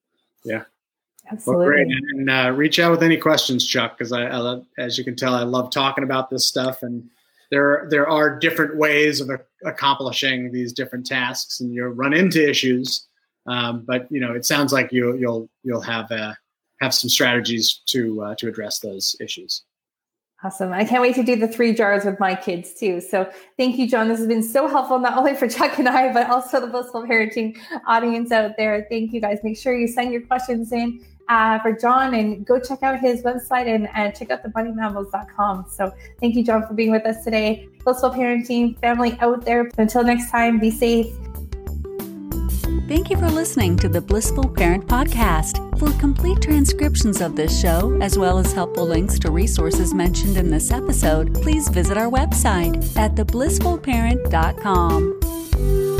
Yeah. 0.44 0.64
Absolutely. 1.32 1.66
Well, 1.66 1.74
great. 1.74 1.88
And 1.88 2.30
uh, 2.30 2.52
reach 2.56 2.80
out 2.80 2.92
with 2.92 3.02
any 3.02 3.18
questions, 3.18 3.66
Chuck, 3.66 3.98
because 3.98 4.12
I, 4.12 4.26
I 4.26 4.38
love, 4.38 4.66
as 4.78 4.98
you 4.98 5.04
can 5.04 5.16
tell, 5.16 5.34
I 5.34 5.42
love 5.42 5.72
talking 5.72 6.04
about 6.04 6.30
this 6.30 6.46
stuff. 6.46 6.84
And 6.84 7.10
there, 7.50 7.88
there 7.90 8.08
are 8.08 8.38
different 8.38 8.78
ways 8.78 9.22
of 9.22 9.32
accomplishing 9.66 10.52
these 10.52 10.72
different 10.72 11.06
tasks, 11.06 11.62
and 11.62 11.74
you'll 11.74 11.90
run 11.90 12.14
into 12.14 12.48
issues. 12.48 13.08
Um, 13.48 13.84
but 13.88 14.08
you 14.12 14.20
know, 14.20 14.34
it 14.34 14.46
sounds 14.46 14.72
like 14.72 14.92
you, 14.92 15.18
you'll 15.18 15.50
you'll 15.64 15.82
have 15.82 16.10
a, 16.12 16.38
have 16.82 16.94
some 16.94 17.10
strategies 17.10 17.82
to 17.88 18.22
uh, 18.22 18.36
to 18.36 18.48
address 18.48 18.80
those 18.80 19.16
issues. 19.20 19.64
Awesome. 20.44 20.74
I 20.74 20.84
can't 20.84 21.02
wait 21.02 21.16
to 21.16 21.24
do 21.24 21.36
the 21.36 21.48
three 21.48 21.74
jars 21.74 22.06
with 22.06 22.20
my 22.20 22.36
kids 22.36 22.74
too. 22.74 23.02
So 23.02 23.28
thank 23.58 23.78
you, 23.78 23.88
John. 23.88 24.10
This 24.10 24.20
has 24.20 24.28
been 24.28 24.44
so 24.44 24.68
helpful, 24.68 25.00
not 25.00 25.18
only 25.18 25.34
for 25.34 25.48
Chuck 25.48 25.80
and 25.80 25.88
I, 25.88 26.14
but 26.14 26.30
also 26.30 26.60
the 26.60 26.68
blissful 26.68 27.04
parenting 27.04 27.58
audience 27.88 28.32
out 28.32 28.52
there. 28.58 28.86
Thank 28.90 29.14
you 29.14 29.22
guys. 29.22 29.40
Make 29.44 29.58
sure 29.58 29.76
you 29.76 29.88
send 29.88 30.12
your 30.12 30.22
questions 30.22 30.72
in 30.72 31.04
uh, 31.30 31.60
for 31.60 31.72
John 31.72 32.14
and 32.14 32.46
go 32.46 32.60
check 32.60 32.84
out 32.84 33.00
his 33.00 33.24
website 33.24 33.74
and, 33.74 33.90
and 33.96 34.16
check 34.16 34.30
out 34.30 34.44
themoneymammals.com. 34.44 35.66
So 35.70 35.92
thank 36.20 36.36
you, 36.36 36.44
John, 36.44 36.68
for 36.68 36.74
being 36.74 36.92
with 36.92 37.06
us 37.06 37.24
today. 37.24 37.68
Blissful 37.84 38.12
parenting 38.12 38.78
family 38.80 39.18
out 39.22 39.46
there. 39.46 39.72
Until 39.78 40.04
next 40.04 40.30
time, 40.30 40.60
be 40.60 40.70
safe. 40.70 41.08
Thank 42.88 43.10
you 43.10 43.18
for 43.18 43.32
listening 43.32 43.78
to 43.78 43.90
the 43.90 44.00
Blissful 44.00 44.48
Parent 44.48 44.86
Podcast. 44.86 45.58
For 45.80 45.90
complete 46.00 46.40
transcriptions 46.40 47.20
of 47.20 47.36
this 47.36 47.60
show, 47.60 47.98
as 48.00 48.16
well 48.16 48.38
as 48.38 48.54
helpful 48.54 48.86
links 48.86 49.18
to 49.20 49.32
resources 49.32 49.92
mentioned 49.94 50.38
in 50.38 50.52
this 50.52 50.70
episode, 50.70 51.34
please 51.34 51.68
visit 51.68 51.98
our 51.98 52.12
website 52.12 52.96
at 52.96 53.16
theblissfulparent.com. 53.16 55.95